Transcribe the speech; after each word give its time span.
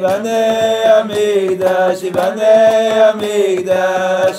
ייבנה 0.00 0.46
המקדש, 0.84 2.02
ייבנה 2.02 3.08
המקדש, 3.08 4.36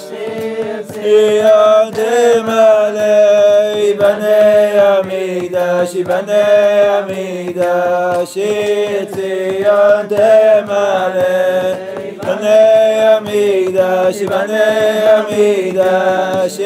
ציון 0.92 1.92
תמלא, 1.94 3.02
ייבנה 3.76 4.38
המקדש, 4.82 5.96
ייבנה 5.96 6.44
המקדש, 6.98 8.38
ציון 9.12 10.08
תמלא, 10.10 11.24
ייבנה 12.06 13.18
המקדש, 13.18 14.16
ייבנה 14.22 14.64
המקדש, 15.18 16.58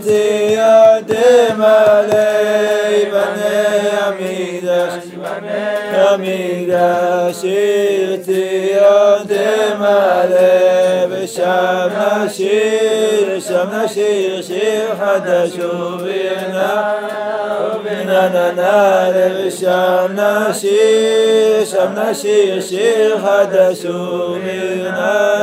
ציון 0.00 1.02
תמלא, 1.06 2.25
המקדש 6.09 7.45
ציון 8.25 9.19
תמלא 9.27 11.05
ושם 11.09 11.87
נשיר, 12.25 13.39
שם 13.39 13.67
נשיר 13.73 14.41
שיר 14.41 14.95
חדש 14.99 15.51
ובנה 15.59 16.93
ובנה 17.75 19.09
ושם 19.15 20.07
נשיר, 20.15 21.65
שם 21.65 21.93
נשיר 21.95 22.61
שיר 22.61 23.17
חדש 23.19 23.85
ובנה 23.85 25.37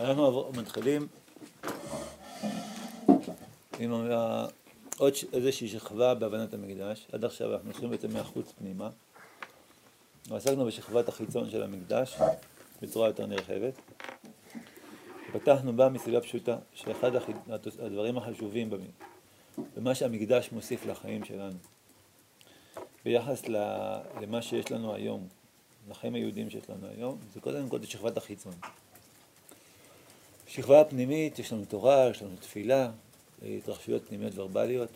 אנחנו 0.00 0.44
מתחילים 0.56 1.06
עם 3.78 3.92
עוד 4.98 5.12
איזושהי 5.32 5.68
שכבה 5.68 6.14
בהבנת 6.14 6.54
המקדש. 6.54 7.06
עד 7.12 7.24
עכשיו 7.24 7.54
אנחנו 7.54 7.70
הולכים 7.70 7.90
בעצם 7.90 8.12
מהחוץ 8.12 8.52
פנימה. 8.58 8.90
עסקנו 10.30 10.64
בשכבת 10.64 11.08
החיצון 11.08 11.50
של 11.50 11.62
המקדש 11.62 12.16
בצורה 12.82 13.08
יותר 13.08 13.26
נרחבת. 13.26 13.74
פתחנו 15.32 15.76
בה 15.76 15.88
מסיבה 15.88 16.20
פשוטה, 16.20 16.56
שאחד 16.74 17.10
הדברים 17.78 18.18
החשובים 18.18 18.70
במה 19.76 19.94
שהמקדש 19.94 20.48
מוסיף 20.52 20.86
לחיים 20.86 21.24
שלנו, 21.24 21.56
ביחס 23.04 23.42
למה 24.20 24.42
שיש 24.42 24.72
לנו 24.72 24.94
היום, 24.94 25.28
לחיים 25.90 26.14
היהודיים 26.14 26.50
שיש 26.50 26.70
לנו 26.70 26.86
היום, 26.96 27.18
זה 27.34 27.40
קודם 27.40 27.68
כל 27.68 27.82
שכבת 27.84 28.16
החיצון. 28.16 28.52
בשכבה 30.46 30.80
הפנימית 30.80 31.38
יש 31.38 31.52
לנו 31.52 31.64
תורה, 31.64 32.08
יש 32.10 32.22
לנו 32.22 32.36
תפילה, 32.40 32.90
התרחשויות 33.42 34.08
פנימיות 34.08 34.38
ורבליות 34.38 34.90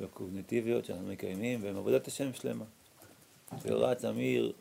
וקוגניטיביות 0.00 0.84
שאנחנו 0.84 1.08
מקיימים, 1.08 1.62
והן 1.62 1.76
עבודת 1.76 2.08
השם 2.08 2.32
שלמה. 2.32 2.64
אמיר, 4.08 4.52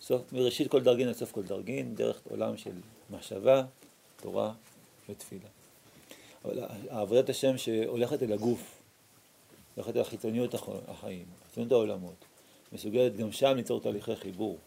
סוף, 0.00 0.32
מראשית 0.32 0.70
כל 0.70 0.80
דרגין 0.80 1.08
עד 1.08 1.14
סוף 1.14 1.32
כל 1.32 1.42
דרגין, 1.42 1.94
דרך 1.94 2.20
עולם 2.30 2.56
של 2.56 2.72
מחשבה, 3.10 3.64
תורה 4.16 4.52
ותפילה. 5.08 5.48
אבל 6.44 6.64
עבודת 6.88 7.28
השם 7.28 7.58
שהולכת 7.58 8.22
אל 8.22 8.32
הגוף, 8.32 8.82
הולכת 9.74 9.96
אל 9.96 10.00
החיצוניות 10.00 10.54
החיים, 10.88 11.24
חיצוניות 11.48 11.72
העולמות, 11.72 12.24
מסוגלת 12.72 13.16
גם 13.16 13.32
שם 13.32 13.52
ליצור 13.56 13.80
תהליכי 13.80 14.16
חיבור 14.16 14.58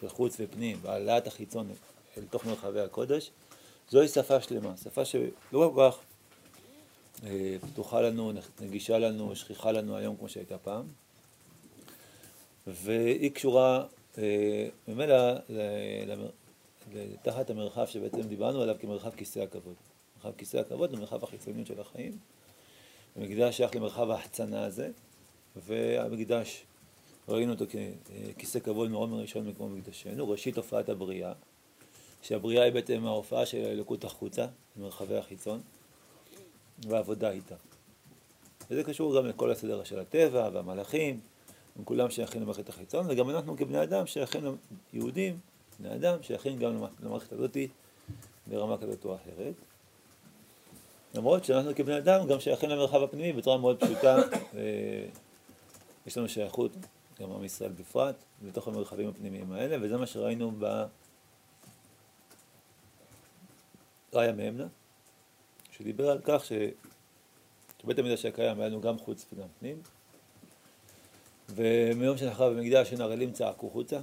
של 0.00 0.08
חוץ 0.08 0.36
ופנים, 0.40 0.78
והעלאת 0.82 1.26
החיצון 1.26 1.70
אל 2.18 2.22
תוך 2.30 2.46
מרחבי 2.46 2.80
הקודש, 2.80 3.30
זוהי 3.90 4.08
שפה 4.08 4.40
שלמה, 4.40 4.76
שפה 4.76 5.04
שלא 5.04 5.72
כל 5.74 5.90
כך 5.90 5.98
פתוחה 7.60 8.00
לנו, 8.00 8.32
נגישה 8.60 8.98
לנו, 8.98 9.36
שכיחה 9.36 9.72
לנו 9.72 9.96
היום 9.96 10.16
כמו 10.16 10.28
שהייתה 10.28 10.58
פעם, 10.58 10.86
והיא 12.66 13.30
קשורה 13.30 13.84
ממילא 14.88 15.16
תחת 17.22 17.50
המרחב 17.50 17.86
שבעצם 17.86 18.20
דיברנו 18.20 18.62
עליו 18.62 18.76
כמרחב 18.80 19.10
כיסא 19.10 19.38
הכבוד. 19.38 19.74
מרחב 20.16 20.36
כיסא 20.38 20.56
הכבוד 20.56 20.90
זה 20.90 20.96
מרחב 20.96 21.24
החיצוניות 21.24 21.66
של 21.66 21.80
החיים. 21.80 22.18
המקדש 23.16 23.56
שייך 23.56 23.76
למרחב 23.76 24.10
ההחצנה 24.10 24.64
הזה, 24.64 24.90
והמקדש, 25.56 26.62
ראינו 27.28 27.52
אותו 27.52 27.64
ככיסא 28.36 28.58
כבוד 28.58 28.90
מאוד 28.90 29.08
מראשון 29.08 29.48
מקום 29.48 29.74
מקדשנו, 29.78 30.28
ראשית 30.28 30.56
הופעת 30.56 30.88
הבריאה, 30.88 31.32
שהבריאה 32.22 32.64
היא 32.64 32.72
בעצם 32.72 33.06
ההופעה 33.06 33.46
של 33.46 33.64
האלוקות 33.64 34.04
החוצה, 34.04 34.46
במרחבי 34.76 35.16
החיצון. 35.16 35.60
ועבודה 36.88 37.30
איתה. 37.30 37.54
וזה 38.70 38.84
קשור 38.84 39.16
גם 39.16 39.26
לכל 39.26 39.50
הסדר 39.50 39.84
של 39.84 40.00
הטבע 40.00 40.48
והמלאכים, 40.52 41.20
הם 41.76 41.84
כולם 41.84 42.10
שייכים 42.10 42.42
למערכת 42.42 42.68
החיצון, 42.68 43.06
וגם 43.08 43.30
אנחנו 43.30 43.56
כבני 43.56 43.82
אדם 43.82 44.06
שייכים 44.06 44.56
ליהודים, 44.92 45.38
בני 45.80 45.94
אדם 45.94 46.22
שייכים 46.22 46.58
גם 46.58 46.76
למערכת 47.00 47.32
הזאת 47.32 47.56
ברמה 48.46 48.78
כזאת 48.78 49.04
או 49.04 49.14
אחרת. 49.14 49.54
למרות 51.14 51.44
שאנחנו 51.44 51.74
כבני 51.74 51.98
אדם 51.98 52.26
גם 52.26 52.40
שייכים 52.40 52.70
למרחב 52.70 53.02
הפנימי 53.02 53.32
בצורה 53.32 53.58
מאוד 53.58 53.80
פשוטה, 53.80 54.16
יש 56.06 56.18
לנו 56.18 56.28
שייכות, 56.28 56.72
גם 57.20 57.32
עם 57.32 57.44
ישראל 57.44 57.72
בפרט, 57.72 58.16
בתוך 58.42 58.68
המרחבים 58.68 59.08
הפנימיים 59.08 59.52
האלה, 59.52 59.76
וזה 59.80 59.96
מה 59.96 60.06
שראינו 60.06 60.52
ב... 60.58 60.84
ראיה 64.14 64.32
מאמנה. 64.32 64.66
שדיבר 65.82 66.10
על 66.10 66.18
כך 66.24 66.44
שבית 66.44 67.98
המקדש 67.98 68.24
היה 68.24 68.32
קיים, 68.32 68.60
היה 68.60 68.68
לנו 68.68 68.80
גם 68.80 68.98
חוץ 68.98 69.26
וגם 69.32 69.46
פנים, 69.60 69.82
ומיום 71.48 72.18
שנחרב 72.18 72.52
במקדש 72.52 72.92
הנערלים 72.92 73.32
צעקו 73.32 73.70
חוצה 73.70 74.00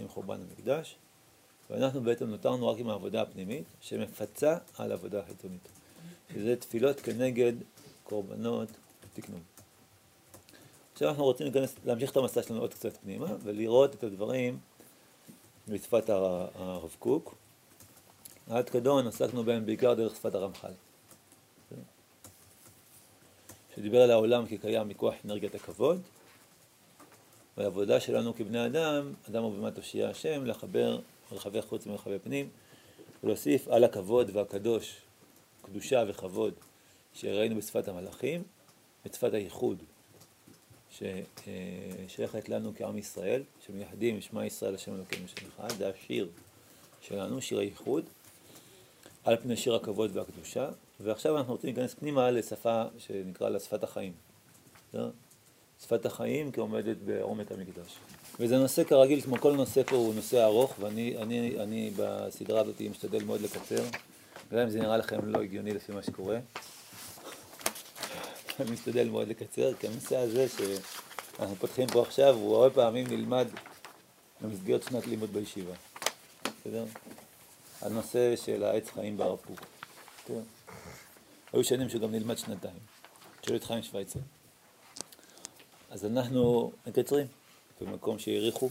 עם 0.00 0.08
חורבן 0.08 0.40
המקדש, 0.40 0.96
ואנחנו 1.70 2.00
בעצם 2.00 2.26
נותרנו 2.26 2.68
רק 2.68 2.78
עם 2.78 2.88
העבודה 2.88 3.22
הפנימית, 3.22 3.64
שמפצה 3.80 4.56
על 4.78 4.92
עבודה 4.92 5.20
החיצונית, 5.20 5.68
שזה 6.32 6.56
תפילות 6.56 7.00
כנגד 7.00 7.52
קורבנות 8.04 8.68
תקנון. 9.14 9.42
עכשיו 10.92 11.08
אנחנו 11.08 11.24
רוצים 11.24 11.46
להיכנס, 11.46 11.74
להמשיך 11.84 12.10
את 12.10 12.16
המסע 12.16 12.42
שלנו 12.42 12.60
עוד 12.60 12.74
קצת 12.74 12.96
פנימה, 12.96 13.26
ולראות 13.42 13.94
את 13.94 14.04
הדברים 14.04 14.58
בשפת 15.68 16.10
הרב 16.10 16.96
קוק. 16.98 17.41
עד 18.50 18.70
כדון 18.70 19.06
עסקנו 19.06 19.44
בהם 19.44 19.66
בעיקר 19.66 19.94
דרך 19.94 20.16
שפת 20.16 20.34
הרמח"ל. 20.34 20.72
שדיבר 23.74 24.02
על 24.02 24.10
העולם 24.10 24.46
כקיים 24.46 24.88
מכוח 24.88 25.14
אנרגיית 25.24 25.54
הכבוד, 25.54 26.00
והעבודה 27.56 28.00
שלנו 28.00 28.34
כבני 28.34 28.66
אדם, 28.66 29.12
אדם 29.30 29.42
הוא 29.42 29.52
במה 29.54 29.70
תושיע 29.70 30.08
השם, 30.08 30.46
לחבר 30.46 31.00
מרחבי 31.32 31.62
חוץ 31.62 31.86
ומרחבי 31.86 32.18
פנים, 32.18 32.48
ולהוסיף 33.24 33.68
על 33.68 33.84
הכבוד 33.84 34.30
והקדוש, 34.36 34.96
קדושה 35.62 36.04
וכבוד 36.08 36.54
שראינו 37.14 37.56
בשפת 37.56 37.88
המלאכים, 37.88 38.42
את 39.06 39.14
שפת 39.14 39.34
הייחוד 39.34 39.82
ששייכת 40.90 42.48
לנו 42.48 42.72
כעם 42.76 42.98
ישראל, 42.98 43.42
שמייחדים 43.66 44.20
שמע 44.20 44.46
ישראל 44.46 44.74
השם 44.74 44.94
אלוקינו 44.94 45.28
שם 45.28 45.46
אחד, 45.56 45.70
זה 45.78 45.88
השיר 45.88 46.28
שלנו, 47.00 47.42
שיר 47.42 47.58
הייחוד. 47.58 48.04
על 49.24 49.36
פני 49.36 49.56
שיר 49.56 49.74
הכבוד 49.74 50.16
והקדושה, 50.16 50.68
ועכשיו 51.00 51.38
אנחנו 51.38 51.52
רוצים 51.52 51.74
להיכנס 51.74 51.94
פנימה 51.94 52.30
לשפה 52.30 52.84
שנקרא 52.98 53.48
לה 53.48 53.60
שפת 53.60 53.84
החיים. 53.84 54.12
שפת 55.82 56.06
החיים 56.06 56.52
כעומדת 56.52 56.96
בעומק 57.04 57.52
המקדש. 57.52 57.96
וזה 58.40 58.58
נושא 58.58 58.84
כרגיל, 58.84 59.20
כמו 59.20 59.36
כל 59.38 59.56
נושא 59.56 59.82
פה 59.82 59.96
הוא 59.96 60.14
נושא 60.14 60.44
ארוך, 60.44 60.74
ואני 60.80 61.16
אני, 61.16 61.62
אני 61.62 61.90
בסדרה 61.96 62.60
הזאת 62.60 62.80
משתדל 62.90 63.24
מאוד 63.24 63.40
לקצר, 63.40 63.84
גם 64.52 64.58
אם 64.58 64.70
זה 64.70 64.80
נראה 64.80 64.96
לכם 64.96 65.28
לא 65.28 65.42
הגיוני 65.42 65.74
לפי 65.74 65.92
מה 65.92 66.02
שקורה. 66.02 66.38
אני 68.60 68.70
משתדל 68.70 69.08
מאוד 69.08 69.28
לקצר, 69.28 69.74
כי 69.74 69.86
הנושא 69.86 70.16
הזה 70.16 70.46
שאנחנו 70.48 71.56
פותחים 71.56 71.88
פה 71.88 72.02
עכשיו, 72.02 72.34
הוא 72.34 72.56
הרבה 72.56 72.74
פעמים 72.74 73.06
נלמד 73.06 73.46
במסגרת 74.40 74.82
שנת 74.82 75.06
לימוד 75.06 75.32
בישיבה. 75.32 75.74
בסדר? 76.44 76.84
הנושא 77.82 78.36
של 78.36 78.64
העץ 78.64 78.90
חיים 78.90 79.16
ברב 79.16 79.38
קוק. 79.46 79.60
כן. 80.26 80.40
היו 81.52 81.64
שנים 81.64 81.88
שגם 81.88 82.12
נלמד 82.12 82.38
שנתיים. 82.38 82.78
תשאלו 83.40 83.56
את 83.56 83.64
חיים 83.64 83.82
שוויצר. 83.82 84.20
אז 85.90 86.04
אנחנו 86.04 86.72
מקצרים 86.86 87.26
במקום 87.80 88.18
שהעריכו. 88.18 88.68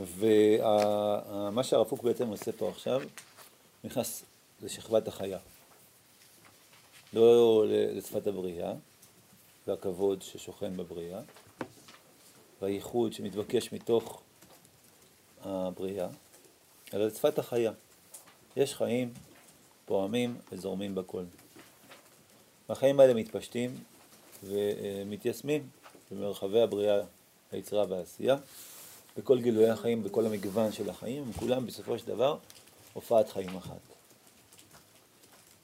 ומה 0.00 1.64
שהרב 1.64 1.88
קוק 1.88 2.02
בעצם 2.02 2.28
עושה 2.28 2.52
פה 2.52 2.68
עכשיו, 2.68 3.00
נכנס 3.84 4.24
לשכבת 4.62 5.08
החיה. 5.08 5.38
לא 7.12 7.64
לשפת 7.68 8.26
הבריאה, 8.26 8.72
והכבוד 9.66 10.22
ששוכן 10.22 10.76
בבריאה, 10.76 11.20
והייחוד 12.62 13.12
שמתבקש 13.12 13.72
מתוך 13.72 14.22
הבריאה, 15.42 16.08
אלא 16.94 17.06
לשפת 17.06 17.38
החיה. 17.38 17.72
יש 18.56 18.74
חיים 18.74 19.12
פועמים 19.84 20.36
וזורמים 20.52 20.94
בכל. 20.94 21.22
והחיים 22.68 23.00
האלה 23.00 23.14
מתפשטים 23.14 23.76
ומתיישמים 24.44 25.68
במרחבי 26.10 26.60
הבריאה, 26.60 27.00
היצירה 27.52 27.84
והעשייה, 27.88 28.36
בכל 29.16 29.40
גילויי 29.40 29.70
החיים, 29.70 30.02
בכל 30.02 30.26
המגוון 30.26 30.72
של 30.72 30.90
החיים, 30.90 31.30
וכולם 31.30 31.66
בסופו 31.66 31.98
של 31.98 32.06
דבר 32.06 32.38
הופעת 32.92 33.28
חיים 33.30 33.56
אחת. 33.56 33.80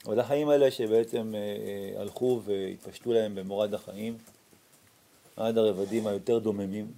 אבל 0.06 0.20
החיים 0.20 0.48
האלה 0.48 0.70
שבעצם 0.70 1.34
אה, 1.34 1.40
אה, 1.40 2.00
הלכו 2.00 2.42
והתפשטו 2.44 3.12
להם 3.12 3.34
במורד 3.34 3.74
החיים 3.74 4.18
עד 5.36 5.58
הרבדים 5.58 6.06
היותר 6.06 6.38
דוממים, 6.38 6.92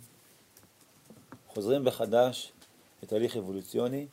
חוזרים 1.48 1.84
בחדש 1.84 2.52
לתהליך 3.02 3.36
אבולוציוני 3.36 4.06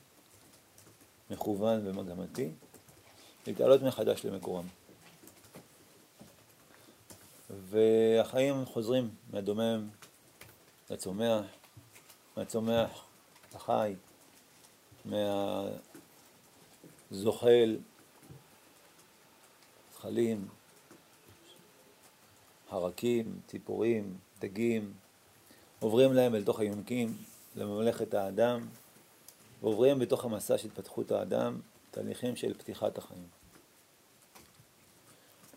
מכוון 1.29 1.87
ומגמתי, 1.87 2.49
להתעלות 3.47 3.81
מחדש 3.81 4.25
למקורם. 4.25 4.65
והחיים 7.49 8.65
חוזרים 8.65 9.09
מהדומם 9.31 9.89
לצומח, 10.89 11.45
מהצומח 12.37 13.05
לחי, 13.55 13.95
מהזוחל, 15.05 15.77
זחלים, 19.93 20.47
הרקים, 22.69 23.39
ציפורים, 23.47 24.17
דגים, 24.39 24.93
עוברים 25.79 26.13
להם 26.13 26.35
אל 26.35 26.43
תוך 26.43 26.59
היונקים, 26.59 27.17
לממלכת 27.55 28.13
האדם, 28.13 28.67
ועוברים 29.61 29.99
בתוך 29.99 30.25
המסע 30.25 30.57
של 30.57 30.67
התפתחות 30.67 31.11
האדם 31.11 31.59
תהליכים 31.91 32.35
של 32.35 32.53
פתיחת 32.53 32.97
החיים. 32.97 33.27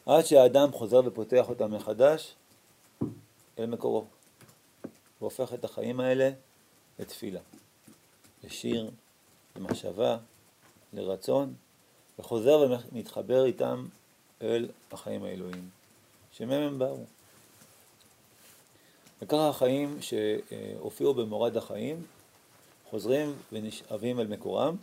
עד 0.07 0.25
שהאדם 0.25 0.73
חוזר 0.73 1.01
ופותח 1.05 1.49
אותם 1.49 1.75
מחדש 1.75 2.35
אל 3.59 3.67
מקורו, 3.67 4.05
והופך 5.21 5.55
את 5.55 5.65
החיים 5.65 6.01
האלה 6.01 6.31
לתפילה, 6.99 7.41
לשיר, 8.45 8.91
למחשבה, 9.57 10.19
לרצון, 10.93 11.55
וחוזר 12.19 12.79
ומתחבר 12.93 13.45
איתם 13.45 13.87
אל 14.43 14.69
החיים 14.93 15.25
האלוהיים, 15.25 15.69
שמהם 16.33 16.63
הם 16.63 16.79
באו. 16.79 17.05
וככה 19.23 19.49
החיים 19.49 19.99
שהופיעו 20.01 21.15
במורד 21.15 21.57
החיים 21.57 22.03
חוזרים 22.93 23.35
ונשאבים 23.53 24.21
אל 24.21 24.27
מקורם 24.27 24.77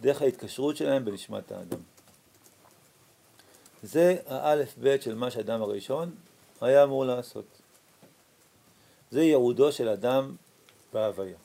דרך 0.00 0.22
ההתקשרות 0.22 0.76
שלהם 0.76 1.04
בנשמת 1.04 1.52
האדם. 1.52 1.78
זה 3.82 4.16
האלף 4.26 4.78
בית 4.78 5.02
של 5.02 5.14
מה 5.14 5.30
שאדם 5.30 5.62
הראשון 5.62 6.14
היה 6.60 6.84
אמור 6.84 7.04
לעשות. 7.04 7.44
זה 9.10 9.22
ייעודו 9.22 9.72
של 9.72 9.88
אדם 9.88 10.36
בהוויה. 10.92 11.36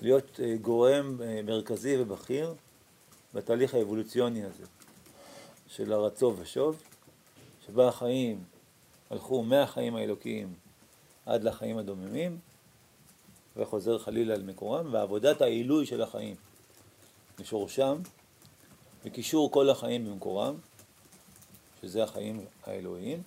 להיות 0.00 0.40
אה, 0.42 0.56
גורם 0.60 1.22
אה, 1.22 1.40
מרכזי 1.42 1.96
ובכיר 2.02 2.54
בתהליך 3.34 3.74
האבולוציוני 3.74 4.44
הזה 4.44 4.64
של 5.68 5.92
הרצו 5.92 6.34
ושוב, 6.38 6.82
שבה 7.66 7.88
החיים 7.88 8.44
הלכו 9.10 9.42
מהחיים 9.42 9.96
האלוקיים 9.96 10.54
עד 11.26 11.44
לחיים 11.44 11.78
הדוממים, 11.78 12.38
וחוזר 13.56 13.98
חלילה 13.98 14.34
אל 14.34 14.42
מקורם, 14.42 14.94
ועבודת 14.94 15.40
העילוי 15.40 15.86
של 15.86 16.02
החיים 16.02 16.36
לשורשם, 17.38 17.98
וקישור 19.04 19.52
כל 19.52 19.70
החיים 19.70 20.06
במקורם, 20.06 20.56
שזה 21.80 22.02
החיים 22.02 22.46
האלוהיים, 22.64 23.22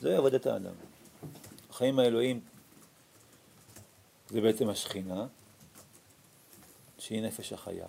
זוהי 0.00 0.16
עבודת 0.16 0.46
האדם. 0.46 0.74
החיים 1.70 1.98
האלוהיים 1.98 2.40
זה 4.28 4.40
בעצם 4.40 4.68
השכינה, 4.68 5.26
שהיא 6.98 7.22
נפש 7.22 7.52
החיה, 7.52 7.86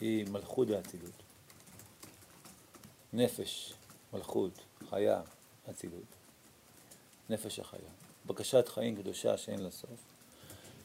היא 0.00 0.26
מלכות 0.30 0.68
ואצילות. 0.70 1.22
נפש, 3.12 3.74
מלכות, 4.12 4.60
חיה, 4.90 5.22
אצילות. 5.70 6.04
נפש 7.30 7.58
החיה. 7.58 7.90
בקשת 8.26 8.68
חיים 8.68 8.96
קדושה 8.96 9.36
שאין 9.36 9.60
לה 9.60 9.70
סוף. 9.70 10.09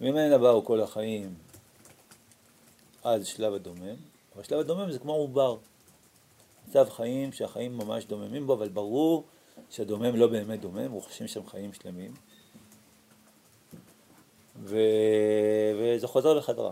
ממנה 0.01 0.37
באו 0.37 0.65
כל 0.65 0.81
החיים 0.81 1.33
עד 3.03 3.25
שלב 3.25 3.53
הדומם, 3.53 3.95
אבל 4.35 4.43
שלב 4.43 4.59
הדומם 4.59 4.91
זה 4.91 4.99
כמו 4.99 5.13
עובר. 5.13 5.57
מצב 6.67 6.89
חיים 6.89 7.31
שהחיים 7.31 7.77
ממש 7.77 8.05
דוממים 8.05 8.47
בו, 8.47 8.53
אבל 8.53 8.69
ברור 8.69 9.23
שהדומם 9.69 10.15
לא 10.15 10.27
באמת 10.27 10.61
דומם, 10.61 11.01
חושב 11.01 11.27
שם 11.27 11.45
חיים 11.45 11.73
שלמים. 11.73 12.13
ו... 14.63 14.77
וזה 15.79 16.07
חוזר 16.07 16.33
לחדרה, 16.33 16.71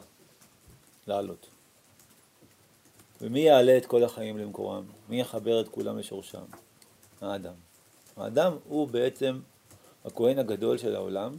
לעלות. 1.07 1.47
ומי 3.21 3.39
יעלה 3.39 3.77
את 3.77 3.85
כל 3.85 4.03
החיים 4.03 4.37
למקורם? 4.37 4.83
מי 5.09 5.21
יחבר 5.21 5.61
את 5.61 5.67
כולם 5.67 5.97
לשורשם? 5.97 6.43
האדם. 7.21 7.53
האדם 8.17 8.57
הוא 8.67 8.87
בעצם 8.87 9.39
הכהן 10.05 10.39
הגדול 10.39 10.77
של 10.77 10.95
העולם, 10.95 11.37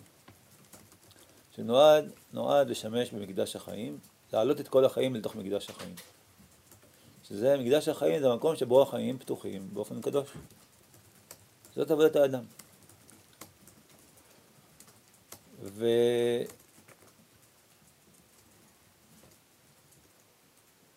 שנועד 1.56 2.12
נועד 2.32 2.70
לשמש 2.70 3.10
במקדש 3.10 3.56
החיים, 3.56 3.98
להעלות 4.32 4.60
את 4.60 4.68
כל 4.68 4.84
החיים 4.84 5.14
לתוך 5.14 5.36
מקדש 5.36 5.70
החיים. 5.70 5.94
שזה 7.28 7.56
מקדש 7.56 7.88
החיים, 7.88 8.20
זה 8.20 8.30
המקום 8.30 8.56
שבו 8.56 8.82
החיים 8.82 9.18
פתוחים 9.18 9.68
באופן 9.72 10.00
קדוש. 10.00 10.28
זאת 11.76 11.90
עבודת 11.90 12.16
האדם. 12.16 12.44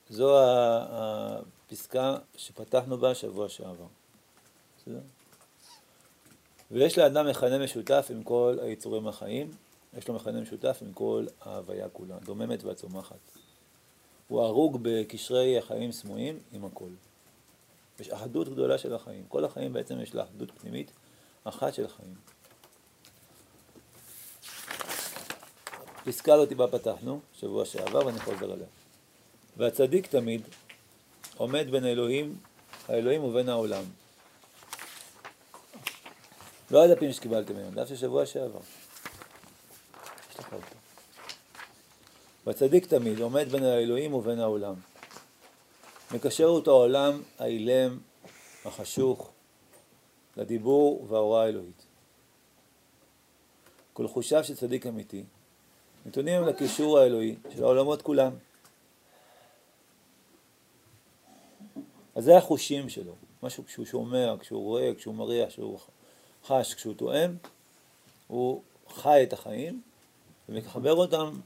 וזו 0.09 0.37
הפסקה 0.89 2.17
שפתחנו 2.37 2.97
בה 2.97 3.15
שבוע 3.15 3.49
שעבר. 3.49 3.87
בסדר? 4.77 4.99
ויש 6.71 6.97
לאדם 6.97 7.27
מכנה 7.27 7.57
משותף 7.57 8.07
עם 8.09 8.23
כל 8.23 8.57
היצורים 8.61 9.07
החיים, 9.07 9.51
יש 9.97 10.07
לו 10.07 10.13
מכנה 10.13 10.41
משותף 10.41 10.79
עם 10.81 10.93
כל 10.93 11.25
ההוויה 11.41 11.89
כולה, 11.89 12.15
דוממת 12.25 12.63
והצומחת. 12.63 13.19
הוא 14.27 14.41
הרוג 14.41 14.79
בקשרי 14.81 15.57
החיים 15.57 15.91
סמויים 15.91 16.39
עם 16.51 16.65
הכל. 16.65 16.89
יש 17.99 18.09
אחדות 18.09 18.49
גדולה 18.49 18.77
של 18.77 18.95
החיים. 18.95 19.25
כל 19.27 19.45
החיים 19.45 19.73
בעצם 19.73 19.99
יש 19.99 20.15
לה 20.15 20.23
אחדות 20.23 20.51
פנימית 20.51 20.91
אחת 21.43 21.73
של 21.73 21.87
חיים. 21.87 22.15
פסקה 26.05 26.35
לא 26.35 26.45
טיפה 26.45 26.67
פתחנו, 26.67 27.19
שבוע 27.33 27.65
שעבר, 27.65 28.05
ואני 28.05 28.19
חוזר 28.19 28.51
עליה. 28.51 28.67
והצדיק 29.57 30.07
תמיד 30.07 30.41
עומד 31.37 31.71
בין 31.71 31.83
האלוהים, 31.83 32.35
האלוהים 32.87 33.23
ובין 33.23 33.49
העולם. 33.49 33.83
לא 36.71 36.83
הדפים 36.83 37.13
שקיבלתם 37.13 37.55
היום, 37.55 37.73
דף 37.73 37.87
של 37.87 37.95
שבוע 37.95 38.25
שעבר. 38.25 38.59
לך 40.47 40.53
אותו. 40.53 40.75
והצדיק 42.45 42.85
תמיד 42.85 43.19
עומד 43.19 43.49
בין 43.49 43.63
האלוהים 43.63 44.13
ובין 44.13 44.39
העולם. 44.39 44.73
מקשר 46.11 46.45
אותו 46.45 46.71
העולם 46.71 47.21
האילם, 47.39 47.99
החשוך, 48.65 49.31
לדיבור 50.37 51.05
וההוראה 51.09 51.43
האלוהית. 51.43 51.85
כל 53.93 54.07
חושיו 54.07 54.43
של 54.43 54.55
צדיק 54.55 54.87
אמיתי 54.87 55.23
נתונים 56.05 56.43
לקישור 56.43 56.99
האלוהי 56.99 57.35
של 57.55 57.63
העולמות 57.63 58.01
כולם. 58.01 58.31
אז 62.15 62.23
זה 62.23 62.37
החושים 62.37 62.89
שלו, 62.89 63.15
משהו 63.43 63.65
כשהוא 63.65 63.85
שומע, 63.85 64.33
כשהוא 64.39 64.63
רואה, 64.63 64.91
כשהוא 64.97 65.15
מריח, 65.15 65.49
כשהוא 65.49 65.79
חש, 66.45 66.73
כשהוא 66.73 66.93
טועם, 66.93 67.37
הוא 68.27 68.61
חי 68.89 69.23
את 69.23 69.33
החיים 69.33 69.81
ומחבר 70.49 70.93
אותם 70.93 71.39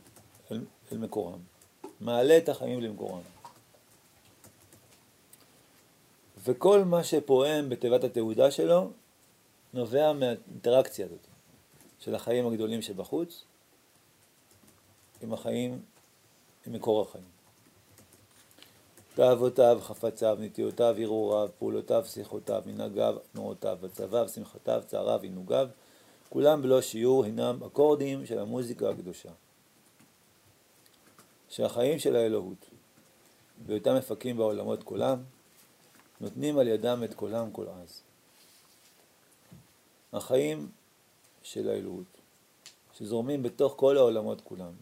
אל, 0.52 0.62
אל 0.92 0.98
מקורם, 0.98 1.40
מעלה 2.00 2.38
את 2.38 2.50
החיים 2.50 2.82
למקורם. 2.82 3.22
וכל 6.44 6.84
מה 6.84 7.04
שפועם 7.04 7.70
בתיבת 7.70 8.04
התעודה 8.04 8.52
שלו 8.52 8.92
נובע 9.74 10.14
מהאינטראקציה 10.14 11.06
הזאת 11.06 11.28
של 12.00 12.16
החיים 12.16 12.48
הגדולים 12.48 12.82
שבחוץ 12.82 13.44
עם 15.22 15.34
החיים, 15.34 15.82
עם 16.68 16.74
מקור 16.74 17.02
החיים. 17.02 17.42
תאוותיו, 19.16 19.80
חפציו, 19.82 20.38
נטיותיו, 20.40 20.96
הרהוריו, 21.00 21.50
פעולותיו, 21.60 22.06
שיחותיו, 22.06 22.64
מנהגיו, 22.66 23.16
תנועותיו, 23.32 23.78
עצביו, 23.86 24.30
שמחתיו, 24.30 24.84
צעריו, 24.88 25.20
עינוגיו, 25.22 25.68
כולם 26.34 26.62
בלא 26.62 26.82
שיעור 26.82 27.24
הינם 27.26 27.64
אקורדים 27.64 28.26
של 28.26 28.40
המוזיקה 28.40 28.90
הקדושה. 28.90 29.30
שהחיים 31.50 32.00
של 32.00 32.16
האלוהות, 32.16 32.66
בהיותם 33.66 33.96
מפקים 33.98 34.38
בעולמות 34.38 34.84
כולם, 34.84 35.24
נותנים 36.22 36.58
על 36.58 36.68
ידם 36.68 37.02
את 37.06 37.14
קולם 37.14 37.52
כל 37.52 37.68
עז. 37.68 38.02
החיים 40.14 40.72
של 41.44 41.70
האלוהות, 41.70 42.18
שזורמים 42.94 43.44
בתוך 43.44 43.74
כל 43.78 43.98
העולמות 43.98 44.42
כולם. 44.42 44.74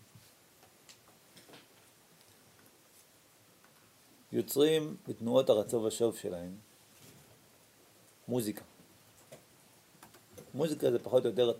יוצרים 4.32 4.98
בתנועות 5.08 5.50
הרצו 5.50 5.77
ושוב 5.77 6.18
שלהם 6.18 6.56
מוזיקה. 8.27 8.63
מוזיקה 10.53 10.91
זה 10.91 11.00
פחות 11.00 11.25
או 11.25 11.29
יותר 11.29 11.51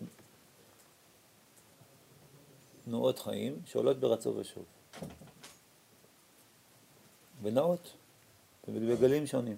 תנועות 2.86 3.20
חיים 3.20 3.62
שעולות 3.66 4.00
ברצו 4.00 4.36
ושוב. 4.36 4.64
ונעות, 7.42 7.94
ובגלים 8.68 9.28
שונים. 9.28 9.58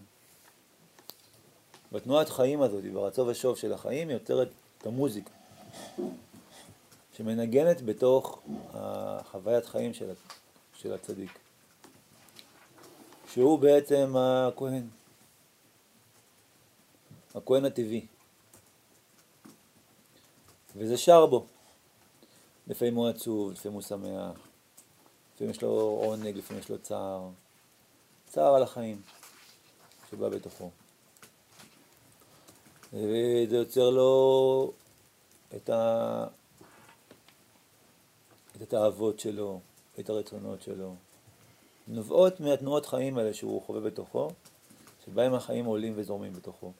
בתנועת 1.91 2.29
חיים 2.29 2.61
הזאת, 2.61 2.83
ברצו 2.93 3.27
ושוב 3.27 3.57
של 3.57 3.73
החיים, 3.73 4.09
יוצרת 4.09 4.47
את 4.77 4.85
המוזיקה, 4.85 5.31
שמנגנת 7.17 7.81
בתוך 7.81 8.41
החוויית 8.73 9.65
חיים 9.65 9.93
של, 9.93 10.13
של 10.73 10.93
הצדיק, 10.93 11.39
שהוא 13.33 13.59
בעצם 13.59 14.13
הכהן, 14.17 14.87
הכהן 17.35 17.65
הטבעי, 17.65 18.05
וזה 20.75 20.97
שר 20.97 21.25
בו. 21.25 21.45
לפעמים 22.67 22.95
הוא 22.95 23.07
עצוב, 23.07 23.51
לפעמים 23.51 23.73
הוא 23.73 23.81
שמח, 23.81 24.39
לפעמים 25.35 25.51
יש 25.51 25.61
לו 25.61 25.69
עונג, 26.03 26.37
לפעמים 26.37 26.63
יש 26.63 26.69
לו 26.69 26.79
צער. 26.79 27.29
צער 28.27 28.55
על 28.55 28.63
החיים 28.63 29.01
שבא 30.09 30.29
בתוכו. 30.29 30.69
וזה 32.93 33.55
יוצר 33.57 33.89
לו 33.89 34.71
את, 35.55 35.69
ה... 35.69 36.27
את 38.55 38.61
התאוות 38.61 39.19
שלו, 39.19 39.59
את 39.99 40.09
הרצונות 40.09 40.61
שלו. 40.61 40.95
נובעות 41.87 42.39
מהתנועות 42.39 42.85
חיים 42.85 43.17
האלה 43.17 43.33
שהוא 43.33 43.61
חווה 43.61 43.81
בתוכו, 43.81 44.29
שבהם 45.05 45.33
החיים 45.33 45.65
עולים 45.65 45.93
וזורמים 45.95 46.33
בתוכו. 46.33 46.71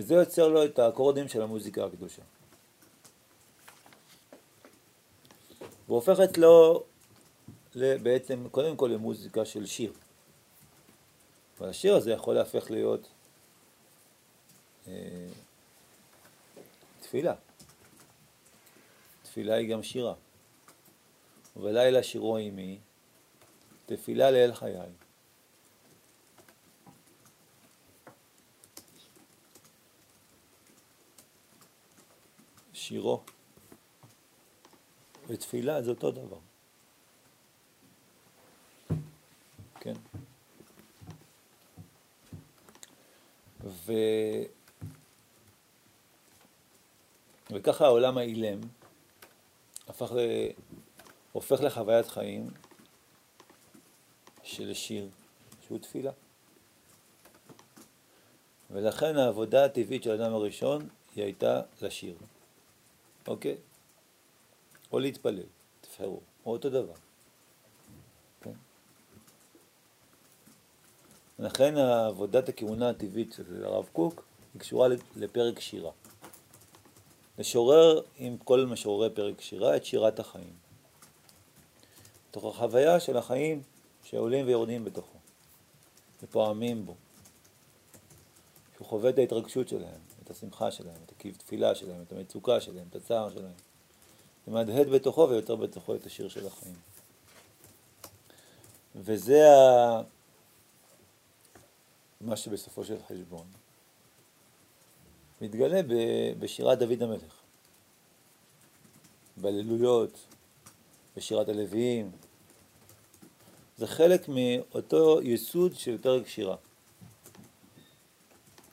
וזה 0.00 0.14
יוצר 0.14 0.48
לו 0.48 0.64
את 0.64 0.78
האקורדים 0.78 1.28
של 1.28 1.42
המוזיקה 1.42 1.84
הקדושה. 1.84 2.22
והופך 5.88 6.20
אצלו 6.20 6.84
בעצם, 7.74 8.46
קודם 8.50 8.76
כל 8.76 8.90
למוזיקה 8.94 9.44
של 9.44 9.66
שיר. 9.66 9.92
והשיר 11.60 11.94
הזה 11.96 12.12
יכול 12.12 12.34
להפך 12.34 12.70
להיות 12.70 13.08
אה, 14.88 14.92
תפילה. 17.00 17.34
תפילה 19.22 19.54
היא 19.54 19.70
גם 19.70 19.82
שירה. 19.82 20.14
ובלילה 21.56 22.02
שירו 22.02 22.36
עימי, 22.36 22.78
תפילה 23.86 24.30
לאל 24.30 24.54
חיי. 24.54 24.76
שירו 32.90 33.22
ותפילה 35.28 35.82
זה 35.82 35.90
אותו 35.90 36.10
דבר. 36.10 36.38
כן? 39.80 39.92
ו... 43.64 43.92
וככה 47.50 47.84
העולם 47.84 48.18
האילם 48.18 48.60
הפך 49.88 50.12
ל... 50.12 50.18
הופך 51.32 51.60
לחוויית 51.60 52.06
חיים 52.06 52.50
של 54.42 54.74
שיר, 54.74 55.08
שהוא 55.66 55.78
תפילה. 55.78 56.12
ולכן 58.70 59.16
העבודה 59.16 59.64
הטבעית 59.64 60.02
של 60.02 60.10
האדם 60.10 60.34
הראשון 60.34 60.88
היא 61.14 61.24
הייתה 61.24 61.62
לשיר. 61.82 62.16
אוקיי? 63.26 63.56
או 64.92 64.98
להתפלל, 64.98 65.42
תבחרו, 65.80 66.20
או 66.46 66.52
אותו 66.52 66.70
דבר. 66.70 66.94
כן? 68.40 68.52
לכן 71.38 71.76
עבודת 71.76 72.48
הכהונה 72.48 72.90
הטבעית 72.90 73.32
של 73.32 73.64
הרב 73.64 73.88
קוק 73.92 74.24
היא 74.54 74.60
קשורה 74.60 74.88
לפרק 75.16 75.60
שירה. 75.60 75.90
לשורר 77.38 78.02
עם 78.16 78.36
כל 78.36 78.66
משוררי 78.66 79.10
פרק 79.10 79.40
שירה 79.40 79.76
את 79.76 79.84
שירת 79.84 80.20
החיים. 80.20 80.54
תוך 82.30 82.44
החוויה 82.44 83.00
של 83.00 83.16
החיים 83.16 83.62
שעולים 84.04 84.46
ויורדים 84.46 84.84
בתוכו, 84.84 85.18
ופועמים 86.22 86.86
בו. 86.86 86.94
שהוא 88.76 88.86
חווה 88.86 89.10
את 89.10 89.18
ההתרגשות 89.18 89.68
שלהם, 89.68 90.00
השמחה 90.30 90.70
שלהם, 90.70 90.96
את 91.06 91.24
התפילה 91.26 91.74
שלהם, 91.74 92.02
את 92.02 92.12
המצוקה 92.12 92.60
שלהם, 92.60 92.86
את 92.90 92.96
הצער 92.96 93.30
שלהם. 93.30 93.52
זה 94.46 94.52
מהדהד 94.52 94.88
בתוכו 94.88 95.26
ויותר 95.30 95.56
בתוכו 95.56 95.94
את 95.94 96.06
השיר 96.06 96.28
של 96.28 96.46
החיים. 96.46 96.74
וזה 98.96 99.50
ה... 99.50 100.02
מה 102.20 102.36
שבסופו 102.36 102.84
של 102.84 102.96
חשבון 103.08 103.46
מתגלה 105.40 105.80
בשירת 106.38 106.78
דוד 106.78 107.02
המלך, 107.02 107.40
בהללויות, 109.36 110.18
בשירת 111.16 111.48
הלוויים. 111.48 112.10
זה 113.76 113.86
חלק 113.86 114.28
מאותו 114.28 115.22
יסוד 115.22 115.74
של 115.74 115.98
פרק 115.98 116.28
שירה. 116.28 116.56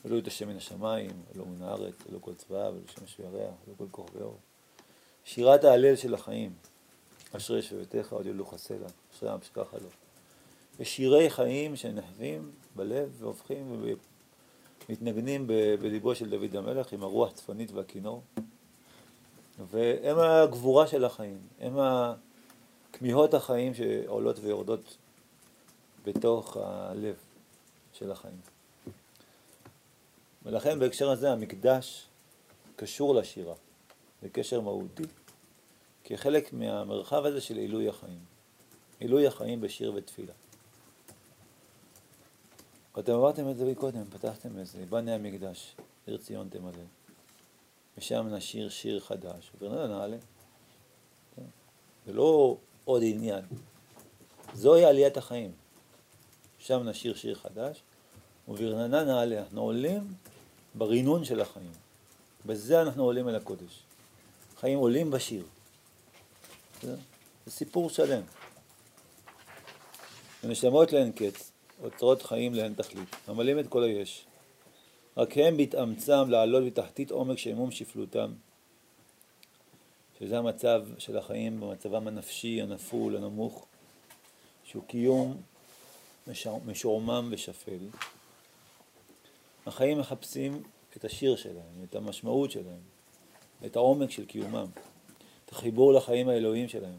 אלוהי 0.07 0.21
את 0.21 0.27
השם 0.27 0.47
מן 0.47 0.57
השמיים, 0.57 1.11
אלוהי 1.35 1.49
מן 1.49 1.61
הארץ, 1.61 1.95
אלוהי 2.09 2.21
כל 2.23 2.33
צבאיו, 2.33 2.71
אלוהי 2.71 2.83
שמש 2.99 3.19
וירח, 3.19 3.53
אלוהי 3.63 3.77
כל 3.77 3.85
כוכבי 3.91 4.21
אור. 4.21 4.37
שירת 5.25 5.63
ההלל 5.63 5.95
של 5.95 6.13
החיים, 6.13 6.53
אשרי 7.37 7.61
שביתך 7.61 8.13
עוד 8.13 8.25
ילוך 8.25 8.53
הסלע, 8.53 8.87
אשרי 9.13 9.29
עם 9.29 9.41
שככה 9.41 9.77
לו. 9.77 9.89
ושירי 10.79 11.29
חיים 11.29 11.75
שנחווים 11.75 12.51
בלב 12.75 13.09
והופכים 13.17 13.83
ומתנגנים 14.89 15.47
בליבו 15.81 16.15
של 16.15 16.29
דוד 16.29 16.55
המלך 16.55 16.93
עם 16.93 17.03
הרוח 17.03 17.29
הצפונית 17.29 17.71
והכינור. 17.71 18.21
והם 19.71 20.19
הגבורה 20.19 20.87
של 20.87 21.05
החיים, 21.05 21.37
הם 21.59 21.77
כמיהות 22.93 23.33
החיים 23.33 23.73
שעולות 23.73 24.39
ויורדות 24.39 24.97
בתוך 26.05 26.57
הלב 26.57 27.15
של 27.93 28.11
החיים. 28.11 28.56
ולכן 30.47 30.79
בהקשר 30.79 31.09
הזה 31.09 31.31
המקדש 31.31 32.05
קשור 32.75 33.15
לשירה. 33.15 33.55
בקשר 34.23 34.61
מהותי, 34.61 35.03
כחלק 36.03 36.53
מהמרחב 36.53 37.25
הזה 37.25 37.41
של 37.41 37.57
עילוי 37.57 37.89
החיים. 37.89 38.19
עילוי 38.99 39.27
החיים 39.27 39.61
בשיר 39.61 39.93
ותפילה. 39.95 40.33
אתם 42.99 43.13
אמרתם 43.13 43.49
את 43.49 43.57
זה 43.57 43.73
קודם, 43.77 44.03
פתחתם 44.05 44.59
את 44.59 44.67
זה, 44.67 44.85
בנה 44.89 45.15
המקדש, 45.15 45.75
עיר 46.05 46.17
ציון 46.17 46.49
תמלא. 46.49 46.71
ושם 47.97 48.27
נשיר 48.27 48.69
שיר 48.69 48.99
חדש, 48.99 49.51
ונראה 49.61 49.87
נעלה. 49.87 50.17
זה 52.05 52.13
לא 52.13 52.57
עוד 52.85 53.01
עניין, 53.05 53.45
זוהי 54.53 54.85
עליית 54.85 55.17
החיים. 55.17 55.51
שם 56.59 56.89
נשיר 56.89 57.15
שיר 57.15 57.35
חדש, 57.35 57.81
וברננה 58.47 59.03
נעלה, 59.03 59.39
אנחנו 59.39 59.61
עולים 59.61 60.13
ברינון 60.77 61.25
של 61.25 61.41
החיים. 61.41 61.71
בזה 62.45 62.81
אנחנו 62.81 63.03
עולים 63.03 63.29
אל 63.29 63.35
הקודש. 63.35 63.83
חיים 64.59 64.79
עולים 64.79 65.11
בשיר. 65.11 65.43
זה 66.83 66.95
סיפור 67.49 67.89
שלם. 67.89 68.21
ונשמות 70.43 70.93
לאין 70.93 71.11
קץ, 71.11 71.51
אוצרות 71.83 72.21
חיים 72.21 72.53
לאין 72.53 72.73
תכלית, 72.73 73.15
ממלאים 73.27 73.59
את 73.59 73.67
כל 73.67 73.83
היש. 73.83 74.25
רק 75.17 75.37
הם 75.37 75.57
בהתאמצם 75.57 76.29
לעלות 76.29 76.63
בתחתית 76.65 77.11
עומק 77.11 77.37
שעמום 77.37 77.71
שפלותם, 77.71 78.33
שזה 80.19 80.37
המצב 80.37 80.85
של 80.97 81.17
החיים 81.17 81.59
במצבם 81.59 82.07
הנפשי, 82.07 82.61
הנפול, 82.61 83.17
הנמוך, 83.17 83.65
שהוא 84.63 84.83
קיום 84.87 85.41
משועמם 86.65 87.29
ושפל. 87.31 87.77
החיים 89.67 89.99
מחפשים 89.99 90.63
את 90.97 91.05
השיר 91.05 91.35
שלהם, 91.35 91.83
את 91.83 91.95
המשמעות 91.95 92.51
שלהם, 92.51 92.79
את 93.65 93.75
העומק 93.75 94.11
של 94.11 94.25
קיומם, 94.25 94.65
את 95.45 95.51
החיבור 95.51 95.93
לחיים 95.93 96.29
האלוהיים 96.29 96.69
שלהם. 96.69 96.97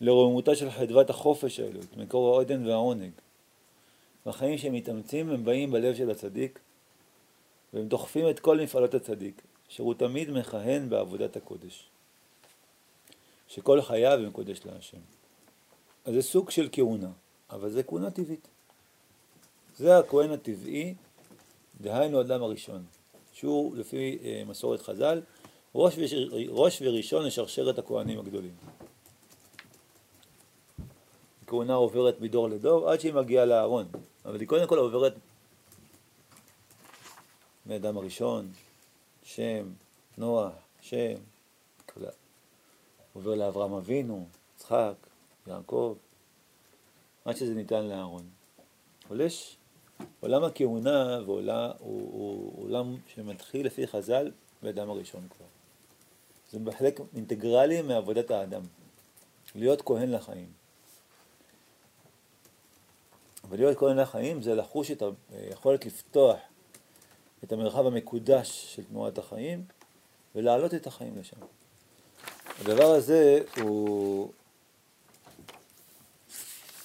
לרוממותה 0.00 0.56
של 0.56 0.70
חדוות 0.70 1.10
החופש 1.10 1.60
האלוהית, 1.60 1.96
מקור 1.96 2.28
העודן 2.28 2.66
והעונג. 2.66 3.10
והחיים 4.26 4.58
שמתאמצים 4.58 5.30
הם 5.30 5.44
באים 5.44 5.70
בלב 5.70 5.94
של 5.94 6.10
הצדיק 6.10 6.58
והם 7.72 7.88
דוחפים 7.88 8.30
את 8.30 8.40
כל 8.40 8.60
מפעלות 8.60 8.94
הצדיק, 8.94 9.42
אשר 9.70 9.82
הוא 9.82 9.94
תמיד 9.94 10.30
מכהן 10.30 10.88
בעבודת 10.88 11.36
הקודש. 11.36 11.88
שכל 13.48 13.82
חייו 13.82 14.18
הם 14.24 14.30
קודש 14.30 14.60
להשם. 14.64 14.98
אז 16.04 16.14
זה 16.14 16.22
סוג 16.22 16.50
של 16.50 16.68
כהונה, 16.72 17.10
אבל 17.50 17.70
זה 17.70 17.82
כהונה 17.82 18.10
טבעית. 18.10 18.48
זה 19.76 19.98
הכהן 19.98 20.30
הטבעי, 20.30 20.94
דהיינו 21.80 22.20
אדם 22.20 22.42
הראשון, 22.42 22.84
שהוא 23.32 23.76
לפי 23.76 24.18
אה, 24.24 24.42
מסורת 24.46 24.82
חז"ל, 24.82 25.20
ראש, 25.74 25.94
וש... 25.98 26.14
ראש 26.48 26.82
וראשון 26.82 27.26
לשרשרת 27.26 27.78
הכהנים 27.78 28.18
הגדולים. 28.18 28.54
כהונה 31.46 31.74
עוברת 31.74 32.20
מדור 32.20 32.48
לדור 32.48 32.90
עד 32.90 33.00
שהיא 33.00 33.14
מגיעה 33.14 33.44
לארון, 33.44 33.86
אבל 34.24 34.40
היא 34.40 34.48
קודם 34.48 34.68
כל 34.68 34.78
עוברת 34.78 35.14
מאדם 37.66 37.96
הראשון, 37.96 38.52
שם, 39.22 39.68
נוח, 40.18 40.52
שם, 40.80 41.14
עובר 43.12 43.34
לאברהם 43.34 43.72
אבינו, 43.72 44.28
יצחק, 44.56 44.94
יעקב, 45.46 45.96
עד 47.24 47.36
שזה 47.36 47.54
ניתן 47.54 47.84
לאהרון. 47.84 48.28
אבל 49.08 49.20
יש 49.20 49.55
עולם 50.20 50.44
הכהונה 50.44 51.20
ועולה, 51.26 51.72
הוא, 51.78 52.12
הוא 52.12 52.62
עולם 52.64 52.96
שמתחיל 53.14 53.66
לפי 53.66 53.86
חז"ל 53.86 54.30
באדם 54.62 54.90
הראשון 54.90 55.28
כבר. 55.36 55.46
זה 56.52 56.58
בחלק 56.58 57.00
אינטגרלי 57.16 57.82
מעבודת 57.82 58.30
האדם, 58.30 58.62
להיות 59.54 59.82
כהן 59.82 60.10
לחיים. 60.10 60.48
ולהיות 63.48 63.78
כהן 63.78 63.96
לחיים 63.96 64.42
זה 64.42 64.54
לחוש 64.54 64.90
את 64.90 65.02
היכולת 65.30 65.86
לפתוח 65.86 66.36
את 67.44 67.52
המרחב 67.52 67.86
המקודש 67.86 68.74
של 68.74 68.84
תנועת 68.84 69.18
החיים 69.18 69.64
ולהעלות 70.34 70.74
את 70.74 70.86
החיים 70.86 71.18
לשם. 71.18 71.36
הדבר 72.60 72.86
הזה 72.86 73.40
הוא, 73.60 74.32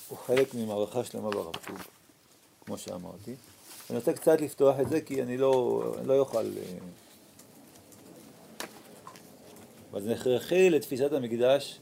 הוא 0.07 0.17
חלק 0.17 0.53
ממערכה 0.53 1.03
שלמה 1.03 1.29
ברב 1.29 1.55
קוק, 1.55 1.79
כמו 2.65 2.77
שאמרתי. 2.77 3.35
אני 3.89 3.97
רוצה 3.97 4.13
קצת 4.13 4.41
לפתוח 4.41 4.79
את 4.79 4.89
זה 4.89 5.01
כי 5.01 5.23
אני 5.23 5.37
לא, 5.37 5.83
אני 5.99 6.07
לא 6.07 6.19
אוכל... 6.19 6.37
אה, 6.37 6.77
אבל 9.91 10.01
זה 10.01 10.13
הכרחי 10.13 10.69
לתפיסת 10.69 11.13
המקדש, 11.13 11.79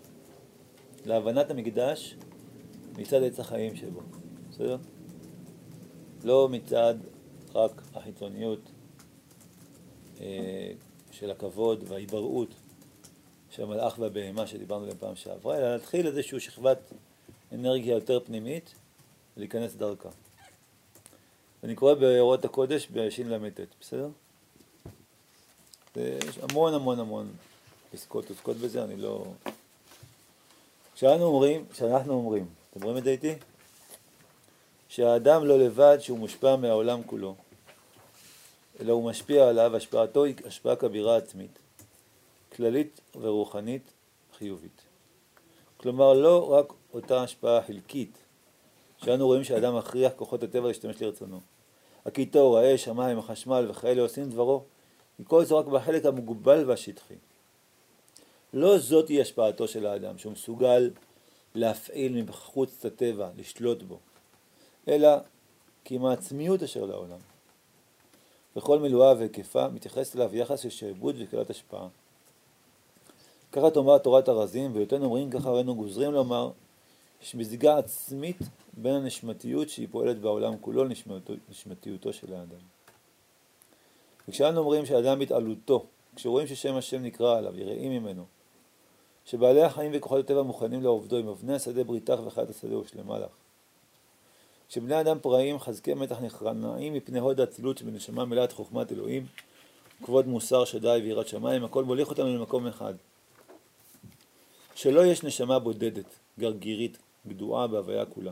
להבנת 1.05 1.51
המקדש 1.51 2.15
מצד 2.97 3.23
עץ 3.23 3.39
החיים 3.39 3.75
שבו, 3.75 4.01
בסדר? 4.49 4.77
לא 6.23 6.49
מצד 6.49 6.95
רק 7.55 7.81
החיצוניות 7.93 8.59
אה, 10.21 10.71
של 11.11 11.31
הכבוד 11.31 11.83
וההיבראות 11.87 12.53
של 13.49 13.63
המלאך 13.63 13.99
והבהמה 13.99 14.47
שדיברנו 14.47 14.83
עליהם 14.83 14.97
פעם 14.99 15.15
שעברה, 15.15 15.57
אלא 15.57 15.73
להתחיל 15.73 16.07
איזושהי 16.07 16.39
שכבת 16.39 16.93
אנרגיה 17.51 17.93
יותר 17.93 18.19
פנימית 18.25 18.73
ולהיכנס 19.37 19.75
דרכה. 19.75 20.09
אני 21.63 21.75
קורא 21.75 21.93
באורות 21.93 22.45
הקודש 22.45 22.87
בשל"ט, 22.91 23.59
בסדר? 23.81 24.09
יש 25.95 26.37
המון 26.37 26.73
המון 26.73 26.99
המון 26.99 27.31
פסקות 27.91 28.29
עוסקות 28.29 28.57
בזה, 28.57 28.83
אני 28.83 28.97
לא... 28.97 29.25
כשאנו 30.95 31.23
אומרים, 31.23 31.65
כשאנחנו 31.71 32.13
אומרים, 32.13 32.47
אתם 32.71 32.83
רואים 32.83 32.97
את 32.97 33.03
זה 33.03 33.09
איתי? 33.09 33.35
שהאדם 34.89 35.45
לא 35.45 35.59
לבד 35.59 35.97
שהוא 35.99 36.19
מושפע 36.19 36.55
מהעולם 36.55 37.03
כולו, 37.03 37.35
אלא 38.79 38.93
הוא 38.93 39.09
משפיע 39.09 39.47
עליו, 39.47 39.75
השפעתו 39.75 40.23
היא 40.23 40.35
השפעה 40.45 40.75
כבירה 40.75 41.17
עצמית. 41.17 41.59
כללית 42.55 43.01
ורוחנית 43.21 43.91
חיובית. 44.37 44.81
כלומר, 45.77 46.13
לא 46.13 46.51
רק 46.51 46.73
אותה 46.93 47.23
השפעה 47.23 47.61
חלקית, 47.63 48.17
שאנו 48.97 49.25
רואים 49.25 49.43
שאדם 49.43 49.77
מכריח 49.77 50.11
כוחות 50.15 50.43
הטבע 50.43 50.67
להשתמש 50.67 51.01
לרצונו. 51.01 51.39
הקיטור, 52.09 52.57
האש, 52.57 52.87
המים, 52.87 53.19
החשמל 53.19 53.65
וכאלה 53.69 54.01
עושים 54.01 54.29
דברו, 54.29 54.63
מכל 55.19 55.45
זה 55.45 55.55
רק 55.55 55.65
בחלק 55.65 56.05
המוגבל 56.05 56.69
והשטחי. 56.69 57.13
לא 58.53 58.77
זאת 58.77 59.07
היא 59.07 59.21
השפעתו 59.21 59.67
של 59.67 59.85
האדם, 59.85 60.17
שהוא 60.17 60.33
מסוגל 60.33 60.91
להפעיל 61.55 62.21
מבחוץ 62.21 62.75
את 62.79 62.85
הטבע, 62.85 63.29
לשלוט 63.37 63.83
בו, 63.83 63.99
אלא 64.87 65.09
כי 65.85 65.95
עם 65.95 66.05
העצמיות 66.05 66.63
אשר 66.63 66.85
לעולם. 66.85 67.19
וכל 68.55 68.79
מילואה 68.79 69.13
והיקפה 69.13 69.67
מתייחס 69.67 70.15
אליו 70.15 70.35
יחס 70.35 70.59
של 70.59 70.69
שעבוד 70.69 71.15
וקלת 71.19 71.49
השפעה. 71.49 71.87
ככה 73.51 73.69
תאמר 73.71 73.97
תורת 73.97 74.27
הרזים, 74.27 74.75
ויותר 74.75 75.03
אומרים 75.03 75.29
ככה 75.29 75.49
ראינו 75.49 75.75
גוזרים 75.75 76.11
לומר, 76.11 76.51
יש 77.21 77.35
מזיגה 77.35 77.77
עצמית 77.77 78.37
בין 78.73 78.93
הנשמתיות 78.95 79.69
שהיא 79.69 79.87
פועלת 79.91 80.19
בעולם 80.19 80.53
כולו 80.61 80.83
לנשמתיותו 80.83 82.13
של 82.13 82.33
האדם. 82.33 82.61
וכשאנו 84.27 84.59
אומרים 84.59 84.85
שאדם 84.85 85.19
מתעלותו, 85.19 85.85
כשרואים 86.15 86.47
ששם 86.47 86.75
השם 86.75 87.03
נקרא 87.03 87.37
עליו, 87.37 87.59
יראים 87.59 87.91
ממנו, 87.91 88.25
שבעלי 89.25 89.63
החיים 89.63 89.91
וכוחות 89.95 90.19
הטבע 90.19 90.41
מוכנים 90.41 90.83
לעובדו, 90.83 91.17
עם 91.17 91.27
אבני 91.27 91.53
השדה 91.53 91.83
בריתך 91.83 92.19
וחיית 92.25 92.49
השדה 92.49 92.77
ושלמה 92.77 93.19
לך. 93.19 93.31
כשבני 94.69 95.01
אדם 95.01 95.17
פראים 95.21 95.59
חזקי 95.59 95.93
מתח 95.93 96.19
נכרנעים 96.19 96.93
מפני 96.93 97.19
הוד 97.19 97.39
האצילות 97.39 97.77
שבנשמה 97.77 98.25
מלאת 98.25 98.51
חוכמת 98.51 98.91
אלוהים, 98.91 99.25
כבוד 100.03 100.27
מוסר 100.27 100.65
שדי 100.65 100.99
ויראת 101.03 101.27
שמיים, 101.27 101.63
הכל 101.63 101.83
מוליך 101.83 102.09
אותנו 102.09 102.35
למקום 102.35 102.67
אחד. 102.67 102.93
שלא 104.75 105.05
יש 105.05 105.23
נשמה 105.23 105.59
בודדת, 105.59 106.05
גרגירית, 106.39 106.97
גדועה 107.29 107.67
בהוויה 107.67 108.05
כולה, 108.05 108.31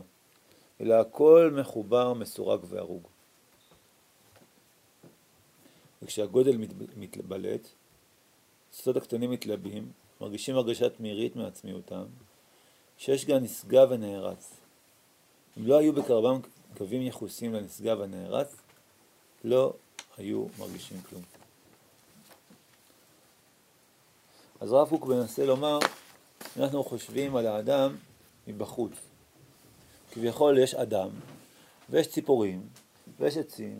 אלא 0.80 0.94
הכל 0.94 1.54
מחובר, 1.60 2.14
מסורג 2.14 2.60
והרוג. 2.68 3.02
וכשהגודל 6.02 6.56
מתבלט, 6.96 7.68
סוד 8.72 8.96
הקטנים 8.96 9.30
מתלבים, 9.30 9.92
מרגישים 10.20 10.56
הרגשת 10.56 10.92
מירית 11.00 11.36
מעצמיותם, 11.36 12.04
שיש 12.98 13.24
גם 13.24 13.42
נשגב 13.42 13.88
ונערץ. 13.90 14.54
אם 15.58 15.66
לא 15.66 15.78
היו 15.78 15.92
בקרבם 15.92 16.40
קווים 16.76 17.02
יחוסים 17.02 17.54
לנשגב 17.54 17.98
ונערץ, 18.00 18.56
לא 19.44 19.72
היו 20.16 20.46
מרגישים 20.58 21.00
כלום. 21.02 21.22
אז 24.60 24.72
רב 24.72 24.88
קוק 24.88 25.06
מנסה 25.06 25.46
לומר 25.46 25.78
אנחנו 26.56 26.84
חושבים 26.84 27.36
על 27.36 27.46
האדם 27.46 27.96
מבחוץ. 28.48 28.92
כביכול 30.12 30.58
יש 30.58 30.74
אדם, 30.74 31.08
ויש 31.90 32.06
ציפורים, 32.06 32.62
ויש 33.20 33.36
עצים, 33.36 33.78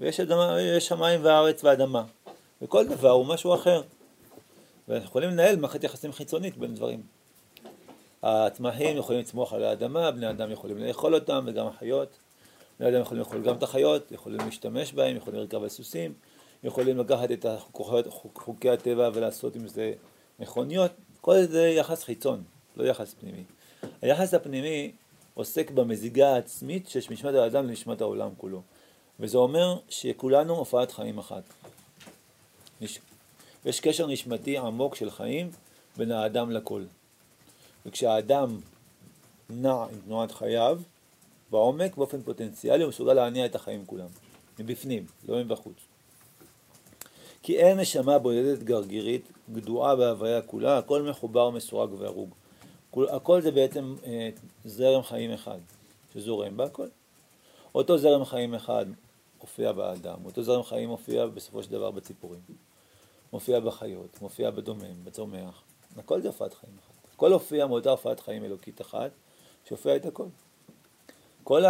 ויש 0.00 0.20
אדמה, 0.20 0.60
יש 0.60 0.88
שמיים 0.88 1.20
וארץ 1.24 1.64
ואדמה, 1.64 2.04
וכל 2.62 2.88
דבר 2.88 3.10
הוא 3.10 3.26
משהו 3.26 3.54
אחר. 3.54 3.82
ואנחנו 4.88 5.08
יכולים 5.08 5.30
לנהל 5.30 5.56
מערכת 5.56 5.84
יחסים 5.84 6.12
חיצונית 6.12 6.56
בין 6.56 6.74
דברים. 6.74 7.02
הצמחים 8.22 8.96
יכולים 8.96 9.20
לצמוח 9.20 9.52
על 9.52 9.64
האדמה, 9.64 10.10
בני 10.10 10.30
אדם 10.30 10.50
יכולים 10.50 10.78
לאכול 10.78 11.14
אותם, 11.14 11.44
וגם 11.46 11.66
החיות. 11.66 12.18
בני 12.80 12.88
אדם 12.88 13.00
יכולים 13.00 13.22
לאכול 13.22 13.42
גם 13.42 13.56
את 13.56 13.62
החיות, 13.62 14.12
יכולים 14.12 14.40
להשתמש 14.40 14.92
בהם, 14.92 15.16
יכולים 15.16 15.40
לרכב 15.40 15.62
על 15.62 15.68
סוסים, 15.68 16.12
יכולים 16.64 16.98
לקחת 16.98 17.30
את 17.30 17.46
חוקי 18.34 18.70
הטבע 18.70 19.10
ולעשות 19.14 19.56
עם 19.56 19.68
זה 19.68 19.92
מכוניות. 20.38 20.90
כל 21.20 21.44
זה 21.44 21.68
יחס 21.68 22.04
חיצון, 22.04 22.42
לא 22.76 22.84
יחס 22.84 23.14
פנימי. 23.14 23.44
היחס 24.02 24.34
הפנימי 24.34 24.92
עוסק 25.34 25.70
במזיגה 25.70 26.34
העצמית 26.34 26.88
שיש 26.88 27.10
משמת 27.10 27.34
האדם 27.34 27.66
לנשמת 27.66 28.00
העולם 28.00 28.30
כולו. 28.36 28.62
וזה 29.20 29.38
אומר 29.38 29.78
שכולנו 29.88 30.54
הופעת 30.54 30.92
חיים 30.92 31.18
אחת. 31.18 31.42
נש... 32.80 32.98
יש 33.64 33.80
קשר 33.80 34.06
נשמתי 34.06 34.58
עמוק 34.58 34.94
של 34.94 35.10
חיים 35.10 35.50
בין 35.96 36.12
האדם 36.12 36.50
לכל. 36.50 36.82
וכשהאדם 37.86 38.60
נע 39.50 39.72
עם 39.72 40.00
תנועת 40.04 40.32
חייו, 40.32 40.80
בעומק, 41.50 41.96
באופן 41.96 42.22
פוטנציאלי, 42.22 42.82
הוא 42.82 42.88
מסוגל 42.88 43.12
להניע 43.12 43.46
את 43.46 43.54
החיים 43.54 43.86
כולם. 43.86 44.06
מבפנים, 44.58 45.06
לא 45.28 45.44
מבחוץ. 45.44 45.76
כי 47.42 47.58
אין 47.58 47.80
נשמה 47.80 48.18
בודדת 48.18 48.62
גרגירית, 48.62 49.32
גדועה 49.52 49.96
בהוויה 49.96 50.42
כולה, 50.42 50.78
הכל 50.78 51.02
מחובר, 51.02 51.50
מסורג 51.50 51.92
והרוג. 51.92 52.34
הכל 53.10 53.40
זה 53.40 53.50
בעצם 53.50 53.94
אה, 54.04 54.30
זרם 54.64 55.02
חיים 55.02 55.32
אחד, 55.32 55.58
שזורם 56.14 56.56
בהכל. 56.56 56.86
אותו 57.74 57.98
זרם 57.98 58.24
חיים 58.24 58.54
אחד 58.54 58.86
מופיע 59.40 59.72
באדם, 59.72 60.16
אותו 60.24 60.42
זרם 60.42 60.62
חיים 60.62 60.88
מופיע 60.88 61.26
בסופו 61.26 61.62
של 61.62 61.70
דבר 61.70 61.90
בציפורים, 61.90 62.40
מופיע 63.32 63.60
בחיות, 63.60 64.22
מופיע 64.22 64.50
בדומם, 64.50 65.04
בצומח, 65.04 65.62
הכל 65.96 66.20
זה 66.20 66.28
הופעת 66.28 66.54
חיים 66.54 66.72
אחת. 66.78 67.14
הכל 67.14 67.32
הופיע 67.32 67.66
מאותה 67.66 67.90
הופעת 67.90 68.20
חיים 68.20 68.44
אלוקית 68.44 68.80
אחת, 68.80 69.10
שהופיע 69.68 69.96
את 69.96 70.06
הכל. 70.06 70.26
כל 71.44 71.64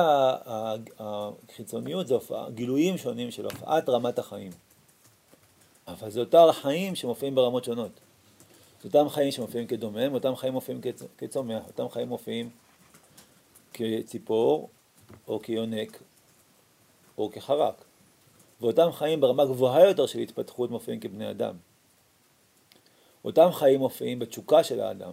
החיצוניות 0.98 2.06
זה 2.06 2.14
הופעה, 2.14 2.50
גילויים 2.50 2.98
שונים 2.98 3.30
של 3.30 3.44
הופעת 3.44 3.88
רמת 3.88 4.18
החיים. 4.18 4.52
אבל 5.88 6.10
זה 6.10 6.20
אותם 6.20 6.46
חיים 6.52 6.94
שמופיעים 6.94 7.34
ברמות 7.34 7.64
שונות. 7.64 7.90
זה 8.84 8.98
אותם 8.98 9.08
חיים 9.08 9.30
שמופיעים 9.30 9.66
כדומם, 9.66 10.14
אותם 10.14 10.36
חיים 10.36 10.52
מופיעים 10.52 10.80
כצומח, 11.18 11.66
אותם 11.66 11.88
חיים 11.88 12.08
מופיעים 12.08 12.50
כציפור, 13.72 14.68
או 15.28 15.40
כיונק, 15.42 16.02
או 17.18 17.30
כחרק. 17.30 17.84
ואותם 18.60 18.92
חיים 18.92 19.20
ברמה 19.20 19.44
גבוהה 19.44 19.84
יותר 19.88 20.06
של 20.06 20.18
התפתחות 20.18 20.70
מופיעים 20.70 21.00
כבני 21.00 21.30
אדם. 21.30 21.54
אותם 23.24 23.48
חיים 23.52 23.80
מופיעים 23.80 24.18
בתשוקה 24.18 24.64
של 24.64 24.80
האדם, 24.80 25.12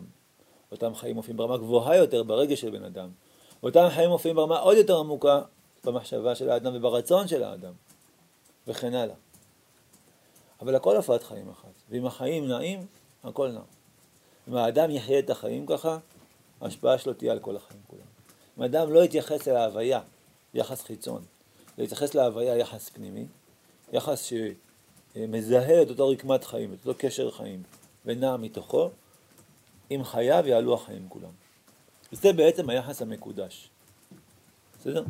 אותם 0.71 0.95
חיים 0.95 1.15
מופיעים 1.15 1.38
ברמה 1.38 1.57
גבוהה 1.57 1.95
יותר 1.95 2.23
ברגש 2.23 2.62
של 2.62 2.69
בן 2.69 2.84
אדם, 2.84 3.10
אותם 3.63 3.88
חיים 3.89 4.10
מופיעים 4.10 4.36
ברמה 4.36 4.60
עוד 4.60 4.77
יותר 4.77 4.97
עמוקה 4.97 5.41
במחשבה 5.84 6.36
של 6.36 6.49
האדם 6.49 6.75
וברצון 6.75 7.27
של 7.27 7.43
האדם, 7.43 7.73
וכן 8.67 8.93
הלאה. 8.93 9.15
אבל 10.62 10.75
הכל 10.75 10.95
הופעת 10.95 11.23
חיים 11.23 11.49
אחת, 11.49 11.73
ואם 11.89 12.05
החיים 12.05 12.47
נעים, 12.47 12.86
הכל 13.23 13.51
נע. 13.51 13.60
אם 14.47 14.55
האדם 14.55 14.91
יחיה 14.91 15.19
את 15.19 15.29
החיים 15.29 15.65
ככה, 15.65 15.97
ההשפעה 16.62 16.97
שלו 16.97 17.13
תהיה 17.13 17.31
על 17.31 17.39
כל 17.39 17.55
החיים 17.55 17.81
כולם. 17.88 18.01
אם 18.57 18.63
האדם 18.63 18.93
לא 18.93 19.03
יתייחס 19.03 19.47
אל 19.47 19.55
ההוויה, 19.55 20.01
יחס 20.53 20.81
חיצון, 20.81 21.23
להתייחס 21.77 22.13
להוויה 22.13 22.57
יחס 22.57 22.89
פנימי, 22.89 23.25
יחס 23.93 24.31
שמזהה 25.15 25.81
את 25.81 25.89
אותו 25.89 26.10
רקמת 26.10 26.43
חיים, 26.43 26.73
את 26.73 26.88
אותו 26.88 26.99
קשר 26.99 27.31
חיים, 27.31 27.63
ונע 28.05 28.38
מתוכו, 28.38 28.89
עם 29.89 30.03
חייו 30.03 30.43
יעלו 30.47 30.73
החיים 30.73 31.05
כולם. 31.10 31.31
וזה 32.13 32.34
בעצם 32.34 32.69
היחס 32.69 33.01
המקודש. 33.01 33.69
בסדר? 34.79 35.03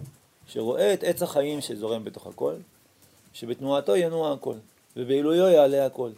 שרואה 0.47 0.93
את 0.93 1.03
עץ 1.03 1.21
החיים 1.21 1.61
שזורם 1.61 2.03
בתוך 2.03 2.27
הכל, 2.27 2.53
שבתנועתו 3.33 3.95
ינוע 3.95 4.33
הכל, 4.33 4.55
ובעילויו 4.95 5.47
יעלה 5.47 5.85
הכל. 5.85 6.11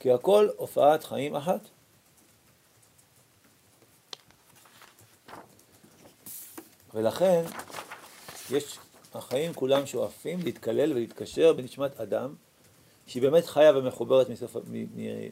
כי 0.00 0.12
הכל 0.12 0.48
הופעת 0.56 1.04
חיים 1.04 1.36
אחת. 1.36 1.60
ולכן 6.94 7.42
יש, 8.50 8.78
החיים 9.14 9.54
כולם 9.54 9.86
שואפים 9.86 10.38
להתקלל 10.44 10.92
ולהתקשר 10.92 11.52
בנשמת 11.52 12.00
אדם 12.00 12.34
שהיא 13.06 13.22
באמת 13.22 13.46
חיה 13.46 13.76
ומחוברת 13.76 14.28
מסוף, 14.28 14.56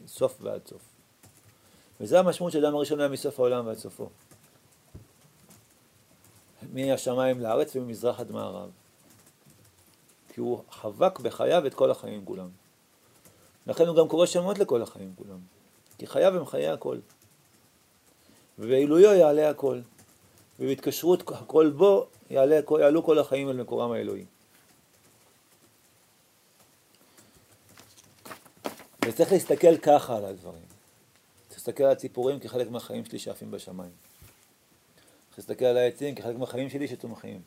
מסוף 0.03 0.37
ועד 0.41 0.67
סוף. 0.67 0.81
וזה 2.01 2.19
המשמעות 2.19 2.53
של 2.53 2.65
אדם 2.65 2.75
הראשון 2.75 2.99
היה 2.99 3.09
מסוף 3.09 3.39
העולם 3.39 3.67
ועד 3.67 3.77
סופו. 3.77 4.09
מהשמיים 6.73 7.39
לארץ 7.39 7.75
וממזרח 7.75 8.19
עד 8.19 8.31
מערב. 8.31 8.69
כי 10.33 10.41
הוא 10.41 10.63
חבק 10.71 11.19
בחייו 11.19 11.67
את 11.67 11.73
כל 11.73 11.91
החיים 11.91 12.25
כולם. 12.25 12.49
לכן 13.69 13.87
הוא 13.87 13.95
גם 13.95 14.07
קורא 14.07 14.25
שמות 14.25 14.59
לכל 14.59 14.81
החיים 14.81 15.13
כולם. 15.15 15.39
כי 15.97 16.07
חייו 16.07 16.37
הם 16.37 16.45
חיי 16.45 16.67
הכל. 16.67 16.97
ובעילויו 18.59 19.13
יעלה 19.13 19.49
הכל. 19.49 19.79
ובהתקשרות 20.59 21.31
הכל 21.31 21.69
בו 21.69 22.07
יעלה, 22.29 22.59
יעלו 22.79 23.03
כל 23.03 23.19
החיים 23.19 23.49
אל 23.49 23.55
מקורם 23.55 23.91
האלוהי. 23.91 24.25
וצריך 29.05 29.31
להסתכל 29.31 29.77
ככה 29.77 30.17
על 30.17 30.25
הדברים. 30.25 30.63
צריך 31.47 31.59
להסתכל 31.59 31.83
על 31.83 31.91
הציפורים 31.91 32.39
כחלק 32.39 32.71
מהחיים 32.71 33.05
שלי 33.05 33.19
שעפים 33.19 33.51
בשמיים. 33.51 33.91
צריך 35.29 35.39
להסתכל 35.39 35.65
על 35.65 35.77
העצים 35.77 36.15
כחלק 36.15 36.35
מהחיים 36.35 36.69
שלי 36.69 36.87
שצומחים. 36.87 37.41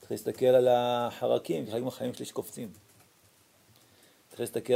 צריך 0.00 0.10
להסתכל 0.10 0.46
על 0.46 0.68
החרקים 0.70 1.66
כחלק 1.66 1.82
מהחיים 1.82 2.14
שלי 2.14 2.24
שקופצים. 2.24 2.85
צריך 4.36 4.40
להסתכל 4.40 4.74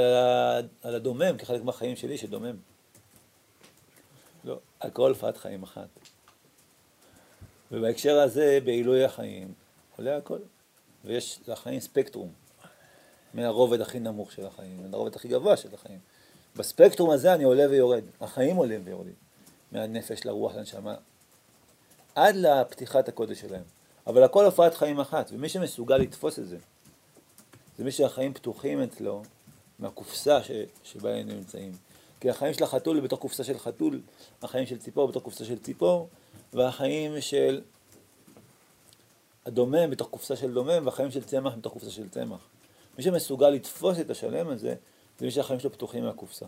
על 0.83 0.95
הדומם 0.95 1.39
כחלק 1.39 1.63
מהחיים 1.63 1.97
שלי 1.97 2.19
שדומם. 2.19 2.57
לא, 4.45 4.59
הכל 4.81 5.09
הופעת 5.09 5.37
חיים 5.37 5.63
אחת. 5.63 5.89
ובהקשר 7.73 8.21
הזה, 8.21 8.59
בעילוי 8.65 9.05
החיים, 9.05 9.53
עולה 9.97 10.17
הכל. 10.17 10.39
ויש 11.05 11.41
לחיים 11.47 11.81
ספקטרום. 11.81 12.33
מהרובד 13.35 13.81
הכי 13.81 14.01
נמוך 14.01 14.33
של 14.33 14.47
החיים, 14.47 14.91
מהרובד 14.91 15.17
הכי 15.17 15.29
גבוה 15.29 15.57
של 15.57 15.75
החיים. 15.75 15.99
בספקטרום 16.57 17.11
הזה 17.11 17.35
אני 17.35 17.45
עולה 17.45 17.71
ויורד, 17.71 18.05
החיים 18.21 18.57
עולים 18.57 18.81
ויורדים, 18.85 19.15
מהנפש 19.73 20.25
לרוח 20.25 20.55
לנשמה, 20.55 20.95
עד 22.15 22.37
לפתיחת 22.37 23.09
הקודש 23.09 23.41
שלהם. 23.41 23.65
אבל 24.07 24.23
הכל 24.23 24.45
הופעת 24.45 24.75
חיים 24.75 25.01
אחת, 25.01 25.31
ומי 25.33 25.49
שמסוגל 25.49 25.97
לתפוס 25.97 26.39
את 26.39 26.49
זה, 26.49 26.59
זה 27.79 27.85
מי 27.85 27.93
שהחיים 27.93 28.35
פתוחים 28.35 28.83
אצלו 28.83 29.23
מהקופסה 29.81 30.43
ש... 30.43 30.51
שבה 30.85 31.15
היינו 31.15 31.33
נמצאים. 31.33 31.73
כי 32.21 32.31
החיים 32.31 32.55
של 32.55 32.65
החתול 32.65 33.01
בתוך 33.01 33.21
קופסה 33.21 33.45
של 33.45 33.59
חתול, 33.59 34.01
החיים 34.43 34.67
של 34.67 34.79
ציפור 34.79 35.09
בתוך 35.09 35.23
קופסה 35.23 35.45
של 35.45 35.59
ציפור, 35.59 36.09
והחיים 36.53 37.21
של 37.21 37.61
הדומם 39.47 39.91
בתוך 39.91 40.09
קופסה 40.09 40.37
של 40.37 40.55
דומם, 40.55 40.87
והחיים 40.87 41.11
של 41.11 41.25
צמח 41.25 41.55
בתוך 41.55 41.73
קופסה 41.73 41.91
של 41.91 42.09
צמח. 42.09 42.41
מי 42.99 43.05
שמסוגל 43.05 43.51
לתפוס 43.51 44.01
את 44.01 44.11
השלם 44.11 44.49
הזה, 44.49 44.75
זה 45.19 45.27
מי 45.27 45.31
שהחיים 45.31 45.61
שלו 45.61 45.73
פתוחים 45.73 46.05
מהקופסה. 46.05 46.47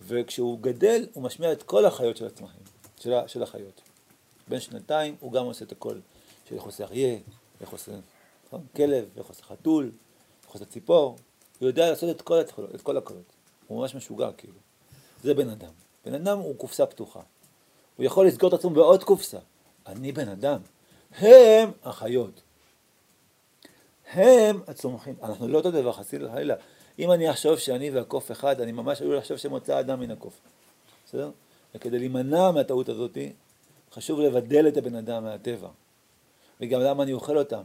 וכשהוא 0.00 0.58
גדל, 0.60 1.06
הוא 1.12 1.22
משמיע 1.22 1.52
את 1.52 1.62
כל 1.62 1.84
החיות 1.84 2.16
של 2.16 2.26
הצמחים, 2.26 2.62
של, 3.00 3.12
של 3.26 3.42
החיות. 3.42 3.80
בין 4.48 4.60
שנתיים 4.60 5.16
הוא 5.20 5.32
גם 5.32 5.44
עושה 5.44 5.64
את 5.64 5.72
הכל, 5.72 5.98
של 6.48 6.54
איך 6.54 6.62
עושה 6.62 6.84
אריה, 6.84 7.18
איך 7.60 7.70
עושה 7.70 7.92
נכון? 8.46 8.66
כלב, 8.76 9.08
איך 9.16 9.26
עושה 9.26 9.42
חתול, 9.42 9.92
איך 10.44 10.52
עושה 10.52 10.64
ציפור, 10.64 11.16
הוא 11.58 11.68
יודע 11.68 11.90
לעשות 11.90 12.16
את 12.16 12.22
כל, 12.22 12.40
התחלות, 12.40 12.74
את 12.74 12.82
כל 12.82 12.96
הקולות. 12.96 13.32
הוא 13.66 13.80
ממש 13.80 13.94
משוגע 13.94 14.32
כאילו. 14.32 14.58
זה 15.22 15.34
בן 15.34 15.48
אדם. 15.48 15.72
בן 16.04 16.14
אדם 16.14 16.38
הוא 16.38 16.56
קופסה 16.56 16.86
פתוחה. 16.86 17.20
הוא 17.96 18.06
יכול 18.06 18.26
לסגור 18.26 18.48
את 18.48 18.54
עצמו 18.54 18.70
בעוד 18.70 19.04
קופסה. 19.04 19.38
אני 19.86 20.12
בן 20.12 20.28
אדם. 20.28 20.60
הם 21.18 21.70
החיות. 21.84 22.40
הם 24.12 24.60
הצומחים. 24.66 25.14
אנחנו 25.22 25.48
לא 25.48 25.58
אותו 25.58 25.70
דבר, 25.70 25.92
חסיד 25.92 26.22
לחלילה. 26.22 26.54
אם 26.98 27.12
אני 27.12 27.30
אחשוב 27.30 27.58
שאני 27.58 27.90
והקוף 27.90 28.32
אחד, 28.32 28.60
אני 28.60 28.72
ממש 28.72 29.02
עלול 29.02 29.16
לחשוב 29.16 29.36
שמוצא 29.36 29.80
אדם 29.80 30.00
מן 30.00 30.10
הקוף. 30.10 30.40
בסדר? 31.06 31.30
וכדי 31.74 31.98
להימנע 31.98 32.50
מהטעות 32.50 32.88
הזאת, 32.88 33.18
חשוב 33.92 34.20
לבדל 34.20 34.68
את 34.68 34.76
הבן 34.76 34.94
אדם 34.94 35.24
מהטבע. 35.24 35.68
וגם 36.60 36.80
למה 36.80 37.02
אני 37.02 37.12
אוכל 37.12 37.38
אותם. 37.38 37.62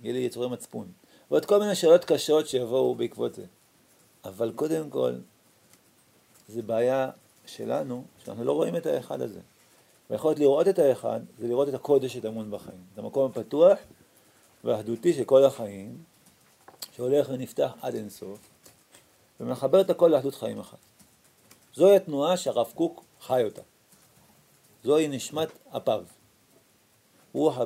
יהיה 0.00 0.12
לי 0.12 0.18
יצורי 0.18 0.48
מצפון. 0.48 0.88
ועוד 1.34 1.44
כל 1.44 1.58
מיני 1.58 1.74
שאלות 1.74 2.04
קשות 2.04 2.48
שיבואו 2.48 2.94
בעקבות 2.94 3.34
זה. 3.34 3.44
אבל 4.24 4.52
קודם 4.56 4.90
כל, 4.90 5.12
זה 6.48 6.62
בעיה 6.62 7.10
שלנו, 7.46 8.04
שאנחנו 8.24 8.44
לא 8.44 8.52
רואים 8.52 8.76
את 8.76 8.86
האחד 8.86 9.20
הזה. 9.20 9.40
ויכולת 10.10 10.38
לראות 10.38 10.68
את 10.68 10.78
האחד, 10.78 11.20
זה 11.38 11.48
לראות 11.48 11.68
את 11.68 11.74
הקודש 11.74 12.12
שטמון 12.12 12.50
בחיים. 12.50 12.78
את 12.92 12.98
המקום 12.98 13.30
הפתוח 13.30 13.78
והאחדותי 14.64 15.14
של 15.14 15.24
כל 15.24 15.44
החיים, 15.44 16.02
שהולך 16.96 17.28
ונפתח 17.30 17.72
עד 17.80 17.94
אינסוף, 17.94 18.38
ומחבר 19.40 19.80
את 19.80 19.90
הכל 19.90 20.08
לאחדות 20.08 20.34
חיים 20.34 20.58
אחת. 20.58 20.78
זוהי 21.74 21.96
התנועה 21.96 22.36
שהרב 22.36 22.72
קוק 22.74 23.04
חי 23.20 23.44
אותה. 23.44 23.62
זוהי 24.84 25.08
נשמת 25.08 25.48
אפיו. 25.76 26.04
רוח 27.32 27.58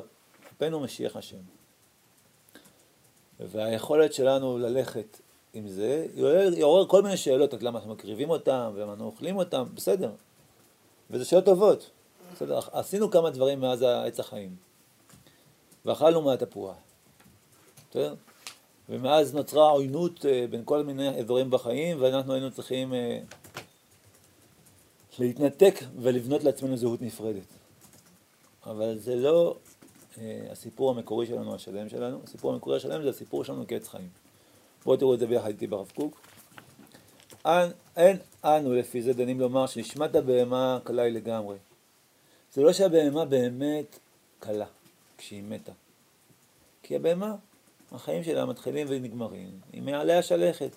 אפנו 0.57 0.79
משיח 0.79 1.15
השם. 1.15 1.58
והיכולת 3.39 4.13
שלנו 4.13 4.57
ללכת 4.57 5.19
עם 5.53 5.67
זה, 5.67 6.07
יעורר 6.57 6.87
כל 6.87 7.01
מיני 7.01 7.17
שאלות, 7.17 7.53
למה 7.53 7.79
אנחנו 7.79 7.93
מקריבים 7.93 8.29
אותם, 8.29 8.71
ולמה 8.75 8.91
אנחנו 8.91 9.05
אוכלים 9.05 9.37
אותם, 9.37 9.63
בסדר. 9.73 10.11
וזה 11.11 11.25
שאלות 11.25 11.45
טובות. 11.45 11.89
בסדר, 12.33 12.59
עשינו 12.71 13.11
כמה 13.11 13.29
דברים 13.29 13.59
מאז 13.59 13.81
עץ 13.81 14.19
החיים. 14.19 14.55
ואכלנו 15.85 16.21
מהתפוח. 16.21 16.75
בסדר? 17.89 18.15
ומאז 18.89 19.33
נוצרה 19.35 19.69
עוינות 19.69 20.25
אה, 20.25 20.45
בין 20.49 20.61
כל 20.65 20.83
מיני 20.83 21.19
אזורים 21.19 21.49
בחיים, 21.49 22.01
ואנחנו 22.01 22.33
היינו 22.33 22.51
צריכים 22.51 22.93
אה, 22.93 23.19
להתנתק 25.19 25.79
ולבנות 26.01 26.43
לעצמנו 26.43 26.77
זהות 26.77 27.01
נפרדת. 27.01 27.47
אבל 28.65 28.97
זה 28.97 29.15
לא 29.15 29.55
הסיפור 30.51 30.91
המקורי 30.91 31.25
שלנו, 31.25 31.55
השלם 31.55 31.89
שלנו. 31.89 32.19
הסיפור 32.23 32.53
המקורי 32.53 32.77
השלם 32.77 33.03
זה 33.03 33.09
הסיפור 33.09 33.43
שלנו 33.43 33.65
כעץ 33.67 33.87
חיים. 33.87 34.09
בואו 34.85 34.97
תראו 34.97 35.13
את 35.13 35.19
זה 35.19 35.27
ביחד 35.27 35.47
איתי 35.47 35.67
ברב 35.67 35.91
קוק. 35.95 36.21
אין, 37.45 37.71
אין 37.97 38.17
אנו 38.43 38.73
לפי 38.73 39.01
זה 39.01 39.13
דנים 39.13 39.39
לומר 39.39 39.67
שנשמת 39.67 40.15
הבהמה 40.15 40.79
קלה 40.83 41.01
היא 41.01 41.13
לגמרי. 41.13 41.57
זה 42.53 42.61
לא 42.61 42.73
שהבהמה 42.73 43.25
באמת 43.25 43.99
קלה 44.39 44.65
כשהיא 45.17 45.43
מתה. 45.43 45.71
כי 46.83 46.95
הבהמה, 46.95 47.35
החיים 47.91 48.23
שלה 48.23 48.45
מתחילים 48.45 48.87
ונגמרים, 48.89 49.49
היא 49.73 49.81
מעליה 49.81 50.21
שלכת. 50.21 50.69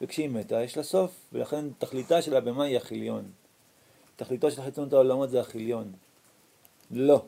וכשהיא 0.00 0.28
מתה 0.28 0.62
יש 0.62 0.76
לה 0.76 0.82
סוף, 0.82 1.12
ולכן 1.32 1.64
תכליתה 1.78 2.22
של 2.22 2.36
הבהמה 2.36 2.64
היא 2.64 2.76
החיליון. 2.76 3.24
תכליתו 4.16 4.50
של 4.50 4.62
חיצונות 4.62 4.92
העולמות 4.92 5.30
זה 5.30 5.40
החיליון. 5.40 5.92
לא. 6.90 7.24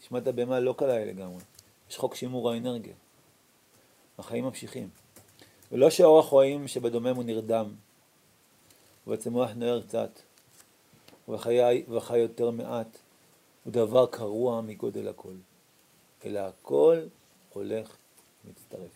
נשמת 0.00 0.26
הבהמה 0.26 0.60
לא 0.60 0.74
קלה 0.78 1.04
לגמרי. 1.04 1.42
יש 1.90 1.96
חוק 1.96 2.14
שימור 2.14 2.50
האנרגיה. 2.50 2.94
החיים 4.18 4.44
ממשיכים. 4.44 4.88
ולא 5.72 5.90
שאורח 5.90 6.30
חיים 6.30 6.68
שבדומם 6.68 7.16
הוא 7.16 7.24
נרדם, 7.24 7.66
ובצמוח 9.06 9.50
נוער 9.56 9.82
קצת, 9.82 10.10
וחי, 11.28 11.82
וחי 11.88 12.18
יותר 12.18 12.50
מעט, 12.50 12.98
הוא 13.64 13.72
דבר 13.72 14.06
קרוע 14.06 14.60
מגודל 14.60 15.08
הכל. 15.08 15.34
אלא 16.24 16.40
הכל 16.40 16.98
הולך 17.52 17.96
ומצטרף. 18.44 18.90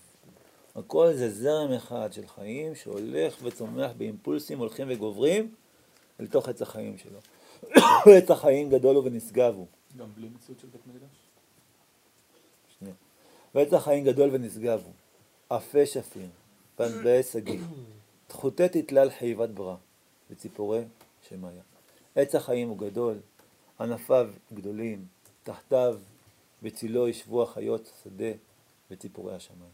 הכל 0.75 1.13
זה 1.13 1.31
זרם 1.31 1.73
אחד 1.73 2.13
של 2.13 2.27
חיים 2.27 2.75
שהולך 2.75 3.39
וצומח 3.43 3.91
באימפולסים 3.97 4.59
הולכים 4.59 4.87
וגוברים 4.91 5.55
אל 6.21 6.27
תוך 6.27 6.49
עץ 6.49 6.63
החיים 6.63 6.97
שלו. 6.99 7.19
עץ 8.17 8.31
החיים 8.31 8.71
גדול 8.71 8.97
הוא 8.97 9.05
ונשגב 9.05 9.55
הוא. 9.55 9.67
גם 9.97 10.15
בלי 10.15 10.29
מציאות 10.29 10.61
של 10.61 10.69
בית 10.69 10.87
מקדש? 10.87 11.17
שנייה. 12.79 12.95
ועץ 13.55 13.73
החיים 13.73 14.05
גדול 14.05 14.29
ונשגב 14.33 14.83
הוא. 14.85 14.93
עפה 15.51 15.87
שפיר, 15.87 16.29
פנבאי 16.77 17.23
שגיא, 17.23 17.61
תחותי 18.27 18.69
תתלל 18.69 19.11
חיבת 19.11 19.49
ברא, 19.49 19.77
וציפורי 20.31 20.85
שמיה. 21.29 21.63
עץ 22.17 22.35
החיים 22.35 22.69
הוא 22.69 22.79
גדול, 22.79 23.19
ענפיו 23.81 24.31
גדולים, 24.53 25.07
תחתיו 25.43 25.99
בצילו 26.63 27.09
ישבו 27.09 27.43
החיות 27.43 27.93
שדה 28.05 28.33
וציפורי 28.91 29.35
השמיים. 29.35 29.73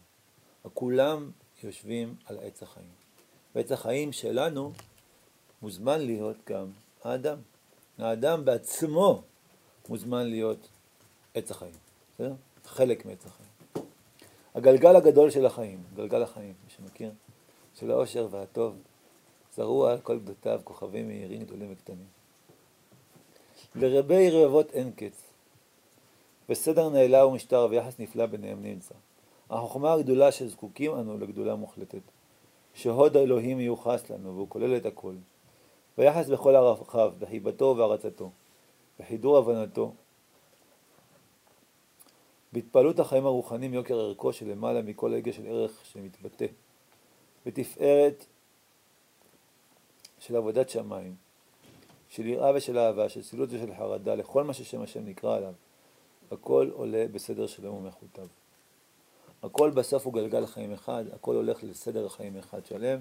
כולם 0.75 1.31
יושבים 1.63 2.15
על 2.25 2.39
עץ 2.43 2.63
החיים. 2.63 2.89
ועץ 3.55 3.73
החיים 3.73 4.13
שלנו 4.13 4.73
מוזמן 5.63 6.01
להיות 6.01 6.37
גם 6.47 6.67
האדם. 7.05 7.39
האדם 7.99 8.45
בעצמו 8.45 9.23
מוזמן 9.89 10.27
להיות 10.27 10.69
עץ 11.35 11.51
החיים, 11.51 11.75
בסדר? 12.15 12.33
חלק 12.65 13.07
מעץ 13.07 13.27
החיים. 13.27 13.49
הגלגל 14.55 14.97
הגדול 14.97 15.31
של 15.31 15.47
החיים, 15.47 15.83
גלגל 15.97 16.23
החיים, 16.23 16.55
מי 16.65 16.71
שמכיר, 16.77 17.11
של 17.75 17.91
העושר 17.91 18.29
והטוב, 18.31 18.75
זרוע 19.57 19.93
על 19.93 19.99
כל 20.01 20.19
גדותיו 20.19 20.61
כוכבים 20.65 21.07
מהירים 21.09 21.43
גדולים 21.43 21.73
וקטנים. 21.73 22.07
לרבי 23.75 24.31
רבבות 24.31 24.71
אין 24.73 24.93
קץ, 24.93 25.23
וסדר 26.49 26.89
נעלה 26.89 27.27
ומשטר 27.27 27.67
ויחס 27.71 27.99
נפלא 27.99 28.27
ביניהם 28.27 28.63
נמצא. 28.63 28.95
החוכמה 29.51 29.93
הגדולה 29.93 30.33
שזקוקים 30.33 30.95
אנו 30.95 31.19
לגדולה 31.19 31.55
מוחלטת, 31.55 32.01
שהוד 32.75 33.17
האלוהים 33.17 33.57
מיוחס 33.57 34.11
לנו 34.11 34.35
והוא 34.35 34.49
כולל 34.49 34.77
את 34.77 34.87
הכל. 34.87 35.15
ויחס 35.99 36.29
בכל 36.29 36.57
הרחב, 36.57 37.13
בחיבתו 37.19 37.65
ובהרצתו, 37.65 38.31
בחידור 38.99 39.39
הבנתו, 39.39 39.95
בהתפעלות 42.53 42.99
החיים 42.99 43.27
הרוחניים 43.27 43.75
יוקר 43.75 44.01
ערכו 44.01 44.33
שלמעלה 44.33 44.83
מכל 44.83 45.15
הגה 45.15 45.33
של 45.33 45.47
ערך 45.47 45.85
שמתבטא, 45.85 46.47
בתפארת 47.47 48.27
של 50.19 50.37
עבודת 50.37 50.69
שמיים, 50.69 51.15
של 52.09 52.27
יראה 52.27 52.53
ושל 52.55 52.79
אהבה, 52.79 53.09
של 53.09 53.23
סילות 53.23 53.49
ושל 53.53 53.75
חרדה, 53.75 54.15
לכל 54.15 54.45
מה 54.45 54.55
ששם 54.55 54.83
השם 54.83 55.05
נקרא 55.05 55.37
עליו, 55.37 55.53
הכל 56.31 56.71
עולה 56.73 57.07
בסדר 57.13 57.47
שלם 57.47 57.75
ומחוטב. 57.75 58.27
הכל 59.43 59.71
בסוף 59.71 60.07
הוא 60.07 60.15
גלגל 60.15 60.47
חיים 60.47 60.73
אחד, 60.73 61.05
הכל 61.13 61.35
הולך 61.35 61.65
לסדר 61.65 62.09
חיים 62.09 62.37
אחד 62.37 62.67
שלם, 62.67 63.01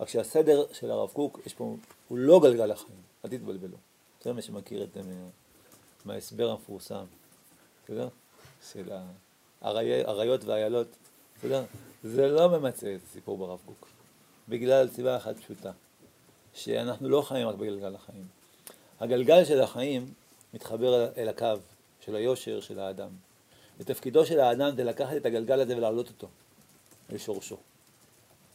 רק 0.00 0.08
שהסדר 0.08 0.72
של 0.72 0.90
הרב 0.90 1.10
קוק, 1.12 1.40
יש 1.46 1.54
פה, 1.54 1.76
הוא 2.08 2.18
לא 2.18 2.40
גלגל 2.42 2.70
החיים, 2.70 3.00
אל 3.24 3.30
תתבלבלו. 3.30 3.76
זה 4.24 4.32
מי 4.32 4.42
שמכיר 4.42 4.82
את 4.82 4.92
זה 4.94 5.00
מההסבר 6.04 6.50
המפורסם, 6.50 7.04
בסדר? 7.84 8.08
של 8.72 8.90
האריות 9.60 10.44
והאיילות, 10.44 10.86
בסדר? 11.38 11.64
זה 12.04 12.28
לא 12.28 12.58
ממצה 12.58 12.94
את 12.94 13.00
הסיפור 13.10 13.38
ברב 13.38 13.58
קוק, 13.66 13.88
בגלל 14.48 14.88
סיבה 14.88 15.16
אחת 15.16 15.36
פשוטה, 15.36 15.72
שאנחנו 16.54 17.08
לא 17.08 17.22
חיים 17.22 17.48
רק 17.48 17.54
בגלגל 17.54 17.94
החיים. 17.94 18.26
הגלגל 19.00 19.44
של 19.44 19.60
החיים 19.60 20.12
מתחבר 20.54 21.12
אל 21.16 21.28
הקו 21.28 21.54
של 22.00 22.16
היושר 22.16 22.60
של 22.60 22.78
האדם. 22.78 23.10
ותפקידו 23.78 24.26
של 24.26 24.40
האדם 24.40 24.76
זה 24.76 24.84
לקחת 24.84 25.16
את 25.16 25.26
הגלגל 25.26 25.60
הזה 25.60 25.76
ולהעלות 25.76 26.08
אותו 26.08 26.28
לשורשו, 27.10 27.56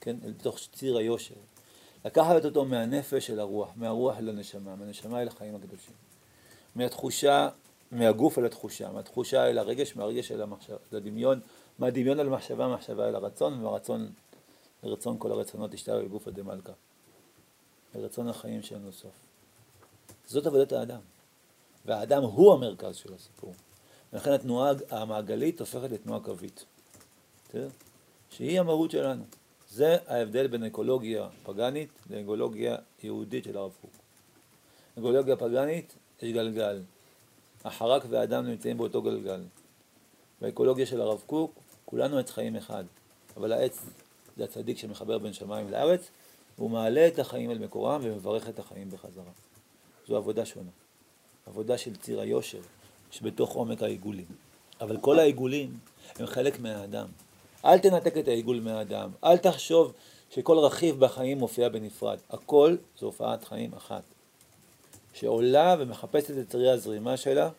כן? 0.01 0.15
אל 0.25 0.33
תוך 0.33 0.59
ציר 0.73 0.97
היושר. 0.97 1.35
לקחת 2.05 2.45
אותו 2.45 2.65
מהנפש 2.65 3.29
אל 3.29 3.39
הרוח, 3.39 3.69
מהרוח 3.75 4.17
אל 4.17 4.29
הנשמה, 4.29 4.75
מהנשמה 4.75 5.21
אל 5.21 5.27
החיים 5.27 5.55
הקדושים. 5.55 5.93
מהתחושה, 6.75 7.49
מהגוף 7.91 8.39
אל 8.39 8.45
התחושה, 8.45 8.91
מהתחושה 8.91 9.49
אל 9.49 9.57
הרגש, 9.57 9.95
מהרגש 9.95 10.31
אל 10.31 10.41
המחשב, 10.41 10.75
לדמיון, 10.91 11.39
מהדמיון 11.79 12.19
אל 12.19 12.27
המחשבה, 12.27 12.67
מהמחשבה 12.67 13.09
אל 13.09 13.15
הרצון, 13.15 13.53
ומהרצון 13.53 14.11
לרצון 14.83 15.15
כל 15.19 15.31
הרצונות 15.31 15.73
השתלב 15.73 16.05
בגופא 16.05 16.31
דמלכא. 16.31 16.71
לרצון 17.95 18.27
החיים 18.27 18.61
שאין 18.61 18.81
לו 18.81 18.91
סוף. 18.91 19.11
זאת 20.25 20.45
עבודת 20.45 20.71
האדם. 20.71 20.99
והאדם 21.85 22.23
הוא 22.23 22.53
המרכז 22.53 22.95
של 22.95 23.13
הסיפור. 23.13 23.53
ולכן 24.13 24.31
התנועה 24.31 24.71
המעגלית 24.89 25.59
הופכת 25.59 25.91
לתנועה 25.91 26.19
קווית. 26.19 26.65
בסדר? 27.49 27.69
שהיא 28.29 28.59
המהות 28.59 28.91
שלנו. 28.91 29.23
זה 29.69 29.97
ההבדל 30.07 30.47
בין 30.47 30.63
אקולוגיה 30.63 31.27
פגאנית 31.43 31.89
לאקולוגיה 32.09 32.75
יהודית 33.03 33.43
של 33.43 33.57
הרב 33.57 33.71
קוק. 33.81 33.91
אקולוגיה 34.99 35.35
פגאנית, 35.35 35.95
יש 36.21 36.33
גלגל. 36.33 36.81
החרק 37.63 38.03
והאדם 38.09 38.47
נמצאים 38.47 38.77
באותו 38.77 39.01
גלגל. 39.01 39.41
באקולוגיה 40.41 40.85
של 40.85 41.01
הרב 41.01 41.23
קוק, 41.25 41.53
כולנו 41.85 42.17
עץ 42.17 42.31
חיים 42.31 42.55
אחד. 42.55 42.83
אבל 43.37 43.51
העץ 43.51 43.85
זה 44.37 44.43
הצדיק 44.43 44.77
שמחבר 44.77 45.17
בין 45.17 45.33
שמיים 45.33 45.69
לארץ, 45.71 46.09
והוא 46.57 46.69
מעלה 46.69 47.07
את 47.07 47.19
החיים 47.19 47.51
אל 47.51 47.57
מקורם 47.57 48.01
ומברך 48.03 48.49
את 48.49 48.59
החיים 48.59 48.89
בחזרה. 48.89 49.31
זו 50.07 50.17
עבודה 50.17 50.45
שונה. 50.45 50.71
עבודה 51.45 51.77
של 51.77 51.95
ציר 51.95 52.19
היושר, 52.19 52.61
שבתוך 53.11 53.53
עומק 53.53 53.83
העיגולים. 53.83 54.25
אבל 54.81 54.97
כל 54.97 55.19
העיגולים 55.19 55.77
הם 56.15 56.25
חלק 56.25 56.59
מהאדם. 56.59 57.07
אל 57.65 57.79
תנתק 57.79 58.17
את 58.17 58.27
העיגול 58.27 58.59
מהאדם, 58.59 59.09
אל 59.23 59.37
תחשוב 59.37 59.93
שכל 60.29 60.57
רכיב 60.57 60.99
בחיים 60.99 61.37
מופיע 61.37 61.69
בנפרד. 61.69 62.17
הכל 62.29 62.75
זו 62.99 63.05
הופעת 63.05 63.43
חיים 63.43 63.73
אחת, 63.73 64.03
שעולה 65.13 65.75
ומחפשת 65.79 66.37
את 66.39 66.49
צירי 66.49 66.71
הזרימה 66.71 67.17
שלה 67.17 67.49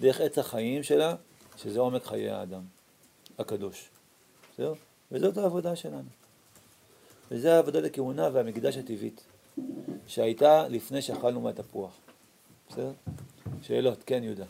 דרך 0.00 0.20
עץ 0.20 0.38
החיים 0.38 0.82
שלה, 0.82 1.14
שזה 1.56 1.80
עומק 1.80 2.04
חיי 2.04 2.30
האדם, 2.30 2.62
הקדוש. 3.38 3.88
זהו? 4.58 4.74
וזאת 5.12 5.36
העבודה 5.36 5.76
שלנו. 5.76 6.08
וזה 7.30 7.54
העבודה 7.54 7.80
לכהונה 7.80 8.28
והמקדש 8.32 8.76
הטבעית, 8.76 9.24
שהייתה 10.06 10.68
לפני 10.68 11.02
שאכלנו 11.02 11.40
מהתפוח. 11.40 11.90
בסדר? 12.68 12.90
שאלות, 13.62 13.98
כן 14.06 14.24
יהודה. 14.24 14.44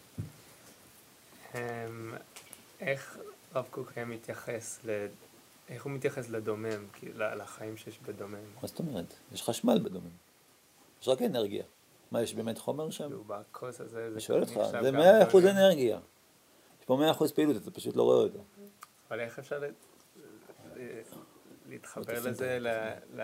אמ, 1.54 1.60
איך 2.80 3.18
רב 3.54 3.66
קוק 3.70 3.92
היה 3.96 4.04
מתייחס, 4.04 4.80
ל... 4.84 5.06
איך 5.68 5.84
הוא 5.84 5.92
מתייחס 5.92 6.28
לדומם, 6.28 6.86
לחיים 7.14 7.76
שיש 7.76 7.98
בדומם? 7.98 8.34
מה 8.62 8.68
זאת 8.68 8.78
אומרת? 8.78 9.14
יש 9.32 9.42
חשמל 9.42 9.78
בדומם. 9.78 10.10
יש 11.02 11.08
רק 11.08 11.22
אנרגיה. 11.22 11.64
מה, 12.10 12.22
יש 12.22 12.34
באמת 12.34 12.58
חומר 12.58 12.90
שם? 12.90 13.10
בכוס 13.26 13.80
הזה, 13.80 14.08
אני 14.12 14.20
שואל 14.20 14.40
אותך, 14.40 14.60
זה 14.82 14.92
מאה 14.92 15.28
אחוז 15.28 15.44
אנרגיה. 15.44 15.98
יש 16.80 16.86
פה 16.86 16.96
מאה 16.96 17.10
אחוז 17.10 17.32
פעילות, 17.32 17.56
אתה 17.56 17.70
פשוט 17.70 17.96
לא 17.96 18.02
רואה 18.02 18.16
אותה. 18.16 18.38
אבל 19.08 19.20
איך 19.20 19.38
אפשר 19.38 19.60
להתחבר 21.68 22.28
לזה, 22.28 22.58
ל... 22.60 23.20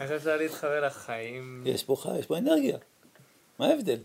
איך 0.00 0.10
אפשר 0.10 0.36
להתחבר 0.36 0.86
לחיים? 0.86 1.62
יש 1.66 1.84
פה 1.84 1.96
חי, 1.96 2.18
יש 2.18 2.26
פה 2.26 2.38
אנרגיה. 2.38 2.78
מה 3.58 3.66
ההבדל? 3.66 3.98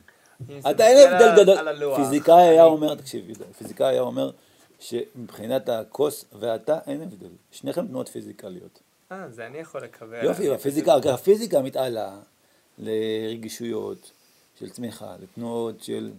אתה 0.69 0.87
אין 0.87 1.13
הבדל 1.13 1.43
גדול. 1.43 1.95
פיזיקאי 1.95 2.47
היה 2.47 2.63
אומר, 2.63 2.95
תקשיב, 2.95 3.25
פיזיקאי 3.57 3.87
היה 3.87 4.01
אומר 4.01 4.31
שמבחינת 4.79 5.69
הכוס 5.69 6.25
ואתה 6.39 6.79
אין 6.87 7.01
הבדל. 7.01 7.29
שניכם 7.51 7.87
תנועות 7.87 8.07
פיזיקליות. 8.07 8.79
אה, 9.11 9.29
זה 9.29 9.47
אני 9.47 9.57
יכול 9.57 9.83
לקבל. 9.83 10.23
יופי, 10.23 10.51
הפיזיקה, 10.51 10.95
הפיזיקה 10.95 11.61
מתעלה 11.61 12.19
לרגישויות 12.77 14.11
של 14.59 14.69
צמיחה, 14.69 15.15
לתנועות 15.21 15.83
של 15.83 16.11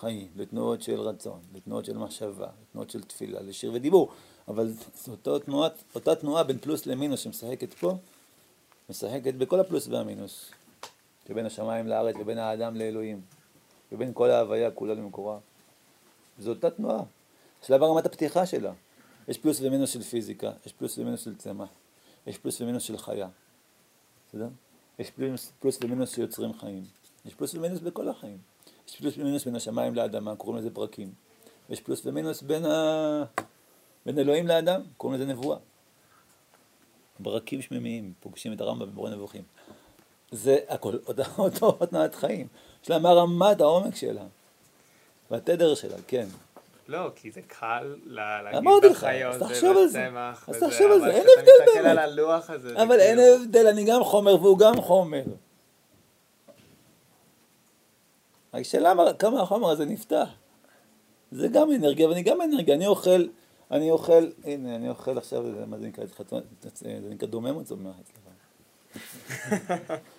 חיים, 0.00 0.28
לתנועות 0.36 0.82
של 0.82 1.00
רצון, 1.00 1.40
לתנועות 1.54 1.84
של 1.84 1.98
מחשבה, 1.98 2.48
לתנועות 2.62 2.90
של 2.90 3.02
תפילה, 3.02 3.40
לשיר 3.40 3.72
ודיבור. 3.74 4.12
אבל 4.48 4.70
אותה 5.08 5.38
תנועה, 5.44 5.68
אותה 5.94 6.14
תנועה 6.14 6.44
בין 6.44 6.58
פלוס 6.58 6.86
למינוס 6.86 7.20
שמשחקת 7.20 7.74
פה, 7.74 7.96
משחקת 8.90 9.34
בכל 9.34 9.60
הפלוס 9.60 9.88
והמינוס. 9.88 10.50
שבין 11.28 11.46
השמיים 11.46 11.86
לארץ 11.88 12.16
ובין 12.20 12.38
האדם 12.38 12.76
לאלוהים, 12.76 13.20
ובין 13.92 14.10
כל 14.14 14.30
ההוויה 14.30 14.70
כולה 14.70 14.94
למקורה. 14.94 15.38
זו 16.38 16.50
אותה 16.50 16.70
תנועה, 16.70 17.02
השלב 17.62 17.82
הרמת 17.82 18.06
הפתיחה 18.06 18.46
שלה. 18.46 18.72
יש 19.28 19.38
פלוס 19.38 19.60
ומינוס 19.60 19.90
של 19.90 20.02
פיזיקה, 20.02 20.52
יש 20.66 20.72
פלוס 20.72 20.98
ומינוס 20.98 21.24
של 21.24 21.36
צמח, 21.36 21.68
יש 22.26 22.38
פלוס 22.38 22.60
ומינוס 22.60 22.82
של 22.82 22.98
חיה. 22.98 23.28
בסדר? 24.28 24.48
יש 24.98 25.10
פלוס, 25.10 25.52
פלוס 25.60 25.78
ומינוס 25.82 26.14
שיוצרים 26.14 26.52
חיים. 26.52 26.84
יש 27.24 27.34
פלוס 27.34 27.54
ומינוס 27.54 27.80
בכל 27.80 28.08
החיים. 28.08 28.38
יש 28.88 28.96
פלוס 28.96 29.18
ומינוס 29.18 29.44
בין 29.44 29.56
השמיים 29.56 29.94
לאדמה, 29.94 30.36
קוראים 30.36 30.58
לזה 30.58 30.70
פרקים. 30.70 31.12
יש 31.70 31.80
פלוס 31.80 32.06
ומינוס 32.06 32.42
בין, 32.42 32.64
ה... 32.64 33.24
בין 34.06 34.18
אלוהים 34.18 34.46
לאדם, 34.46 34.80
קוראים 34.96 35.20
לזה 35.20 35.32
נבואה. 35.32 35.58
ברקים 37.20 37.62
שמימיים, 37.62 38.12
פוגשים 38.20 38.52
את 38.52 38.60
הרמב"ם 38.60 38.90
במורה 38.90 39.10
נבוכים. 39.10 39.42
זה 40.30 40.58
הכל 40.68 40.94
אותו 41.38 41.72
תנועת 41.72 42.14
חיים. 42.14 42.46
יש 42.84 42.90
לה 42.90 42.98
מה 42.98 43.12
רמת 43.12 43.60
העומק 43.60 43.96
שלה, 43.96 44.22
והתדר 45.30 45.74
שלה, 45.74 45.96
כן. 46.06 46.26
לא, 46.88 47.10
כי 47.16 47.30
זה 47.30 47.40
קל 47.46 47.96
להגיד 48.06 48.68
בחיות 48.90 49.36
ובצמח, 49.76 50.48
אז 50.48 50.56
תחשוב 50.56 50.92
על 50.92 51.00
זה, 51.00 51.10
אין 51.10 51.26
הבדל 51.38 51.50
באמת. 51.58 51.68
מסתכל 51.68 51.86
על 51.86 51.98
הלוח 51.98 52.50
הזה, 52.50 52.82
אבל 52.82 53.00
אין 53.00 53.18
כאילו- 53.18 53.42
הבדל, 53.44 53.66
אני 53.66 53.84
גם 53.84 54.04
חומר 54.04 54.42
והוא 54.42 54.58
גם 54.58 54.80
חומר. 54.80 55.22
השאלה 58.52 58.92
כמה 59.18 59.42
החומר 59.42 59.70
הזה 59.70 59.84
נפתח. 59.84 60.28
זה 61.32 61.48
גם 61.48 61.72
אנרגיה 61.72 62.08
ואני 62.08 62.22
גם 62.22 62.42
אנרגיה, 62.42 62.74
אני 62.74 62.86
אוכל, 62.86 63.26
אני 63.70 63.90
אוכל, 63.90 64.26
הנה, 64.44 64.76
אני 64.76 64.88
אוכל 64.88 65.18
עכשיו, 65.18 65.44
מה 65.66 65.78
זה 65.78 65.86
נקרא, 65.86 66.04
זה 66.74 67.00
נקרא 67.10 67.28
דומם 67.28 67.60
אצלך? 67.60 67.78
אה? 69.50 69.96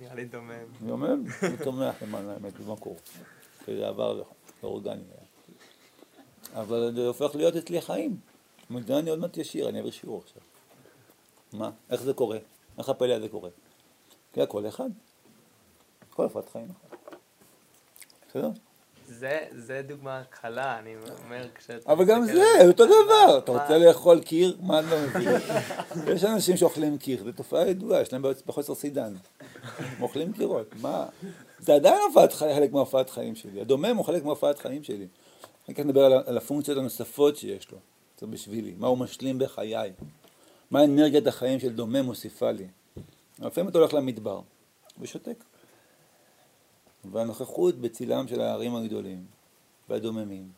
נראה 0.00 0.14
לי 0.14 0.24
דומם. 0.24 0.64
דומם? 0.86 1.24
זה 1.40 1.64
צומח 1.64 2.02
למען 2.02 2.28
האמת, 2.28 2.60
במקור. 2.60 2.96
כי 3.64 3.76
זה 3.76 3.88
עבר 3.88 4.22
לאורגני. 4.62 5.02
אבל 6.54 6.92
זה 6.94 7.06
הופך 7.06 7.34
להיות 7.34 7.56
אצלי 7.56 7.80
חיים. 7.80 8.16
אני 8.90 9.10
עוד 9.10 9.18
מעט 9.18 9.36
ישיר, 9.36 9.68
אני 9.68 9.78
אעביר 9.78 9.92
שיעור 9.92 10.22
עכשיו. 10.24 10.42
מה? 11.52 11.70
איך 11.90 12.02
זה 12.02 12.14
קורה? 12.14 12.38
איך 12.78 12.88
הפלא 12.88 13.12
הזה 13.12 13.28
קורה? 13.28 13.50
כי 14.32 14.42
הכל 14.42 14.68
אחד. 14.68 14.90
כל 16.10 16.26
הפרט 16.26 16.48
חיים 16.52 16.68
אחד. 16.70 16.96
בסדר? 18.28 18.50
זה, 19.18 19.38
זה 19.50 19.82
דוגמה 19.86 20.22
קלה, 20.30 20.78
אני 20.78 20.94
אומר 21.24 21.46
כשאתה... 21.54 21.92
אבל 21.92 22.04
גם 22.04 22.24
זה, 22.24 22.66
אותו 22.66 22.84
דבר. 22.86 23.38
אתה 23.38 23.52
רוצה 23.52 23.78
לאכול 23.78 24.20
קיר? 24.20 24.56
מה 24.60 24.78
אני 24.78 24.90
לא 24.90 24.96
מבין? 25.00 25.28
יש 26.14 26.24
אנשים 26.24 26.56
שאוכלים 26.56 26.98
קיר, 26.98 27.24
זו 27.24 27.32
תופעה 27.32 27.68
ידועה, 27.68 28.00
יש 28.00 28.12
להם 28.12 28.22
בחוסר 28.46 28.74
סידן. 28.74 29.14
הם 29.78 30.02
אוכלים 30.02 30.32
קירות, 30.32 30.74
מה? 30.80 31.06
זה 31.58 31.74
עדיין 31.74 31.98
חלק 32.30 32.72
מהופעת 32.72 33.10
חיים 33.10 33.34
שלי. 33.34 33.60
הדומם 33.60 33.96
הוא 33.96 34.04
חלק 34.04 34.24
מהופעת 34.24 34.58
חיים 34.58 34.84
שלי. 34.84 35.06
אני 35.68 35.74
כאן 35.74 35.86
מדבר 35.86 36.04
על 36.26 36.36
הפונקציות 36.36 36.78
הנוספות 36.78 37.36
שיש 37.36 37.70
לו. 37.72 37.78
זה 38.20 38.26
בשבילי. 38.26 38.74
מה 38.78 38.86
הוא 38.86 38.98
משלים 38.98 39.38
בחיי. 39.38 39.92
מה 40.70 40.84
אנרגיית 40.84 41.26
החיים 41.26 41.60
של 41.60 41.72
דומם 41.72 42.00
מוסיפה 42.00 42.50
לי. 42.50 42.66
לפעמים 43.38 43.70
אתה 43.70 43.78
הולך 43.78 43.94
למדבר 43.94 44.40
ושותק. 45.00 45.44
והנוכחות 47.12 47.74
בצילם 47.74 48.28
של 48.28 48.40
הערים 48.40 48.76
הגדולים 48.76 49.24
והדוממים, 49.88 50.48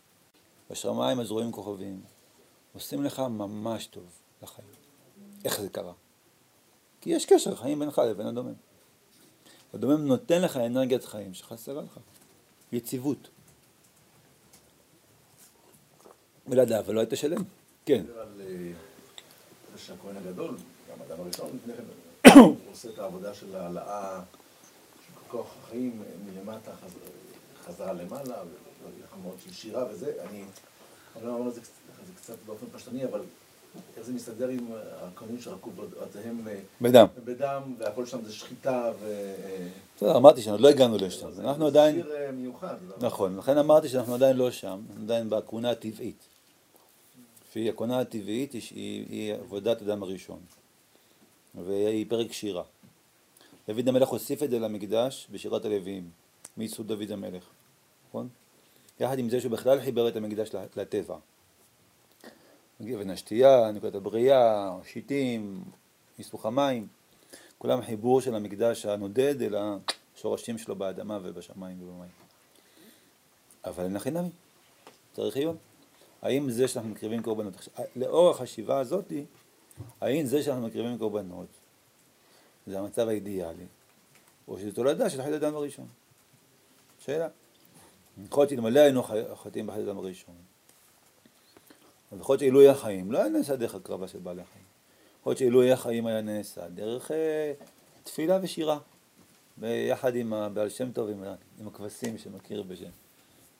בשמיים 0.70 1.20
הזרועים 1.20 1.52
כוכבים, 1.52 2.00
עושים 2.74 3.04
לך 3.04 3.20
ממש 3.20 3.86
טוב 3.86 4.04
לחיים. 4.42 4.68
איך 5.44 5.60
זה 5.60 5.68
קרה? 5.68 5.92
כי 7.00 7.10
יש 7.10 7.26
קשר 7.26 7.56
חיים 7.56 7.78
בינך 7.78 7.98
לבין 7.98 8.26
הדומם. 8.26 8.54
הדומם 9.74 10.06
נותן 10.06 10.42
לך 10.42 10.56
אנרגיית 10.56 11.04
חיים 11.04 11.34
שחסרה 11.34 11.82
לך, 11.82 11.98
יציבות. 12.72 13.28
ולדעת, 16.46 16.88
ולא 16.88 17.00
היית 17.00 17.10
שלם. 17.14 17.42
כן. 17.84 18.04
אה, 18.40 18.72
שהכהן 19.76 20.16
הגדול, 20.16 20.56
גם 20.90 20.96
האדם 21.00 21.22
הראשון 21.22 21.58
כן, 21.66 22.42
עושה 22.70 22.88
את 22.88 22.98
העבודה 22.98 23.34
של 23.34 23.56
העלאה 23.56 24.22
כוח 25.36 25.54
החיים 25.64 26.02
מלמטה 26.26 26.70
חזרה 27.64 27.92
למעלה, 27.92 28.34
ולחמות 28.84 29.34
של 29.44 29.52
שירה 29.52 29.84
וזה, 29.90 30.12
אני 30.30 30.42
אני 31.16 31.26
אומר 31.26 31.48
את 31.48 31.54
זה 31.54 31.60
קצת 32.16 32.34
באופן 32.46 32.66
פשטני, 32.72 33.04
אבל 33.04 33.20
איך 33.96 34.06
זה 34.06 34.12
מסתדר 34.12 34.48
עם 34.48 34.66
הכהנים 35.02 35.40
שרקו 35.40 35.70
בתיהם 35.70 36.48
בדם, 36.80 37.06
בדם, 37.24 37.62
והכל 37.78 38.06
שם 38.06 38.24
זה 38.24 38.32
שחיטה 38.32 38.92
ו... 39.00 39.34
בסדר, 39.96 40.16
אמרתי 40.16 40.42
שעוד 40.42 40.60
לא 40.60 40.68
הגענו 40.68 40.96
לשם, 40.96 41.28
אנחנו 41.40 41.66
עדיין... 41.66 41.96
זה 41.96 42.02
שיר 42.02 42.32
מיוחד. 42.32 42.76
לא? 42.88 43.06
נכון, 43.06 43.36
לכן 43.36 43.58
אמרתי 43.58 43.88
שאנחנו 43.88 44.14
עדיין 44.14 44.36
לא 44.36 44.50
שם, 44.50 44.80
עדיין 45.02 45.30
בכהונה 45.30 45.70
הטבעית. 45.70 46.24
לפי 47.48 47.68
הכהונה 47.68 48.00
הטבעית 48.00 48.52
היא 48.52 49.34
עבודת 49.34 49.82
אדם 49.82 50.02
הראשון, 50.02 50.38
והיא 51.66 52.06
פרק 52.08 52.32
שירה. 52.32 52.62
דוד 53.68 53.88
המלך 53.88 54.08
הוסיף 54.08 54.42
את 54.42 54.50
זה 54.50 54.58
למקדש 54.58 55.28
בשירת 55.30 55.64
הלוויים, 55.64 56.10
מייסוד 56.56 56.88
דוד 56.88 57.10
המלך, 57.10 57.44
נכון? 58.08 58.28
יחד 59.00 59.18
עם 59.18 59.28
זה 59.28 59.40
שהוא 59.40 59.52
בכלל 59.52 59.80
חיבר 59.80 60.08
את 60.08 60.16
המקדש 60.16 60.50
לטבע. 60.76 61.16
אבן 62.80 63.10
השתייה, 63.10 63.70
נקודת 63.72 63.94
הבריאה, 63.94 64.76
שיטים, 64.84 65.64
ניסוך 66.18 66.46
המים, 66.46 66.86
כולם 67.58 67.82
חיבור 67.82 68.20
של 68.20 68.34
המקדש 68.34 68.86
הנודד 68.86 69.42
אל 69.42 69.54
השורשים 70.16 70.58
שלו 70.58 70.76
באדמה 70.76 71.18
ובשמיים 71.22 71.82
ובמים. 71.82 72.10
אבל 73.64 73.84
אין 73.84 74.16
נמי, 74.16 74.28
צריך 75.12 75.36
עיון. 75.36 75.56
האם 76.22 76.50
זה 76.50 76.68
שאנחנו 76.68 76.90
מקריבים 76.90 77.22
קורבנות, 77.22 77.68
לאור 77.96 78.30
החשיבה 78.30 78.78
הזאתי, 78.78 79.24
האם 80.00 80.26
זה 80.26 80.42
שאנחנו 80.42 80.66
מקריבים 80.66 80.98
קורבנות 80.98 81.46
זה 82.66 82.78
המצב 82.78 83.08
האידיאלי, 83.08 83.66
או 84.48 84.58
שזה 84.58 84.72
תולדה 84.72 85.10
של 85.10 85.22
חטא 85.22 85.36
אדם 85.36 85.54
הראשון. 85.54 85.86
שאלה. 86.98 87.28
יכול 88.24 88.42
להיות 88.42 88.50
שאלמלא 88.50 88.80
היינו 88.80 89.02
חטאים 89.34 89.66
בחטא 89.66 89.80
אדם 89.80 89.98
הראשון. 89.98 90.34
אז 92.12 92.20
יכול 92.20 92.32
להיות 92.32 92.40
שעילוי 92.40 92.68
החיים 92.68 93.12
לא 93.12 93.18
היה 93.18 93.28
נעשה 93.28 93.56
דרך 93.56 93.74
הקרבה 93.74 94.08
של 94.08 94.18
בעלי 94.18 94.42
החיים. 94.42 94.64
יכול 95.20 95.30
להיות 95.30 95.38
שעילוי 95.38 95.72
החיים 95.72 96.06
היה 96.06 96.20
נעשה 96.20 96.68
דרך 96.68 97.10
אה, 97.10 97.52
תפילה 98.04 98.38
ושירה. 98.42 98.78
ביחד 99.56 100.14
עם 100.14 100.32
הבעל 100.32 100.68
שם 100.68 100.92
טוב, 100.92 101.08
עם, 101.08 101.24
עם 101.60 101.68
הכבשים 101.68 102.18
שמכיר 102.18 102.62
בשם, 102.62 102.90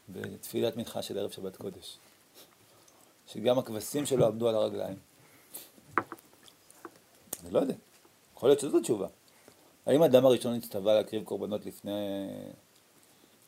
בתפילת 0.09 0.77
מנחה 0.77 1.03
של 1.03 1.19
ערב 1.19 1.31
שבת 1.31 1.57
קודש. 1.57 1.99
שגם 3.27 3.59
הכבשים 3.59 4.07
שלו 4.07 4.27
עמדו 4.27 4.49
על 4.49 4.55
הרגליים. 4.55 4.97
אני 7.45 7.51
לא 7.51 7.59
יודע. 7.61 7.75
יכול 8.37 8.49
להיות 8.49 8.61
שזו 8.61 8.81
תשובה. 8.81 9.07
האם 9.87 10.03
האדם 10.03 10.27
הראשון 10.27 10.55
הצטווה 10.55 10.94
להקריב 10.94 11.25
קורבנות 11.25 11.66
לפני, 11.66 12.27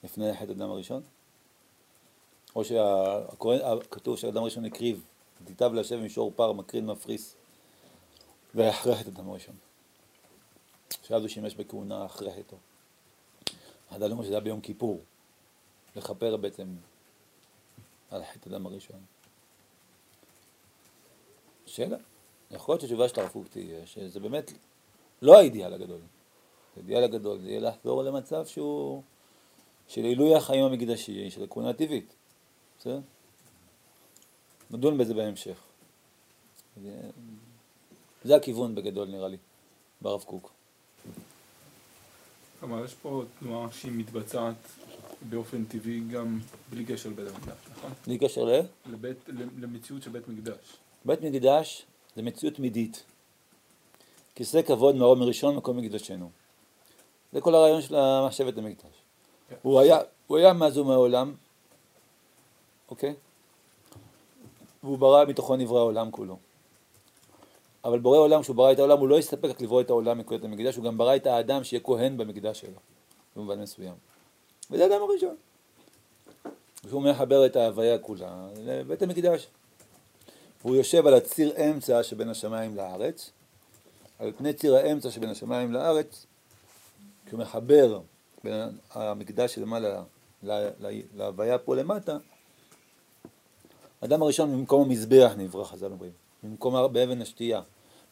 לפני 0.05 0.35
חטא 0.35 0.53
אדם 0.53 0.71
הראשון? 0.71 1.03
או 2.57 2.63
שכתוב 2.65 4.19
שהאדם 4.19 4.43
הראשון 4.43 4.65
הקריב, 4.65 5.05
תיטב 5.45 5.73
להשב 5.73 5.97
מישור 5.97 6.33
פר, 6.37 6.53
מקרין 6.53 6.87
מפריס, 6.87 7.35
ואחרי 8.55 8.97
חטא 8.97 9.09
אדם 9.09 9.31
הראשון. 9.31 9.55
שאז 11.03 11.23
הוא 11.23 11.29
שימש 11.29 11.55
בכהונה 11.55 12.07
אחרי 12.07 12.33
חטאו. 12.33 12.59
אחד 13.91 14.03
אומר 14.03 14.23
שזה 14.25 14.33
היה 14.33 14.41
ביום 14.41 14.61
כיפור, 14.61 15.01
לכפר 15.97 16.37
בעצם 16.37 16.67
על 18.11 18.23
חטא 18.25 18.49
אדם 18.49 18.67
הראשון. 18.67 19.01
שאלה. 21.67 21.97
יכול 22.51 22.73
להיות 22.73 22.81
שהתשובה 22.81 23.09
של 23.09 23.21
הרב 23.21 23.29
קוק 23.29 23.49
תהיה 23.49 23.87
שזה 23.87 24.21
באמת 24.21 24.53
לא 25.23 25.39
האידיאל 25.39 25.75
הגדול. 25.75 26.01
האידיאל 26.77 27.05
הגדול 27.05 27.39
זה 27.41 27.49
יהיה 27.49 27.61
לחזור 27.61 28.03
למצב 28.03 28.47
שהוא 28.47 29.03
של 29.89 30.05
עילוי 30.05 30.35
החיים 30.35 30.65
המקדשי, 30.65 31.31
של 31.31 31.45
הכהונה 31.45 31.71
הטבעית. 31.71 32.15
בסדר? 32.79 33.01
נדון 34.71 34.99
בזה 34.99 35.15
בהמשך. 35.15 35.59
זה, 36.83 37.01
זה 38.25 38.37
הכיוון 38.37 38.75
בגדול 38.75 39.09
נראה 39.09 39.29
לי, 39.29 39.37
ברב 40.01 40.23
קוק. 40.23 40.53
כלומר, 42.61 42.85
יש 42.85 42.95
פה 42.95 43.23
תנועה 43.39 43.73
שהיא 43.73 43.93
מתבצעת 43.93 44.55
באופן 45.29 45.65
טבעי 45.65 46.01
גם 46.01 46.39
בלי 46.71 46.85
קשר 46.85 47.09
לבית 47.09 47.29
המקדש, 47.29 47.57
נכון? 47.73 47.93
בלי 48.07 48.19
קשר 48.19 48.45
ל? 48.45 48.61
לבית, 48.87 49.17
למציאות 49.59 50.03
של 50.03 50.11
בית 50.11 50.29
מקדש. 50.29 50.77
בית 51.05 51.23
מקדש 51.23 51.87
זה 52.17 52.23
מציאות 52.23 52.55
תמידית. 52.55 53.05
כיסא 54.39 54.63
כבוד 54.63 54.97
מרום 54.97 55.19
מראשון 55.19 55.57
מקום 55.57 55.77
מקדשנו. 55.77 56.31
זה 57.33 57.41
כל 57.41 57.55
הרעיון 57.55 57.83
של 57.83 57.97
השבט 57.97 58.59
המקדש. 58.59 59.03
כן. 59.49 59.55
הוא 59.63 59.81
היה, 59.81 59.99
הוא 60.27 60.39
היה 60.39 60.53
מאז 60.53 60.79
ומעולם, 60.79 61.35
אוקיי? 62.91 63.15
והוא 64.83 64.99
ברא 64.99 65.25
מתוכו 65.25 65.57
נברא 65.57 65.79
העולם 65.79 66.11
כולו. 66.11 66.37
אבל 67.85 67.99
בורא 67.99 68.19
עולם, 68.19 68.43
כשהוא 68.43 68.57
ברא 68.57 68.73
את 68.73 68.79
העולם, 68.79 68.99
הוא 68.99 69.09
לא 69.09 69.19
הסתפק 69.19 69.45
רק 69.45 69.61
לברוא 69.61 69.81
את 69.81 69.91
העולם 69.91 70.17
מנקודת 70.17 70.45
המקדש, 70.45 70.77
הוא 70.77 70.85
גם 70.85 70.99
ברא 70.99 71.17
את 71.17 71.27
האדם 71.27 71.65
שיהיה 71.65 71.83
כהן 71.83 72.17
במקדש 72.17 72.61
שלו, 72.61 72.79
במובן 73.37 73.61
מסוים. 73.61 73.95
וזה 74.71 74.85
האדם 74.85 75.03
הראשון. 75.03 75.37
שהוא 76.89 77.03
מחבר 77.03 77.47
את 77.47 77.57
ההוויה 77.57 77.99
כולה 77.99 78.49
לבית 78.57 79.03
המקדש. 79.03 79.47
והוא 80.65 80.77
יושב 80.77 81.07
על 81.07 81.15
הציר 81.15 81.53
אמצע 81.57 82.03
שבין 82.03 82.29
השמיים 82.29 82.77
לארץ, 82.77 83.31
על 84.19 84.33
פני 84.37 84.53
ציר 84.53 84.77
האמצע 84.77 85.11
שבין 85.11 85.31
השמיים 85.31 85.73
לארץ, 85.73 86.27
כשהוא 87.27 87.41
מחבר 87.41 88.01
בין 88.45 88.79
המקדש 88.93 89.55
שלמעלה 89.55 90.03
להוויה 91.15 91.59
פה 91.59 91.77
למטה, 91.77 92.17
האדם 94.03 94.23
הראשון 94.23 94.55
ממקום 94.55 94.83
המזבח 94.83 95.33
נברא, 95.37 95.65
חז"ל 95.65 95.93
אומרים, 95.93 96.13
ממקום 96.43 96.93
באבן 96.93 97.23
השתייה, 97.23 97.61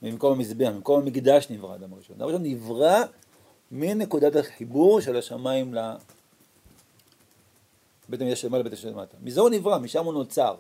ממקום 0.03 0.33
המזבח, 0.33 0.69
ממקום 0.69 1.03
המקדש 1.03 1.51
נברא 1.51 1.73
האדם 1.73 1.93
הראשון. 1.93 2.17
האדם 2.17 2.25
הראשון 2.25 2.47
נברא 2.47 3.05
מנקודת 3.71 4.37
החיבור 4.37 5.01
של 5.01 5.17
השמיים 5.17 5.75
ל... 5.75 5.79
בית 8.09 8.21
המקדש 8.21 8.41
של 8.41 8.49
מעלה 8.49 8.61
לבית 8.61 8.73
המקדש 8.73 8.85
למטה. 8.85 9.17
מזה 9.23 9.41
הוא 9.41 9.51
נברא, 9.51 9.79
משם 9.79 10.05
הוא 10.05 10.15
נוצר. 10.15 10.57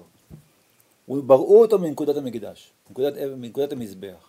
בראו 1.08 1.62
אותו 1.62 1.78
מנקודת 1.78 2.16
המקדש, 2.16 2.72
מנקודת, 2.88 3.14
מנקודת 3.36 3.72
המזבח. 3.72 4.28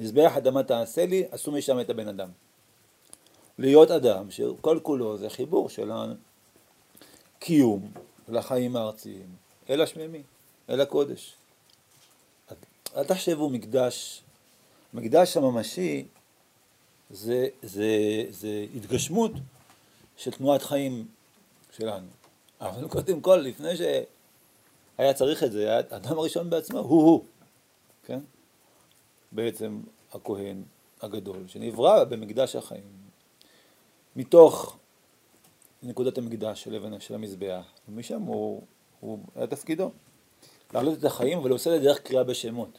מזבח 0.00 0.32
אדמה 0.36 0.62
תעשה 0.62 1.06
לי, 1.06 1.24
עשו 1.30 1.52
משם 1.52 1.80
את 1.80 1.90
הבן 1.90 2.08
אדם. 2.08 2.28
להיות 3.58 3.90
אדם 3.90 4.30
שכל 4.30 4.78
כולו 4.82 5.18
זה 5.18 5.30
חיבור 5.30 5.68
של 5.68 5.90
הקיום 7.38 7.92
לחיים 8.28 8.76
הארציים, 8.76 9.26
אל 9.70 9.80
השמימי, 9.80 10.22
אל 10.70 10.80
הקודש. 10.80 11.34
אל 12.96 13.04
תחשבו 13.04 13.50
מקדש, 13.50 14.22
מקדש 14.94 15.36
הממשי 15.36 16.06
זה, 17.10 17.48
זה, 17.62 17.88
זה 18.30 18.66
התגשמות 18.74 19.32
של 20.16 20.30
תנועת 20.30 20.62
חיים 20.62 21.06
שלנו. 21.76 22.06
אבל 22.60 22.88
קודם 22.88 23.20
כל, 23.20 23.36
לפני 23.36 23.76
שהיה 23.76 25.14
צריך 25.14 25.42
את 25.42 25.52
זה, 25.52 25.76
האדם 25.76 26.18
הראשון 26.18 26.50
בעצמו 26.50 26.78
הוא-הוא, 26.78 27.24
כן? 28.04 28.20
בעצם 29.34 29.80
הכהן 30.12 30.62
הגדול, 31.02 31.48
שנברא 31.48 32.04
במקדש 32.04 32.56
החיים, 32.56 32.84
מתוך 34.16 34.76
נקודת 35.82 36.18
המקדש 36.18 36.62
של 36.62 36.74
אבן 36.74 37.00
של 37.00 37.14
המזבח, 37.14 37.64
ומשם 37.88 38.22
הוא, 38.22 38.62
הוא 39.00 39.18
היה 39.36 39.46
תפקידו, 39.46 39.90
להעלות 40.72 40.98
את 40.98 41.04
החיים, 41.04 41.38
אבל 41.38 41.50
הוא 41.50 41.54
עושה 41.54 41.76
את 41.76 41.80
זה 41.80 41.88
דרך 41.88 42.00
קריאה 42.00 42.24
בשמות, 42.24 42.78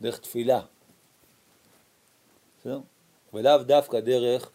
דרך 0.00 0.18
תפילה, 0.18 0.60
בסדר? 2.60 2.80
ולאו 3.34 3.62
דווקא 3.62 4.00
דרך 4.00 4.50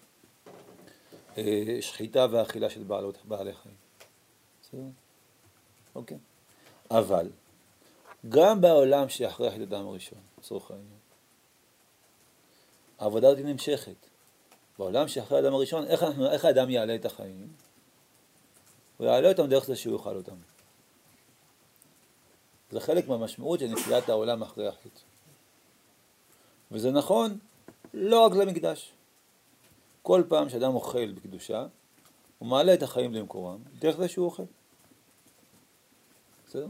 אה, 1.38 1.78
שחיטה 1.82 2.28
ואכילה 2.32 2.70
של 2.70 2.84
בעלות, 2.84 3.18
בעלי 3.26 3.54
חיים. 3.54 3.76
בסדר? 4.62 4.82
אוקיי. 5.96 6.18
אבל, 6.92 7.30
גם 8.30 8.62
בעולם 8.62 9.10
שאחרי 9.10 9.64
אדם 9.64 9.88
הראשון, 9.88 10.20
לצורך 10.44 10.72
העניין, 10.72 11.00
העבודה 13.00 13.30
הזאת 13.30 13.46
נמשכת. 13.46 13.96
בעולם 14.80 15.08
שאחרי 15.08 15.38
האדם 15.38 15.54
הראשון, 15.54 15.88
איך, 15.88 16.04
אנחנו, 16.04 16.32
איך 16.32 16.46
האדם 16.46 16.70
יעלה 16.70 16.96
את 16.96 17.06
החיים? 17.06 17.48
הוא 18.98 19.08
יעלה 19.08 19.30
אותם 19.30 19.48
דרך 19.48 19.66
זה 19.66 19.76
שהוא 19.76 19.94
יאכל 19.98 20.16
אותם. 20.16 20.36
זה 22.72 22.80
חלק 22.80 23.08
מהמשמעות 23.08 23.60
של 23.60 23.68
נפילת 23.68 24.10
העולם 24.10 24.44
אחרי 24.44 24.68
החטא. 24.68 25.00
וזה 26.72 26.92
נכון 26.92 27.40
לא 27.94 28.26
רק 28.26 28.32
למקדש. 28.34 28.92
כל 30.02 30.24
פעם 30.30 30.50
שאדם 30.50 30.76
אוכל 30.76 31.12
בקדושה, 31.12 31.66
הוא 32.40 32.50
מעלה 32.50 32.74
את 32.74 32.84
החיים 32.84 33.14
למקורם, 33.14 33.60
דרך 33.80 33.98
זה 33.98 34.08
שהוא 34.08 34.26
אוכל. 34.26 34.44
בסדר? 36.48 36.68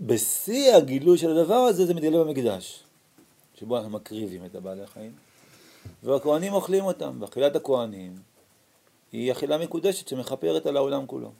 בשיא 0.00 0.74
הגילוי 0.74 1.18
של 1.18 1.38
הדבר 1.38 1.54
הזה 1.54 1.86
זה 1.86 1.94
מתגלה 1.94 2.24
במקדש, 2.24 2.84
שבו 3.54 3.76
אנחנו 3.76 3.90
מקריבים 3.90 4.44
את 4.44 4.54
הבעלי 4.54 4.82
החיים, 4.82 5.12
והכוהנים 6.02 6.52
אוכלים 6.52 6.84
אותם, 6.84 7.16
ואכילת 7.20 7.56
הכוהנים 7.56 8.16
היא 9.12 9.32
אכילה 9.32 9.58
מקודשת 9.58 10.08
שמכפרת 10.08 10.66
על 10.66 10.76
העולם 10.76 11.06
כולו. 11.06 11.32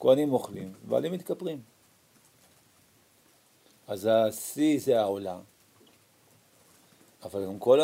כהנים 0.00 0.32
אוכלים, 0.32 0.72
בעלים 0.88 1.12
מתכפרים. 1.12 1.60
אז 3.88 4.08
השיא 4.12 4.80
זה 4.80 5.00
העולה, 5.00 5.38
אבל 7.22 7.46
גם 7.46 7.58
כל 7.58 7.80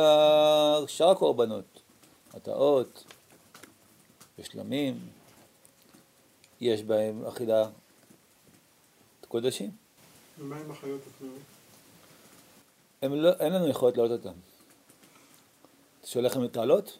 שאר 0.86 1.10
הקורבנות, 1.10 1.82
הטעות, 2.34 3.04
ושלמים, 4.38 5.00
יש 6.60 6.82
בהם 6.82 7.24
אכילה 7.24 7.68
קודשים. 9.32 9.70
ומה 10.38 10.56
עם 10.56 10.70
החיות 10.70 11.00
הפנימיות? 11.06 11.42
לא, 13.02 13.30
אין 13.40 13.52
לנו 13.52 13.68
יכולת 13.68 13.96
להעלות 13.96 14.26
אותם. 14.26 14.38
אתה 16.00 16.06
שואל 16.06 16.24
איך 16.24 16.36
הן 16.36 16.42
מתעלות? 16.42 16.98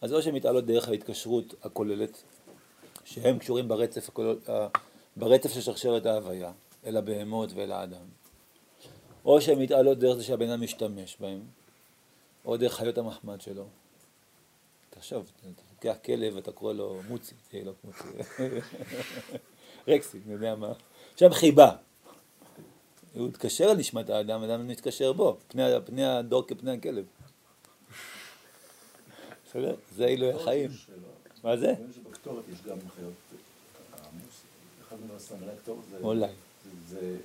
אז 0.00 0.12
או 0.12 0.22
שהן 0.22 0.34
מתעלות 0.34 0.66
דרך 0.66 0.88
ההתקשרות 0.88 1.54
הכוללת, 1.62 2.22
שהם 3.04 3.38
קשורים 3.38 3.68
ברצף, 3.68 4.08
הכולל, 4.08 4.36
ברצף 5.16 5.52
של 5.52 5.60
שרשרת 5.60 6.06
ההוויה, 6.06 6.52
אל 6.86 6.96
הבהמות 6.96 7.50
ואל 7.54 7.72
האדם. 7.72 8.06
או 9.24 9.40
שהן 9.40 9.62
מתעלות 9.62 9.98
דרך 9.98 10.16
זה 10.16 10.24
שהבן 10.24 10.50
אדם 10.50 10.60
משתמש 10.60 11.16
בהם, 11.20 11.40
או 12.44 12.56
דרך 12.56 12.74
חיות 12.74 12.98
המחמד 12.98 13.40
שלו. 13.40 13.66
תחשוב, 14.90 15.30
אתה 15.40 15.62
לוקח 15.74 15.96
כלב 16.04 16.36
ואתה 16.36 16.52
קורא 16.52 16.72
לו 16.72 17.00
מוצי, 17.08 17.34
תהיה 17.48 17.64
לו 17.64 17.72
מוצי. 17.84 18.08
רקסי, 19.88 20.18
אני 20.24 20.32
יודע 20.32 20.54
מה. 20.54 20.72
שם 21.16 21.32
חיבה. 21.32 21.70
הוא 23.14 23.28
התקשר 23.28 23.64
על 23.64 23.76
נשמת 23.76 24.10
האדם, 24.10 24.42
האדם 24.42 24.68
מתקשר 24.68 25.12
בו, 25.12 25.36
פני, 25.48 25.62
פני 25.84 26.06
הדור 26.06 26.46
כפני 26.46 26.72
הכלב. 26.72 27.04
בסדר? 29.46 29.74
זה 29.96 30.06
עילוי 30.06 30.32
החיים. 30.32 30.70
מה 31.44 31.56
זה? 31.56 31.74
בקטורת 32.10 32.44
יש 32.52 32.58
גם 32.62 32.76
חיות, 32.96 33.12
אחד 34.88 34.96
מן 35.00 35.16
הסמלי 35.16 35.52
הקטורת 35.52 35.80
זה... 35.90 35.96
אולי. 36.02 36.32
זה 36.88 37.18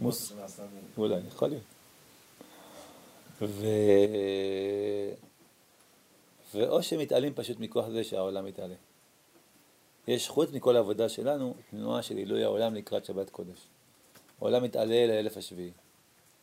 מוס. 0.00 0.28
שנעשה 0.28 0.62
אולי, 0.96 1.20
יכול 1.28 1.48
להיות. 1.48 1.62
ו... 3.42 3.66
ואו 6.54 6.82
שמתעלים 6.82 7.34
פשוט 7.34 7.60
מכוח 7.60 7.88
זה 7.88 8.04
שהעולם 8.04 8.44
מתעלה. 8.44 8.74
יש 10.08 10.28
חוץ 10.28 10.50
מכל 10.52 10.76
העבודה 10.76 11.08
שלנו, 11.08 11.54
תנועה 11.70 12.02
של 12.02 12.16
עילוי 12.16 12.44
העולם 12.44 12.74
לקראת 12.74 13.04
שבת 13.04 13.30
קודש. 13.30 13.58
העולם 14.40 14.62
מתעלה 14.62 15.06
לאלף 15.06 15.36
השביעי. 15.36 15.70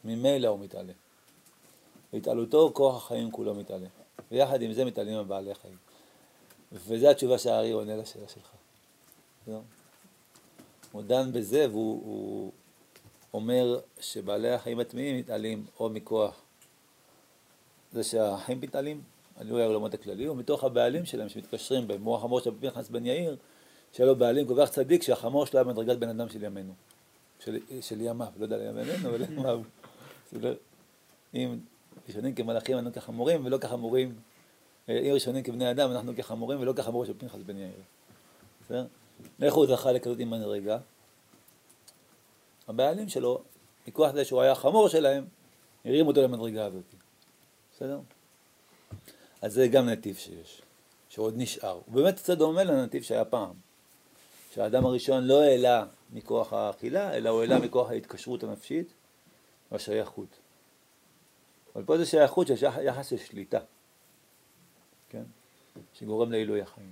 ממילא 0.06 0.48
הוא 0.48 0.60
מתעלה. 0.60 0.94
בהתעלותו 2.14 2.72
כוח 2.74 2.96
החיים 2.96 3.32
כולו 3.32 3.56
מתעלה. 3.56 3.88
ויחד 4.32 4.62
עם 4.62 4.74
זה 4.74 4.86
מתעלים 4.86 5.18
הבעלי 5.18 5.56
חיים. 5.56 5.78
וזו 6.72 7.10
התשובה 7.10 7.38
שהארי 7.38 7.72
עונה 7.72 7.96
לשאלה 7.96 8.28
שלך. 8.28 8.50
לא? 9.48 9.60
הוא 10.92 11.02
דן 11.02 11.32
בזה 11.34 11.70
והוא 11.70 12.52
אומר 13.34 13.80
שבעלי 14.00 14.52
החיים 14.52 14.80
הטמאים 14.80 15.18
מתעלים 15.18 15.66
או 15.80 15.90
מכוח 15.90 16.42
זה 17.92 18.04
שהחיים 18.04 18.62
מתעלים, 18.62 19.02
עלוי 19.40 19.64
העולמות 19.64 19.94
הכללי, 19.94 20.30
ומתוך 20.30 20.64
הבעלים 20.64 21.06
שלהם 21.06 21.30
שמתקשרים 21.30 21.88
כמו 21.88 22.16
החמור 22.16 22.40
של 22.40 22.52
פנחס 22.60 22.90
בן 22.90 23.06
יאיר, 23.06 23.38
שהיה 23.94 24.08
לו 24.08 24.16
בעלים 24.16 24.48
כל 24.48 24.54
כך 24.62 24.70
צדיק 24.70 25.04
שהחמור 25.04 25.46
שלו 25.46 25.60
היה 25.60 25.68
מדרגת 25.68 25.98
בן 25.98 26.10
אדם 26.10 26.30
של 26.30 26.44
ימינו, 26.44 26.74
של, 27.40 27.60
של 27.82 28.02
ימיו, 28.02 28.28
לא 28.38 28.44
יודע 28.46 28.58
לימינו, 28.58 29.10
אבל 29.10 29.22
ימיו. 29.22 29.62
אם 31.36 31.60
ראשונים 32.08 32.36
כמלאכים 32.36 32.78
אנחנו 32.78 32.94
כחמורים 32.94 33.46
ולא 33.46 33.58
כחמורים, 33.58 34.16
אם 34.90 35.12
ראשונים 35.14 35.44
כבני 35.44 35.72
אדם 35.72 35.92
אנחנו 35.92 36.16
כחמורים 36.16 36.62
ולא 36.62 36.74
כחמור 36.74 37.06
של 37.06 37.14
פנחס 37.18 37.40
בן 37.46 37.58
יאיר. 37.58 37.72
בסדר? 38.66 38.86
איך 39.42 39.54
הוא 39.54 39.68
זכה 39.68 39.92
לכזאת 39.92 40.20
עם 40.20 40.30
מדרגה? 40.30 40.78
הבעלים 42.68 43.10
שלו, 43.10 43.42
מכוח 43.88 44.12
זה 44.12 44.26
שהוא 44.26 44.42
היה 44.42 44.56
חמור 44.56 44.90
שלהם, 44.90 45.26
הרים 45.86 46.08
אותו 46.08 46.22
למדרגה 46.22 46.66
הזאת. 46.66 46.84
בסדר? 47.76 48.00
אז 49.48 49.54
זה 49.54 49.68
גם 49.68 49.90
נתיב 49.90 50.16
שיש, 50.16 50.62
שעוד 51.10 51.34
נשאר. 51.38 51.80
הוא 51.86 51.96
באמת 51.96 52.16
קצת 52.18 52.38
דומה 52.38 52.64
לנתיב 52.64 53.04
שהיה 53.04 53.26
פעם. 53.26 53.54
שהאדם 54.54 54.86
הראשון 54.86 55.24
לא 55.24 55.42
העלה 55.42 55.86
מכוח 56.14 56.54
האכילה, 56.54 57.14
אלא 57.14 57.30
הוא 57.30 57.42
העלה 57.42 57.60
מכוח 57.60 57.90
ההתקשרות 57.90 58.44
הנפשית 58.44 58.94
והשייכות. 59.72 60.28
אבל 61.76 61.84
פה 61.84 61.98
זה 61.98 62.06
שייכות 62.06 62.48
שיש 62.48 62.62
יחס 62.62 63.10
של 63.10 63.18
שליטה, 63.18 63.60
כן? 65.10 65.24
שגורם 65.94 66.32
לעילוי 66.32 66.62
החיים. 66.62 66.92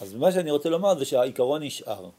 אז 0.00 0.14
מה 0.14 0.32
שאני 0.32 0.50
רוצה 0.50 0.68
לומר 0.68 0.98
זה 0.98 1.04
שהעיקרון 1.04 1.62
נשאר, 1.62 2.10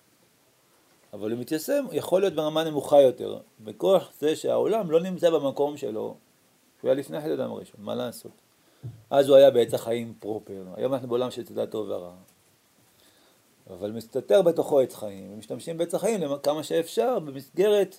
אבל 1.13 1.31
הוא 1.31 1.39
מתיישם, 1.39 1.85
יכול 1.91 2.21
להיות 2.21 2.33
ברמה 2.33 2.63
נמוכה 2.63 3.01
יותר, 3.01 3.39
בכוח 3.59 4.11
זה 4.19 4.35
שהעולם 4.35 4.91
לא 4.91 4.99
נמצא 4.99 5.29
במקום 5.29 5.77
שלו, 5.77 6.17
שהוא 6.85 6.91
היה 6.91 6.99
לפני 6.99 7.21
חטא 7.21 7.33
אדם 7.33 7.51
הראשון, 7.51 7.81
מה 7.83 7.95
לעשות? 7.95 8.31
אז 9.09 9.29
הוא 9.29 9.37
היה 9.37 9.51
בעץ 9.51 9.73
החיים 9.73 10.13
פרופר, 10.19 10.63
היום 10.75 10.93
אנחנו 10.93 11.07
בעולם 11.07 11.31
של 11.31 11.45
צדד 11.45 11.65
טוב 11.65 11.89
ורע, 11.89 12.13
אבל 13.69 13.91
מסתתר 13.91 14.41
בתוכו 14.41 14.79
עץ 14.79 14.95
חיים, 14.95 15.33
ומשתמשים 15.33 15.77
בעץ 15.77 15.93
החיים 15.93 16.21
כמה 16.43 16.63
שאפשר 16.63 17.19
במסגרת 17.19 17.95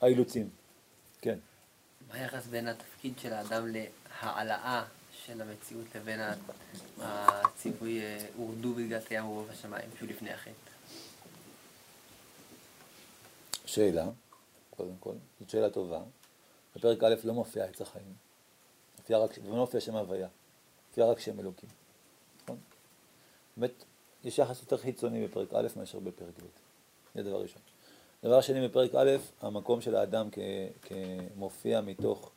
האילוצים. 0.00 0.48
כן. 1.20 1.38
מה 2.08 2.14
היחס 2.14 2.46
בין 2.46 2.68
התפקיד 2.68 3.18
של 3.18 3.32
האדם 3.32 3.66
להעלאה 4.22 4.84
של 5.26 5.42
המציאות 5.42 5.86
לבין 5.94 6.20
הציווי 7.00 8.00
אה, 8.00 8.26
הורדו 8.36 8.74
בגת 8.74 9.10
ים 9.10 9.24
ובו 9.24 9.44
בשמיים 9.44 9.90
שהוא 9.98 10.08
לפני 10.08 10.30
החטא? 10.30 10.50
שאלה, 13.66 14.06
קודם 14.76 14.94
כל, 15.00 15.14
זאת 15.40 15.50
שאלה 15.50 15.70
טובה. 15.70 16.00
בפרק 16.76 17.02
א' 17.02 17.14
לא 17.24 17.34
מופיע 17.34 17.64
עץ 17.64 17.80
החיים. 17.80 18.14
מופיע 18.98 19.18
רק, 19.18 19.38
ולא 19.44 19.56
מופיע 19.56 19.80
שם 19.80 19.96
הוויה. 19.96 20.28
מופיע 20.88 21.06
רק 21.06 21.20
שם 21.20 21.40
אלוקים. 21.40 21.68
נכון? 22.42 22.56
באמת, 23.56 23.84
יש 24.24 24.38
יחס 24.38 24.60
יותר 24.60 24.76
חיצוני 24.76 25.26
בפרק 25.26 25.54
א' 25.54 25.66
מאשר 25.76 25.98
בפרק 25.98 26.34
ב'. 26.38 26.46
זה 27.14 27.22
דבר 27.22 27.42
ראשון. 27.42 27.62
דבר 28.24 28.40
שני, 28.40 28.68
בפרק 28.68 28.94
א', 28.94 29.10
המקום 29.40 29.80
של 29.80 29.96
האדם 29.96 30.28
כ, 30.32 30.38
כמופיע 30.82 31.80
מתוך 31.80 32.30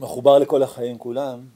מחובר 0.00 0.38
לכל 0.38 0.62
החיים 0.62 0.98
כולם, 0.98 1.46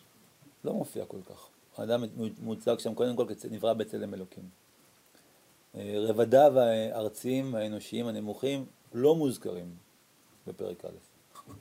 לא 0.64 0.72
מופיע 0.72 1.04
כל 1.04 1.18
כך. 1.30 1.48
האדם 1.78 2.04
מוצג 2.40 2.78
שם 2.78 2.94
קודם 2.94 3.16
כל 3.16 3.26
כנברא 3.42 3.72
בצלם 3.72 4.14
אלוקים. 4.14 4.44
אה, 5.74 5.94
רבדיו 5.98 6.58
הארציים 6.58 7.54
האנושיים 7.54 8.06
הנמוכים 8.06 8.66
לא 8.95 9.14
מוזכרים 9.14 9.74
בפרק 10.47 10.84
א', 10.84 10.88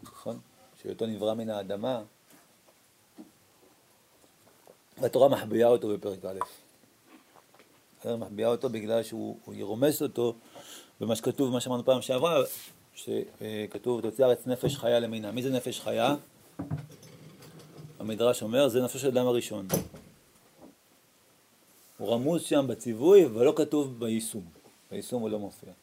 נכון? 0.04 0.40
שהיותו 0.82 1.06
נברא 1.06 1.34
מן 1.34 1.50
האדמה, 1.50 2.02
והתורה 4.98 5.30
מחביאה 5.30 5.68
אותו 5.68 5.94
בפרק 5.94 6.26
א'. 6.26 6.40
התורה 8.00 8.18
מחביאה 8.18 8.50
אותו 8.50 8.70
בגלל 8.70 9.04
שהוא 9.04 9.54
ירומס 9.54 10.02
אותו 10.02 10.36
במה 11.00 11.16
שכתוב, 11.16 11.52
מה 11.52 11.62
שאמרנו 11.62 11.86
פעם 11.86 12.02
שעברה, 12.02 12.44
שכתוב 12.96 14.02
תוציא 14.02 14.26
ארץ 14.26 14.48
נפש 14.48 14.76
חיה 14.76 15.00
למינה. 15.00 15.32
מי 15.32 15.44
זה 15.44 15.50
נפש 15.50 15.80
חיה? 15.80 16.16
המדרש 18.00 18.44
אומר, 18.44 18.68
זה 18.68 18.82
נפשו 18.84 19.00
של 19.00 19.08
אדם 19.08 19.28
הראשון. 19.28 19.68
הוא 21.98 22.14
רמוז 22.14 22.44
שם 22.44 22.66
בציווי, 22.68 23.26
אבל 23.26 23.46
לא 23.46 23.54
כתוב 23.56 24.00
ביישום. 24.00 24.44
ביישום 24.92 25.22
הוא 25.22 25.30
לא 25.30 25.40
מופיע. 25.40 25.74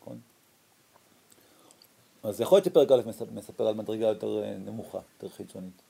נכון? 0.00 0.20
אז 2.22 2.40
יכול 2.40 2.56
להיות 2.56 2.64
שפרק 2.64 2.90
א' 2.90 3.02
מספר 3.32 3.66
על 3.66 3.74
מדרגה 3.74 4.06
יותר 4.06 4.42
אה, 4.42 4.56
נמוכה, 4.56 4.98
יותר 5.14 5.34
חיצונית. 5.36 5.82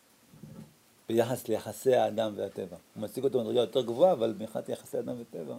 ביחס 1.08 1.48
ליחסי 1.48 1.94
האדם 1.94 2.32
והטבע. 2.36 2.76
הוא 2.94 3.02
מציג 3.02 3.24
אותו 3.24 3.38
במדרגה 3.38 3.60
יותר 3.60 3.82
גבוהה, 3.82 4.12
אבל 4.12 4.34
מבחינת 4.38 4.68
יחסי 4.68 4.98
אדם 4.98 5.14
וטבע, 5.20 5.56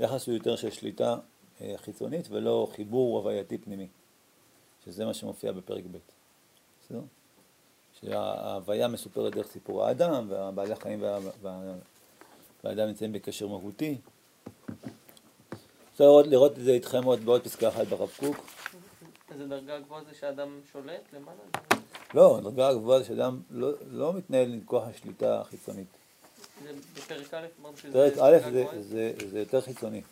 יחס 0.00 0.26
הוא 0.26 0.34
יותר 0.34 0.56
של 0.56 0.70
שליטה 0.70 1.16
אה, 1.60 1.74
חיצונית 1.76 2.28
ולא 2.30 2.68
חיבור 2.72 3.18
הווייתי 3.18 3.58
פנימי, 3.58 3.88
שזה 4.84 5.04
מה 5.04 5.14
שמופיע 5.14 5.52
בפרק 5.52 5.84
ב'. 5.92 5.98
בסדר? 6.84 7.00
שההוויה 8.00 8.88
מסופרת 8.88 9.34
דרך 9.34 9.46
סיפור 9.46 9.84
האדם, 9.84 10.26
והבעלי 10.28 10.72
החיים 10.72 11.02
וה... 11.02 11.18
וה... 11.42 11.74
והאדם 12.64 12.88
נמצאים 12.88 13.12
בקשר 13.12 13.46
מהותי. 13.46 13.98
אפשר 15.92 16.22
לראות, 16.26 16.58
את 16.58 16.64
זה 16.64 16.72
איתכם 16.72 17.04
עוד 17.04 17.20
בעוד 17.20 17.44
פסקה 17.44 17.68
אחת 17.68 17.86
ברב 17.86 18.10
קוק. 18.16 18.36
איזה 19.40 19.48
דרגה 19.48 19.78
גבוהה 19.80 20.04
זה 20.04 20.14
שאדם 20.20 20.60
שולט 20.72 21.12
למעלה? 21.12 21.38
לא, 22.14 22.38
הדרגה 22.38 22.68
הגבוהה 22.68 22.98
זה 22.98 23.04
שאדם 23.04 23.40
לא, 23.50 23.70
לא 23.90 24.12
מתנהל 24.12 24.52
עם 24.52 24.60
כוח 24.64 24.84
השליטה 24.88 25.40
החיצונית. 25.40 25.86
זה 26.62 26.72
בפרק 26.96 27.34
א' 27.34 27.46
אמרנו 27.60 27.76
שזה 27.76 27.92
פרק 27.92 28.12
דרגה 28.12 28.26
א' 28.26 28.38
זה, 28.38 28.50
גבוהה? 28.50 28.82
זה, 28.82 29.12
זה 29.30 29.38
יותר 29.38 29.60
חיצוני. 29.60 30.02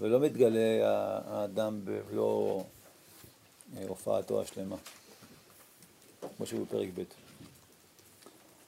ולא 0.00 0.20
מתגלה 0.20 0.80
האדם 1.26 1.80
במלוא 1.84 2.62
אה, 3.76 3.88
הופעתו 3.88 4.40
השלמה, 4.40 4.76
כמו 6.36 6.46
שהוא 6.46 6.66
בפרק 6.66 6.88
ב'. 6.94 7.02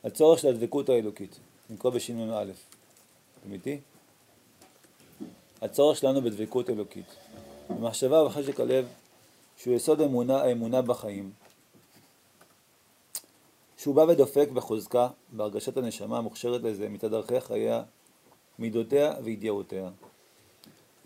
הצורך 0.04 0.38
של 0.38 0.48
הדבקות 0.48 0.88
האלוקית, 0.88 1.36
נקרא 1.70 1.90
בש"מ 1.90 2.20
א', 2.20 2.50
אתם 3.40 3.52
איתי? 3.52 3.80
הצורך 5.62 5.96
שלנו 5.98 6.22
בדבקות 6.22 6.70
אלוקית, 6.70 7.06
במחשבה 7.70 8.22
ובחשק 8.22 8.60
הלב, 8.60 8.86
שהוא 9.56 9.74
יסוד 9.74 10.00
האמונה, 10.00 10.42
האמונה 10.42 10.82
בחיים, 10.82 11.30
שהוא 13.76 13.94
בא 13.94 14.00
ודופק 14.00 14.48
בחוזקה, 14.54 15.08
בהרגשת 15.32 15.76
הנשמה 15.76 16.18
המוכשרת 16.18 16.62
לזה, 16.62 16.88
מתדרכי 16.88 17.40
חייה, 17.40 17.82
מידותיה 18.58 19.12
וידיעותיה. 19.24 19.90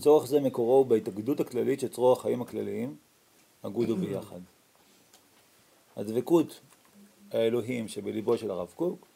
צורך 0.01 0.27
זה 0.27 0.41
מקורו 0.41 0.77
הוא 0.77 0.87
בהתאגדות 0.87 1.41
הכללית 1.41 1.81
של 1.81 1.89
צרור 1.89 2.13
החיים 2.13 2.43
הכלליים, 2.43 2.97
אגודו 3.63 3.97
ביחד. 3.97 4.41
הדבקות 5.97 6.61
האלוהים 7.31 7.89
שבליבו 7.89 8.39
של 8.39 8.51
הרב 8.51 8.73
קוק, 8.77 9.07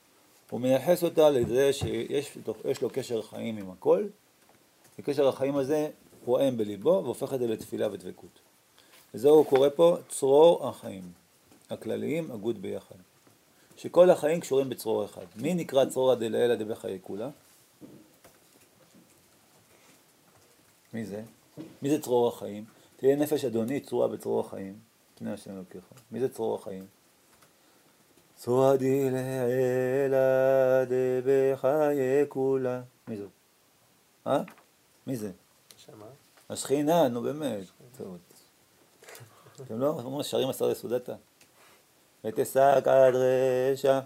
הוא 0.50 0.60
מייחס 0.60 1.04
אותה 1.04 1.30
לזה 1.30 1.72
שיש 1.72 2.82
לו 2.82 2.90
קשר 2.90 3.22
חיים 3.22 3.56
עם 3.56 3.70
הכל, 3.70 4.06
וקשר 4.98 5.28
החיים 5.28 5.56
הזה 5.56 5.90
פועם 6.24 6.56
בליבו 6.56 7.00
והופך 7.04 7.34
את 7.34 7.38
זה 7.38 7.46
לתפילה 7.46 7.88
ודבקות. 7.92 8.43
וזהו 9.14 9.34
הוא 9.34 9.46
קורא 9.46 9.68
פה 9.74 9.96
צרור 10.08 10.68
החיים 10.68 11.12
הכלליים 11.70 12.30
אגוד 12.30 12.62
ביחד. 12.62 12.94
שכל 13.76 14.10
החיים 14.10 14.40
קשורים 14.40 14.70
בצרור 14.70 15.04
אחד. 15.04 15.24
מי 15.36 15.54
נקרא 15.54 15.84
צרור 15.84 16.14
דלעילא 16.14 16.54
דבחיי 16.54 16.98
כולה? 17.02 17.28
מי 20.92 21.04
זה? 21.04 21.22
מי 21.82 21.90
זה 21.90 22.02
צרור 22.02 22.28
החיים? 22.28 22.64
תהיה 22.96 23.16
נפש 23.16 23.44
אדוני 23.44 23.80
צרורה 23.80 24.08
בצרור 24.08 24.40
החיים, 24.40 24.78
פני 25.14 25.32
השם 25.32 25.50
אלוקיך. 25.50 25.84
מי 26.12 26.20
זה 26.20 26.28
צרור 26.28 26.54
החיים? 26.54 26.86
צרור 28.36 28.76
דלעילא 28.76 30.18
דבחיי 30.88 32.24
כולה. 32.28 32.82
מי 33.08 33.16
זאת? 33.16 33.30
אה? 34.26 34.42
מי 35.06 35.16
זה? 35.16 35.30
השכינה, 36.50 37.08
נו 37.08 37.22
באמת. 37.22 37.64
אתם 39.62 39.80
לא 39.80 39.86
אומרים 39.86 40.22
שרים 40.22 40.48
עשר 40.48 40.68
לסעודתה? 40.68 41.14
ותשק 42.24 42.82
עד 42.86 43.14
רשע. 43.14 44.00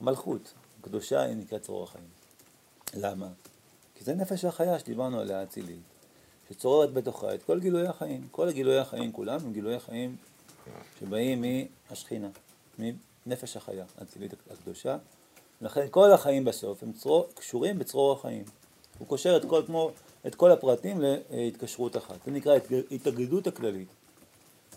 המלכות, 0.00 0.52
הקדושה 0.80 1.22
היא 1.22 1.36
נקראת 1.36 1.62
צרור 1.62 1.84
החיים. 1.84 2.08
למה? 2.94 3.28
כי 3.94 4.04
זה 4.04 4.14
נפש 4.14 4.44
החיה 4.44 4.78
שדיברנו 4.78 5.20
עליה 5.20 5.42
אצילית, 5.42 5.80
שצוררת 6.48 6.92
בתוכה 6.92 7.34
את 7.34 7.42
כל 7.42 7.60
גילויי 7.60 7.86
החיים. 7.86 8.28
כל 8.30 8.50
גילויי 8.50 8.78
החיים 8.78 9.12
כולם 9.12 9.38
הם 9.44 9.52
גילויי 9.52 9.80
חיים 9.80 10.16
שבאים 11.00 11.44
מהשכינה, 11.90 12.28
מנפש 12.78 13.56
החיה, 13.56 13.84
האצילית 13.98 14.34
הקדושה. 14.50 14.96
לכן 15.60 15.86
כל 15.90 16.12
החיים 16.12 16.44
בסוף 16.44 16.82
הם 16.82 16.92
צרור, 16.92 17.28
קשורים 17.34 17.78
בצרור 17.78 18.12
החיים. 18.12 18.44
הוא 18.98 19.08
קושר 19.08 19.36
את 19.36 19.44
כל, 19.44 19.62
כמו, 19.66 19.90
את 20.26 20.34
כל 20.34 20.50
הפרטים 20.50 21.00
להתקשרות 21.30 21.96
אחת. 21.96 22.24
זה 22.24 22.30
נקרא 22.30 22.58
התאגדות 22.90 23.46
הכללית. 23.46 23.88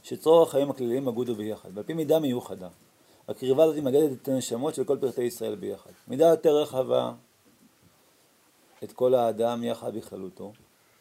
שצרור 0.04 0.44
החיים 0.44 0.70
הכלליים 0.70 1.08
אגודו 1.08 1.36
ביחד, 1.36 1.70
ועל 1.74 1.84
פי 1.84 1.94
מידה 1.94 2.20
מיוחדה. 2.20 2.68
הקריבה 3.28 3.64
הזאת 3.64 3.78
מגדת 3.78 4.22
את 4.22 4.28
הנשמות 4.28 4.76
של 4.76 4.84
כל 4.84 4.98
פרטי 4.98 5.24
ישראל 5.24 5.56
ביחד. 5.56 5.90
מידה 6.08 6.26
יותר 6.26 6.62
רחבה, 6.62 7.14
את 8.84 8.92
כל 8.92 9.14
האדם 9.14 9.64
יחד 9.64 9.96
בכללותו, 9.96 10.54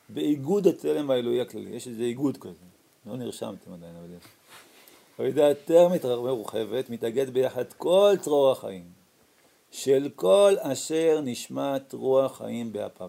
באיגוד 0.08 0.66
הצלם 0.66 1.10
האלוהי 1.10 1.40
הכללי. 1.40 1.70
יש 1.70 1.88
איזה 1.88 2.02
איגוד 2.02 2.36
כזה, 2.36 2.64
לא 3.06 3.16
נרשמתם 3.16 3.72
עדיין, 3.72 3.96
אבל 3.96 4.08
יש. 4.16 4.24
במידה 5.18 5.48
יותר 5.48 5.88
מורחבת, 6.18 6.90
מתאגד 6.90 7.30
ביחד 7.30 7.72
כל 7.72 8.14
צרור 8.20 8.50
החיים, 8.50 8.84
של 9.70 10.08
כל 10.16 10.54
אשר 10.58 11.20
נשמת 11.24 11.92
רוח 11.92 12.38
חיים 12.38 12.72
באפיו. 12.72 13.08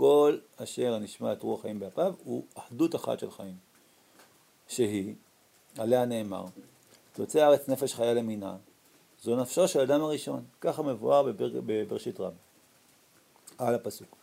כל 0.00 0.36
אשר 0.56 0.98
נשמת 0.98 1.42
רוח 1.42 1.62
חיים 1.62 1.78
באפיו 1.78 2.14
הוא 2.24 2.44
אחדות 2.54 2.94
אחת 2.94 3.18
של 3.18 3.30
חיים. 3.30 3.54
שהיא, 4.68 5.14
עליה 5.78 6.04
נאמר, 6.04 6.44
תוצא 7.12 7.38
הארץ 7.38 7.68
נפש 7.68 7.94
חיה 7.94 8.14
למינה, 8.14 8.56
זו 9.22 9.36
נפשו 9.36 9.68
של 9.68 9.80
אדם 9.80 10.02
הראשון, 10.02 10.44
ככה 10.60 10.82
מבואר 10.82 11.22
בבר... 11.22 11.50
בבראשית 11.66 12.20
רב, 12.20 12.32
על 13.58 13.74
הפסוק. 13.74 14.16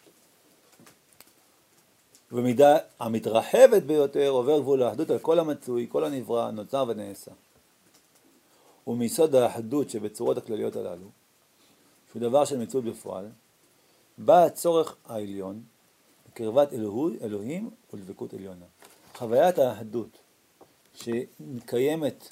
במידה 2.32 2.78
המתרחבת 2.99 3.84
ביותר 3.84 4.30
עובר 4.30 4.59
גבול 4.59 4.84
האחדות 4.84 5.09
על 5.09 5.19
כל 5.19 5.39
המצוי, 5.39 5.88
כל 5.89 6.03
הנברא, 6.03 6.51
נוצר 6.51 6.86
ונעשה. 6.88 7.32
ומיסוד 8.88 9.36
האחדות 9.36 9.89
שבצורות 9.89 10.38
הכלליות 10.38 10.75
הללו, 10.75 11.07
שהוא 12.11 12.21
דבר 12.21 12.45
של 12.45 12.57
מציאות 12.57 12.86
בפועל, 12.86 13.30
בא 14.18 14.43
הצורך 14.45 14.95
העליון 15.05 15.63
בקרבת 16.28 16.74
אלוהי, 16.74 17.18
אלוהים 17.22 17.70
ולדבקות 17.93 18.34
עליונה. 18.34 18.65
חוויית 19.15 19.57
האחדות 19.57 20.18
שמתקיימת 20.93 22.28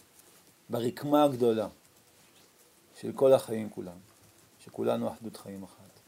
ברקמה 0.70 1.24
הגדולה 1.24 1.68
של 3.02 3.12
כל 3.12 3.34
החיים 3.34 3.70
כולם, 3.70 3.98
שכולנו 4.60 5.10
אחדות 5.10 5.38
חיים 5.38 5.64
אחת, 5.64 6.00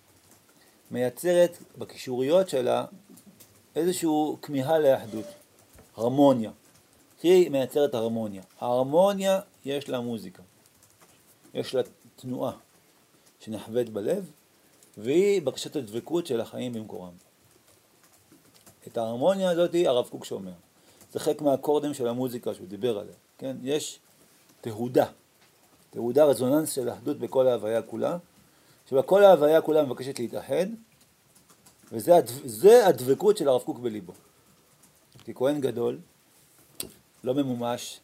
מייצרת 0.91 1.57
בקישוריות 1.78 2.49
שלה 2.49 2.86
איזושהי 3.75 4.09
כמיהה 4.41 4.80
לאחדות, 4.80 5.25
הרמוניה. 5.95 6.51
היא 7.23 7.49
מייצרת 7.51 7.93
הרמוניה. 7.93 8.43
ההרמוניה 8.59 9.39
יש 9.65 9.89
לה 9.89 9.99
מוזיקה, 9.99 10.43
יש 11.53 11.75
לה 11.75 11.82
תנועה 12.15 12.51
שנחווית 13.39 13.89
בלב, 13.89 14.32
והיא 14.98 15.41
בקשת 15.41 15.76
הדבקות 15.76 16.28
של 16.28 16.41
החיים 16.41 16.74
במקורם. 16.74 17.12
את 18.88 18.98
ההרמוניה 18.98 19.50
הזאת 19.50 19.76
הרב 19.86 20.08
קוק 20.10 20.26
שומר. 20.26 20.52
זה 21.14 21.20
חלק 21.20 21.41
מהאקורדים 21.41 21.93
של 21.93 22.08
המוזיקה 22.08 22.54
שהוא 22.54 22.68
דיבר 22.68 23.00
עליה, 23.00 23.14
כן? 23.38 23.58
יש 23.64 24.00
תהודה, 24.62 25.06
תהודה 25.89 26.26
רזוננס 26.26 26.72
של 26.72 26.89
אחדות 26.89 27.20
בכל 27.20 27.48
ההוויה 27.48 27.82
כולה, 27.82 28.18
שבה 28.89 29.02
כל 29.02 29.24
ההוויה 29.24 29.62
כולה 29.62 29.84
מבקשת 29.84 30.20
להתאחד, 30.20 30.66
וזה 31.91 32.16
הדב... 32.16 32.68
הדבקות 32.86 33.38
של 33.38 33.48
הרב 33.48 33.62
קוק 33.62 33.80
בליבו. 33.80 34.14
כי 35.24 35.34
כהן 35.34 35.62
גדול, 35.62 36.00
לא 37.24 37.34
ממומש, 37.34 38.00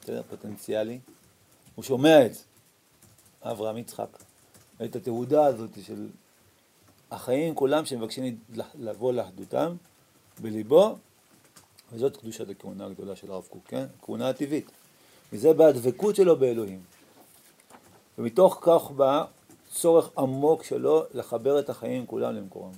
בסדר, 0.00 0.22
פוטנציאלי, 0.30 0.98
הוא 1.74 1.84
שומע 1.84 2.26
את 2.26 2.34
זה, 2.34 2.40
אברהם 3.42 3.78
יצחק, 3.78 4.18
את 4.84 4.96
התהודה 4.96 5.44
הזאת 5.46 5.70
של 5.82 6.08
החיים 7.10 7.54
כולם 7.54 7.86
שמבקשים 7.86 8.38
לבוא 8.78 9.12
לאחדותם 9.12 9.74
בליבו, 10.42 10.96
וזאת 11.92 12.16
קדושת 12.16 12.50
הכהונה 12.50 12.86
הגדולה 12.86 13.16
של 13.16 13.30
הרב 13.30 13.46
קוק, 13.50 13.62
כן? 13.68 13.86
הכהונה 13.98 14.28
הטבעית. 14.28 14.70
וזה 15.32 15.52
בהדבקות 15.52 16.16
שלו 16.16 16.36
באלוהים. 16.36 16.80
ומתוך 18.18 18.58
כך 18.60 18.90
בא 18.90 19.24
צורך 19.70 20.10
עמוק 20.18 20.64
שלו 20.64 21.04
לחבר 21.14 21.58
את 21.58 21.70
החיים 21.70 22.06
כולם 22.06 22.34
למקורם. 22.34 22.72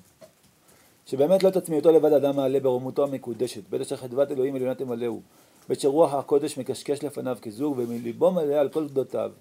שבאמת 1.07 1.43
לא 1.43 1.51
תצמיעותו 1.51 1.93
לבד 1.93 2.13
אדם 2.13 2.37
מעלה 2.37 2.61
ברומותו 2.61 3.05
המקודשת, 3.05 3.63
בית 3.71 3.81
אשר 3.81 3.97
חדבת 3.97 4.31
אלוהים 4.31 4.55
עליונה 4.55 4.75
תמלאו, 4.75 5.21
בית 5.69 5.81
שרוח 5.81 6.15
הקודש 6.15 6.59
מקשקש 6.59 7.03
לפניו 7.03 7.39
כזוג, 7.43 7.79
ומליבו 7.79 8.31
מלא 8.31 8.55
על 8.55 8.69
כל 8.69 8.87
גדותיו, 8.89 9.33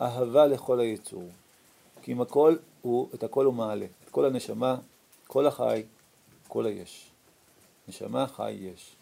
אהבה 0.00 0.46
לכל 0.46 0.80
היצור. 0.80 1.28
כי 2.08 2.12
אם 2.12 2.20
הכל 2.20 2.56
הוא, 2.82 3.08
את 3.14 3.22
הכל 3.22 3.44
הוא 3.44 3.54
מעלה, 3.54 3.86
את 4.04 4.10
כל 4.10 4.24
הנשמה, 4.24 4.76
כל 5.26 5.46
החי, 5.46 5.82
כל 6.48 6.66
היש. 6.66 7.10
נשמה, 7.88 8.26
חי, 8.26 8.50
יש. 8.50 8.96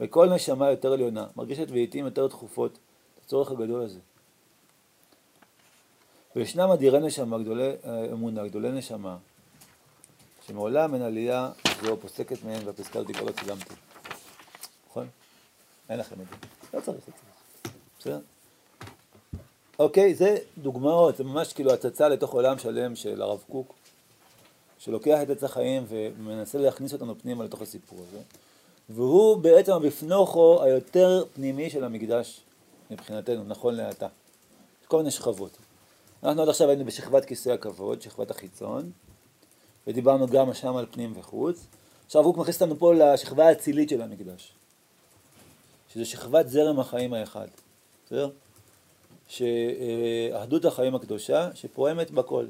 וכל 0.00 0.34
נשמה 0.34 0.70
יותר 0.70 0.92
עליונה, 0.92 1.26
מרגישת 1.36 1.70
לעיתים 1.70 2.04
יותר 2.04 2.26
דחופות 2.26 2.72
את 2.72 3.24
הצורך 3.24 3.50
הגדול 3.50 3.82
הזה. 3.82 3.98
וישנם 6.36 6.70
אדירי 6.70 7.00
נשמה, 7.00 7.38
גדולי 7.38 7.70
אה, 7.84 8.12
אמונה, 8.12 8.48
גדולי 8.48 8.72
נשמה, 8.72 9.16
שמעולם 10.46 10.94
אין 10.94 11.02
עלייה 11.02 11.50
זו 11.82 11.96
פוסקת 11.96 12.44
מהם, 12.44 12.66
והפסקה 12.66 12.98
אותי 12.98 13.12
כבר 13.12 13.24
לא 13.24 13.32
צילמתי. 13.32 13.74
נכון? 14.88 15.08
אין 15.88 15.98
לכם 15.98 16.16
את 16.20 16.26
זה. 16.26 16.36
לא 16.74 16.80
צריך, 16.80 17.08
לא 17.08 17.12
צריך. 17.12 17.72
בסדר? 17.98 18.20
אוקיי, 19.78 20.14
זה 20.14 20.36
דוגמאות, 20.58 21.16
זה 21.16 21.24
ממש 21.24 21.52
כאילו 21.52 21.72
הצצה 21.72 22.08
לתוך 22.08 22.32
עולם 22.32 22.58
שלם 22.58 22.96
של 22.96 23.22
הרב 23.22 23.44
קוק, 23.50 23.74
שלוקח 24.78 25.18
את 25.22 25.30
עץ 25.30 25.44
החיים 25.44 25.84
ומנסה 25.88 26.58
להכניס 26.58 26.92
אותנו 26.92 27.18
פנימה 27.18 27.44
לתוך 27.44 27.62
הסיפור 27.62 27.98
הזה. 28.08 28.18
והוא 28.90 29.36
בעצם 29.36 29.72
הבפנוכו 29.72 30.62
היותר 30.62 31.24
פנימי 31.34 31.70
של 31.70 31.84
המקדש 31.84 32.40
מבחינתנו, 32.90 33.44
נכון 33.44 33.74
לעתה. 33.74 34.06
כל 34.88 34.96
מיני 34.96 35.10
שכבות. 35.10 35.56
אנחנו 36.22 36.42
עד 36.42 36.48
עכשיו 36.48 36.68
היינו 36.68 36.84
בשכבת 36.84 37.24
כיסא 37.24 37.50
הכבוד, 37.50 38.02
שכבת 38.02 38.30
החיצון, 38.30 38.90
ודיברנו 39.86 40.26
גם 40.26 40.54
שם 40.54 40.76
על 40.76 40.86
פנים 40.90 41.12
וחוץ. 41.16 41.66
עכשיו 42.06 42.24
הוא 42.24 42.38
מכניס 42.38 42.62
אותנו 42.62 42.78
פה 42.78 42.94
לשכבה 42.94 43.48
האצילית 43.48 43.88
של 43.88 44.02
המקדש, 44.02 44.52
שזה 45.92 46.04
שכבת 46.04 46.48
זרם 46.48 46.80
החיים 46.80 47.12
האחד, 47.12 47.46
בסדר? 48.06 48.30
שאחדות 49.28 50.64
החיים 50.64 50.94
הקדושה 50.94 51.48
שפועמת 51.54 52.10
בכל, 52.10 52.46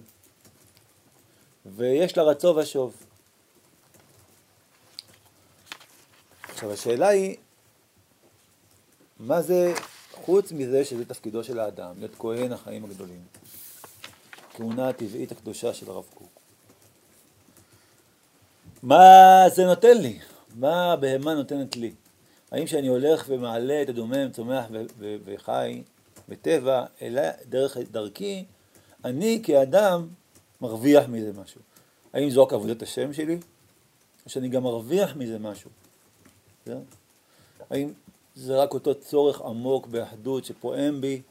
ויש 1.66 2.16
לה 2.16 2.22
רצו 2.22 2.57
ושוב. 2.57 2.97
עכשיו 6.49 6.72
השאלה 6.72 7.09
היא, 7.09 7.37
מה 9.20 9.43
זה, 9.43 9.74
חוץ 10.12 10.53
מזה 10.53 10.85
שזה 10.85 11.05
תפקידו 11.05 11.45
של 11.45 11.61
האדם, 11.61 11.95
להיות 11.99 12.14
כהן 12.18 12.53
החיים 12.53 12.85
הגדולים, 12.85 13.20
כהונה 14.55 14.89
הטבעית 14.89 15.33
הקדושה 15.33 15.74
של 15.74 15.91
הרב 15.91 16.05
קוק. 16.14 16.29
מה 18.83 19.45
זה 19.55 19.64
נותן 19.64 19.99
לי? 19.99 20.18
מה 20.55 20.93
הבהמה 20.93 21.35
נותנת 21.35 21.77
לי? 21.77 21.93
האם 22.51 22.64
כשאני 22.64 22.87
הולך 22.87 23.24
ומעלה 23.29 23.83
את 23.83 23.89
הדומם, 23.89 24.33
צומח 24.33 24.64
וחי 25.24 25.83
בטבע, 26.29 26.85
אלא 27.03 27.22
דרך 27.49 27.77
דרכי, 27.77 28.45
אני 29.05 29.41
כאדם 29.43 30.09
מרוויח 30.61 31.09
מזה 31.09 31.33
משהו. 31.33 31.61
האם 32.12 32.31
זו 32.31 32.43
רק 32.43 32.53
עבודת 32.53 32.83
השם 32.83 33.12
שלי? 33.12 33.39
או 34.24 34.31
שאני 34.31 34.49
גם 34.49 34.62
מרוויח 34.62 35.16
מזה 35.16 35.39
משהו? 35.39 35.70
כן? 36.64 36.79
האם 37.70 37.93
זה 38.35 38.62
רק 38.62 38.74
אותו 38.74 38.95
צורך 38.95 39.41
עמוק 39.41 39.87
באחדות 39.87 40.45
שפועם 40.45 41.01
בי, 41.01 41.22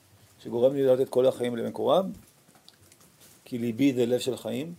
שגורם 0.43 0.73
לי 0.73 0.83
לראות 0.83 1.01
את 1.01 1.09
כל 1.09 1.25
החיים 1.25 1.55
למקורם? 1.55 2.11
כי 3.45 3.57
ליבי 3.57 3.93
זה 3.93 4.05
לב 4.05 4.19
של 4.19 4.37
חיים, 4.37 4.73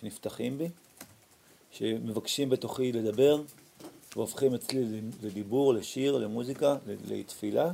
שנפתחים 0.00 0.58
בי, 0.58 0.68
שמבקשים 1.70 2.48
בתוכי 2.48 2.92
לדבר, 2.92 3.42
והופכים 4.16 4.54
אצלי 4.54 5.00
לדיבור, 5.22 5.74
לשיר, 5.74 6.18
למוזיקה, 6.18 6.76
לתפילה, 7.08 7.72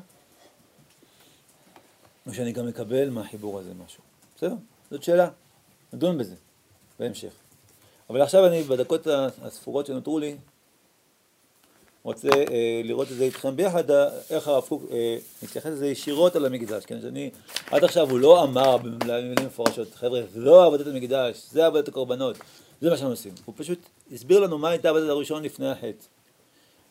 או 2.26 2.34
שאני 2.34 2.52
גם 2.52 2.66
מקבל 2.66 3.10
מהחיבור 3.10 3.58
הזה 3.58 3.70
משהו. 3.84 4.02
בסדר? 4.36 4.54
זאת 4.90 5.02
שאלה, 5.02 5.28
נדון 5.92 6.18
בזה 6.18 6.34
בהמשך. 6.98 7.32
אבל 8.10 8.22
עכשיו 8.22 8.46
אני, 8.46 8.62
בדקות 8.62 9.06
הספורות 9.42 9.86
שנותרו 9.86 10.18
לי, 10.18 10.36
רוצה 12.02 12.28
אה, 12.28 12.80
לראות 12.84 13.12
את 13.12 13.16
זה 13.16 13.24
איתכם 13.24 13.56
ביחד, 13.56 13.90
אה, 13.90 14.08
איך 14.30 14.48
הרב 14.48 14.64
קוק 14.68 14.82
אה, 14.90 15.16
מתייחס 15.42 15.70
לזה 15.70 15.86
ישירות 15.86 16.36
על 16.36 16.46
המקדש, 16.46 16.84
כן, 16.84 17.00
שאני, 17.00 17.30
עד 17.70 17.84
עכשיו 17.84 18.10
הוא 18.10 18.18
לא 18.18 18.44
אמר 18.44 18.76
במילים 18.76 19.34
מפורשות, 19.46 19.94
חבר'ה, 19.94 20.20
זה 20.32 20.40
לא 20.40 20.66
עבודת 20.66 20.86
המקדש, 20.86 21.42
זה 21.50 21.66
עבודת 21.66 21.88
הקורבנות, 21.88 22.36
זה 22.80 22.90
מה 22.90 22.96
שאנחנו 22.96 23.12
עושים. 23.12 23.32
הוא 23.44 23.54
פשוט 23.58 23.78
הסביר 24.12 24.40
לנו 24.40 24.58
מה 24.58 24.68
הייתה 24.68 24.88
עבודת 24.88 25.08
הראשון 25.08 25.42
לפני 25.42 25.70
החטא. 25.70 26.04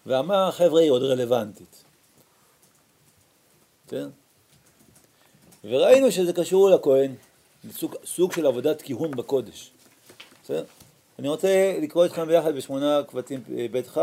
ואמר, 0.06 0.52
חבר'ה, 0.52 0.82
היא 0.82 0.92
עוד 0.92 1.04
רלוונטית. 1.04 1.84
כן? 3.88 4.08
וראינו 5.70 6.12
שזה 6.12 6.34
קשור 6.34 6.70
לכהן, 6.70 7.16
סוג, 7.72 7.96
סוג 8.06 8.32
של 8.32 8.46
עבודת 8.46 8.82
כיהון 8.82 9.12
בקודש. 9.12 9.72
בסדר? 10.44 10.64
אני 11.20 11.28
רוצה 11.28 11.78
לקרוא 11.82 12.04
איתכם 12.04 12.28
ביחד 12.28 12.56
בשמונה 12.56 13.02
קבצים 13.08 13.44
אה, 13.58 13.66
בית 13.72 13.88
כ', 13.88 14.00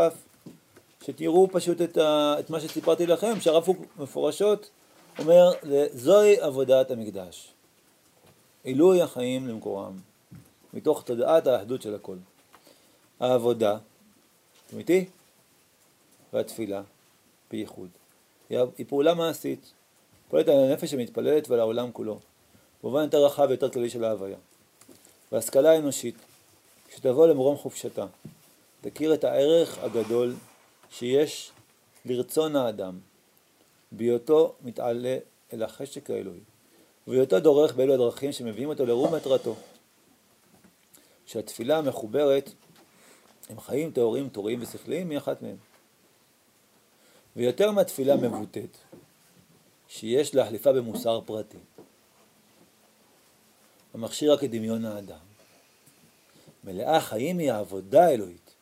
שתראו 1.05 1.47
פשוט 1.51 1.81
את, 1.81 1.97
ה, 1.97 2.35
את 2.39 2.49
מה 2.49 2.59
שסיפרתי 2.59 3.05
לכם, 3.05 3.41
שהרב 3.41 3.63
פוק 3.63 3.77
מפורשות 3.99 4.69
אומר, 5.19 5.51
זוהי 5.93 6.39
עבודת 6.39 6.91
המקדש. 6.91 7.53
עילוי 8.63 9.01
החיים 9.01 9.47
למקורם, 9.47 9.93
מתוך 10.73 11.03
תודעת 11.03 11.47
האחדות 11.47 11.81
של 11.81 11.95
הכל. 11.95 12.15
העבודה, 13.19 13.77
אתם 14.67 14.77
איתי? 14.77 15.05
והתפילה, 16.33 16.81
בייחוד. 17.51 17.89
היא 18.49 18.85
פעולה 18.87 19.13
מעשית, 19.13 19.71
פועלת 20.33 20.47
על 20.47 20.59
הנפש 20.59 20.91
שמתפללת 20.91 21.49
ועל 21.49 21.59
העולם 21.59 21.91
כולו, 21.91 22.19
במובן 22.83 23.03
יותר 23.03 23.25
רחב 23.25 23.45
ויותר 23.49 23.69
כללי 23.69 23.89
של 23.89 24.03
ההוויה. 24.03 24.37
והשכלה 25.31 25.71
האנושית, 25.71 26.15
כשתבוא 26.87 27.27
למרום 27.27 27.57
חופשתה, 27.57 28.05
תכיר 28.81 29.13
את 29.13 29.23
הערך 29.23 29.77
הגדול 29.83 30.35
שיש 30.89 31.51
לרצון 32.05 32.55
האדם, 32.55 32.99
בהיותו 33.91 34.55
מתעלה 34.61 35.17
אל 35.53 35.63
החשק 35.63 36.09
האלוהי, 36.09 36.39
ובהיותו 37.07 37.39
דורך 37.39 37.75
באלו 37.75 37.93
הדרכים 37.93 38.31
שמביאים 38.31 38.69
אותו 38.69 38.85
לרום 38.85 39.15
מטרתו. 39.15 39.55
שהתפילה 41.25 41.77
המחוברת 41.77 42.49
הם 43.49 43.59
חיים 43.59 43.91
טהורים, 43.91 44.29
תוריים 44.29 44.61
ושכליים 44.61 45.09
היא 45.09 45.17
אחת 45.17 45.41
מהם. 45.41 45.57
ויותר 47.35 47.71
מהתפילה 47.71 48.15
מבוטאת, 48.15 48.77
שיש 49.93 50.35
להחליפה 50.35 50.73
במוסר 50.73 51.21
פרטי. 51.25 51.57
המכשיר 53.93 54.33
רק 54.33 54.43
את 54.43 54.51
דמיון 54.51 54.85
האדם. 54.85 55.25
מלאה 56.63 57.01
חיים 57.01 57.37
היא 57.37 57.51
העבודה 57.51 58.05
האלוהית, 58.05 58.53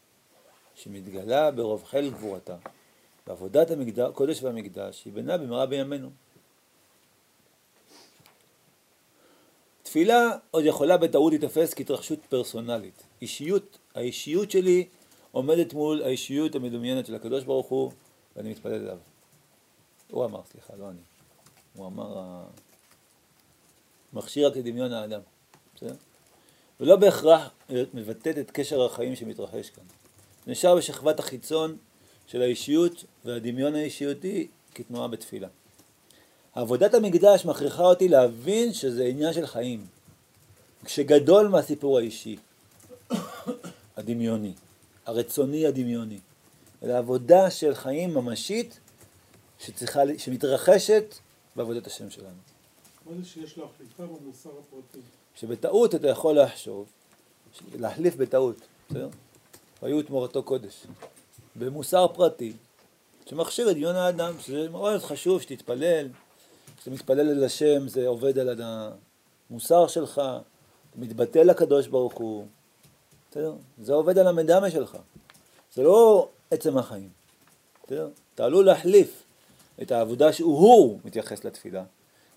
שמתגלה 0.75 1.51
ברוב 1.51 1.83
חיל 1.83 2.09
גבורתה, 2.09 2.55
בעבודת 3.27 3.67
הקודש 4.07 4.43
והמקדש, 4.43 5.05
היא 5.05 5.13
בנה 5.13 5.37
במהרה 5.37 5.65
בימינו. 5.65 6.09
תפילה 9.83 10.37
עוד 10.51 10.65
יכולה 10.65 10.97
בטעות 10.97 11.33
להתאפס 11.33 11.73
כהתרחשות 11.73 12.19
פרסונלית. 12.29 13.03
אישיות, 13.21 13.77
האישיות 13.95 14.51
שלי 14.51 14.87
עומדת 15.31 15.73
מול 15.73 16.03
האישיות 16.03 16.55
המדומיינת 16.55 17.05
של 17.05 17.15
הקדוש 17.15 17.43
ברוך 17.43 17.67
הוא, 17.67 17.91
ואני 18.35 18.51
מתפלל 18.51 18.73
אליו. 18.73 18.97
הוא 20.11 20.25
אמר, 20.25 20.41
סליחה, 20.51 20.73
לא 20.79 20.89
אני. 20.89 21.10
הוא 21.75 21.87
אמר, 21.87 22.43
מכשיר 24.13 24.51
כדמיון 24.53 24.93
האדם. 24.93 25.21
בסדר? 25.75 25.95
ולא 26.79 26.95
בהכרח 26.95 27.49
מבטאת 27.69 28.37
את 28.37 28.51
קשר 28.51 28.85
החיים 28.85 29.15
שמתרחש 29.15 29.69
כאן. 29.69 29.83
נשאר 30.47 30.75
בשכבת 30.75 31.19
החיצון 31.19 31.77
של 32.27 32.41
האישיות 32.41 33.03
והדמיון 33.25 33.75
האישיותי 33.75 34.47
כתנועה 34.75 35.07
בתפילה. 35.07 35.47
עבודת 36.53 36.93
המקדש 36.93 37.45
מכריחה 37.45 37.83
אותי 37.83 38.07
להבין 38.07 38.73
שזה 38.73 39.03
עניין 39.03 39.33
של 39.33 39.47
חיים, 39.47 39.85
שגדול 40.87 41.47
מהסיפור 41.47 41.97
האישי, 41.97 42.37
הדמיוני, 43.97 44.53
הרצוני 45.05 45.67
הדמיוני, 45.67 46.19
אלא 46.83 46.97
עבודה 46.97 47.51
של 47.51 47.75
חיים 47.75 48.13
ממשית 48.13 48.79
שצריכה, 49.59 50.01
שמתרחשת 50.17 51.15
בעבודת 51.55 51.87
השם 51.87 52.09
שלנו. 52.09 52.29
מה 53.05 53.17
זה 53.17 53.25
שיש 53.25 53.57
לו 53.57 53.65
החליפה 53.65 54.03
במוסר 54.03 54.49
הפרטי? 54.49 54.99
שבטעות 55.35 55.95
אתה 55.95 56.07
יכול 56.07 56.39
לחשוב, 56.39 56.85
להחליף 57.79 58.15
בטעות, 58.15 58.55
בסדר? 58.89 59.09
היו 59.81 60.03
תמורתו 60.03 60.43
קודש. 60.43 60.85
במוסר 61.55 62.07
פרטי, 62.07 62.53
שמכשיר 63.25 63.71
את 63.71 63.75
דמיון 63.75 63.95
האדם, 63.95 64.33
שזה 64.39 64.69
מאוד 64.69 65.01
חשוב 65.01 65.41
שתתפלל, 65.41 66.07
כשאתה 66.77 66.91
מתפלל 66.91 67.29
אל 67.29 67.43
השם 67.43 67.87
זה 67.87 68.07
עובד 68.07 68.37
על 68.39 68.61
המוסר 69.49 69.87
שלך, 69.87 70.13
אתה 70.19 70.99
מתבטא 70.99 71.39
לקדוש 71.39 71.87
ברוך 71.87 72.13
הוא, 72.13 72.45
בסדר? 73.31 73.53
זה 73.83 73.93
עובד 73.93 74.17
על 74.17 74.27
המדמה 74.27 74.71
שלך, 74.71 74.97
זה 75.75 75.83
לא 75.83 76.29
עצם 76.51 76.77
החיים, 76.77 77.09
בסדר? 77.83 78.09
אתה 78.35 78.45
עלול 78.45 78.65
להחליף 78.65 79.23
את 79.81 79.91
העבודה 79.91 80.33
שהוא 80.33 80.99
מתייחס 81.05 81.45
לתפילה, 81.45 81.83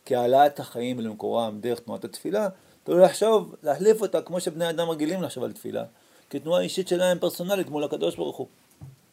כהעלאת 0.07 0.61
החיים 0.61 1.01
למקורם 1.01 1.61
דרך 1.61 1.81
תנועת 1.81 2.05
התפילה, 2.05 2.49
עלול 2.89 3.05
לחשוב, 3.05 3.55
להחליף 3.63 4.03
אותה 4.03 4.23
כמו 4.23 4.41
שבני 4.41 4.71
אדם 4.71 4.91
רגילים 4.91 5.23
לחשוב 5.23 5.45
על 5.45 5.53
תפילה, 5.53 5.85
כתנועה 6.31 6.61
אישית 6.63 6.89
שלהם 6.89 7.19
פרסונלית 7.19 7.69
מול 7.69 7.85
הקדוש 7.85 8.17
ברוך 8.17 8.37
הוא, 8.37 8.47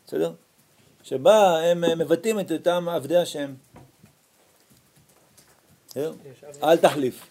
בסדר? 0.08 0.34
שבה 1.04 1.60
הם 1.60 1.84
מבטאים 2.00 2.40
את 2.40 2.52
אותם 2.52 2.90
עבדי 2.90 3.18
השם. 3.18 3.54
אל 6.64 6.78
תחליף. 6.78 7.28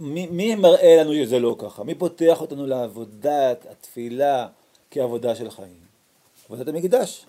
מי, 0.00 0.26
מי 0.26 0.54
מראה 0.54 0.96
לנו 1.00 1.12
שזה 1.14 1.38
לא 1.38 1.56
ככה? 1.58 1.84
מי 1.84 1.94
פותח 1.94 2.40
אותנו 2.40 2.66
לעבודת 2.66 3.66
התפילה 3.70 4.48
כעבודה 4.90 5.34
של 5.34 5.50
חיים? 5.50 5.80
עבודת 6.44 6.68
המקדש, 6.68 7.26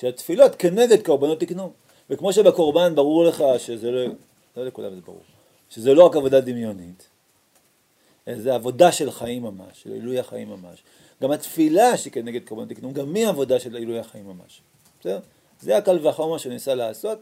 שהתפילות 0.00 0.54
כנגד 0.54 1.02
קורבנות 1.02 1.40
תקנו. 1.40 1.72
וכמו 2.10 2.32
שבקורבן 2.32 2.94
ברור 2.94 3.24
לך 3.24 3.44
שזה 3.58 3.90
לא, 3.90 4.04
לא 4.56 4.66
לכולם 4.66 4.94
זה 4.94 5.00
ברור, 5.00 5.20
שזה 5.70 5.94
לא 5.94 6.06
רק 6.06 6.16
עבודה 6.16 6.40
דמיונית, 6.40 7.08
זה 8.36 8.54
עבודה 8.54 8.92
של 8.92 9.10
חיים 9.10 9.42
ממש, 9.42 9.82
של 9.82 9.92
עילוי 9.92 10.18
החיים 10.18 10.48
ממש. 10.48 10.82
גם 11.22 11.30
התפילה 11.30 11.96
שכנגד 11.96 12.48
קורבנות 12.48 12.68
תקנו, 12.68 12.92
גם 12.92 13.14
היא 13.14 13.28
עבודה 13.28 13.60
של 13.60 13.76
עילוי 13.76 13.98
החיים 13.98 14.26
ממש. 14.26 14.60
בסדר? 15.00 15.18
זה 15.60 15.76
הקל 15.76 16.06
וחומר 16.06 16.38
שניסה 16.38 16.74
לעשות. 16.74 17.18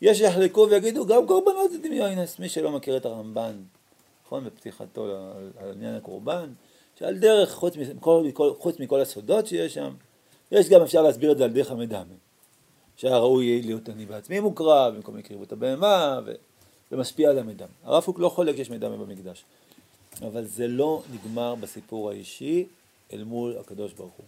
יש 0.00 0.18
שיחלקו 0.18 0.66
ויגידו, 0.70 1.06
גם 1.06 1.26
קורבנות 1.26 1.70
זה 1.70 1.78
דמיונס, 1.78 2.38
מי 2.38 2.48
שלא 2.48 2.70
מכיר 2.72 2.96
את 2.96 3.06
הרמב"ן, 3.06 3.62
נכון, 4.26 4.44
בפתיחתו 4.44 5.04
על, 5.04 5.50
על 5.56 5.72
עניין 5.72 5.94
הקורבן, 5.94 6.52
שעל 6.98 7.18
דרך, 7.18 7.54
חוץ 7.54 7.76
מכל, 7.76 8.52
חוץ 8.58 8.80
מכל 8.80 9.00
הסודות 9.00 9.46
שיש 9.46 9.74
שם, 9.74 9.94
יש 10.50 10.68
גם 10.68 10.82
אפשר 10.82 11.02
להסביר 11.02 11.32
את 11.32 11.38
זה 11.38 11.44
על 11.44 11.52
דרך 11.52 11.70
המדמה, 11.70 12.14
שהיה 12.96 13.18
ראוי 13.18 13.62
להיות 13.62 13.88
אני 13.88 14.06
בעצמי 14.06 14.40
מוקרב, 14.40 14.94
במקום 14.94 15.16
הקריבו 15.16 15.42
את 15.42 15.52
הבהמה, 15.52 16.20
וזה 16.24 16.96
משפיע 17.00 17.30
על 17.30 17.38
המדמה. 17.38 17.68
הרב 17.84 18.04
קוק 18.04 18.18
לא 18.18 18.28
חולק 18.28 18.56
שיש 18.56 18.70
מדמה 18.70 18.96
במקדש, 18.96 19.44
אבל 20.22 20.44
זה 20.44 20.68
לא 20.68 21.02
נגמר 21.12 21.54
בסיפור 21.54 22.10
האישי 22.10 22.66
אל 23.12 23.24
מול 23.24 23.56
הקדוש 23.60 23.92
ברוך 23.92 24.12
הוא. 24.16 24.26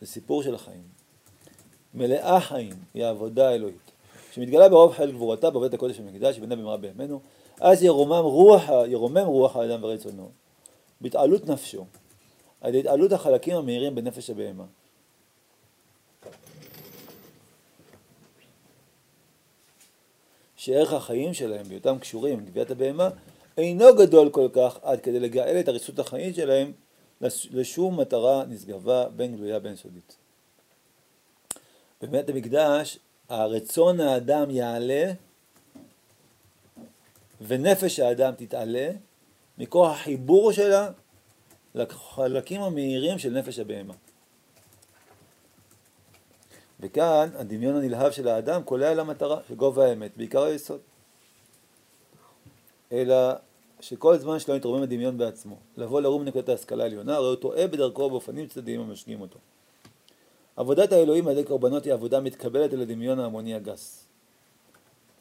זה 0.00 0.06
סיפור 0.06 0.42
של 0.42 0.54
החיים. 0.54 0.82
מלאה 1.94 2.40
חיים 2.40 2.74
היא 2.94 3.04
העבודה 3.04 3.48
האלוהית. 3.48 3.90
שמתגלה 4.32 4.68
ברוב 4.68 4.92
חיל 4.92 5.10
גבורתה 5.10 5.50
בבית 5.50 5.74
הקודש 5.74 6.00
במקדש, 6.00 6.36
שבנה 6.36 6.56
במהרה 6.56 6.76
בימינו, 6.76 7.20
אז 7.60 7.82
ירומם 7.82 8.24
רוח, 8.24 8.62
ירומם 8.86 9.26
רוח 9.26 9.56
האדם 9.56 9.84
ורצונו, 9.84 10.30
בהתעלות 11.00 11.46
נפשו, 11.46 11.84
על 12.60 12.74
התעלות 12.74 13.12
החלקים 13.12 13.56
המהירים 13.56 13.94
בנפש 13.94 14.30
הבהמה. 14.30 14.64
שערך 20.64 20.92
החיים 20.92 21.34
שלהם, 21.34 21.68
בהיותם 21.68 21.98
קשורים 21.98 22.38
עם 22.38 22.44
גביית 22.44 22.70
הבהמה, 22.70 23.08
אינו 23.58 23.96
גדול 23.96 24.30
כל 24.30 24.48
כך 24.52 24.78
עד 24.82 25.00
כדי 25.00 25.20
לגאל 25.20 25.60
את 25.60 25.68
הריסות 25.68 25.98
החיים 25.98 26.34
שלהם 26.34 26.72
לשום 27.50 28.00
מטרה 28.00 28.44
נשגבה 28.48 29.08
בין 29.08 29.36
גלויה 29.36 29.58
בין 29.58 29.76
סודית. 29.76 30.16
בבית 32.02 32.28
המקדש 32.28 32.98
הרצון 33.28 34.00
האדם 34.00 34.50
יעלה 34.50 35.12
ונפש 37.46 38.00
האדם 38.00 38.34
תתעלה 38.36 38.90
מכוח 39.58 39.92
החיבור 39.92 40.52
שלה 40.52 40.90
לחלקים 41.74 42.62
המהירים 42.62 43.18
של 43.18 43.30
נפש 43.30 43.58
הבהמה. 43.58 43.94
וכאן 46.80 47.28
הדמיון 47.34 47.76
הנלהב 47.76 48.12
של 48.12 48.28
האדם 48.28 48.62
קולע 48.62 48.94
למטרה 48.94 49.40
של 49.48 49.54
גובה 49.54 49.86
האמת, 49.86 50.10
בעיקר 50.16 50.42
היסוד. 50.42 50.80
אלא 52.92 53.32
שכל 53.80 54.18
זמן 54.18 54.38
שלא 54.38 54.54
יתרומם 54.54 54.82
הדמיון 54.82 55.18
בעצמו, 55.18 55.56
לבוא 55.76 56.00
לרום 56.00 56.24
נקודת 56.24 56.48
ההשכלה 56.48 56.84
העליונה, 56.84 57.16
הרי 57.16 57.26
הוא 57.26 57.34
טועה 57.34 57.66
בדרכו 57.66 58.10
באופנים 58.10 58.46
צדדיים 58.46 58.80
המשנים 58.80 59.20
אותו. 59.20 59.38
עבודת 60.56 60.92
האלוהים 60.92 61.26
על 61.26 61.32
ידי 61.32 61.44
קורבנות 61.44 61.84
היא 61.84 61.92
עבודה 61.92 62.20
מתקבלת 62.20 62.74
אל 62.74 62.80
הדמיון 62.80 63.18
ההמוני 63.18 63.54
הגס. 63.54 64.04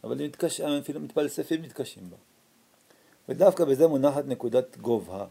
אבל 0.03 0.25
מתקש... 0.25 0.61
מתפלספים 1.01 1.61
מתקשים 1.61 2.09
בה. 2.09 2.17
ודווקא 3.29 3.65
בזה 3.65 3.87
מונחת 3.87 4.25
נקודת 4.25 4.77
גובה. 4.77 5.25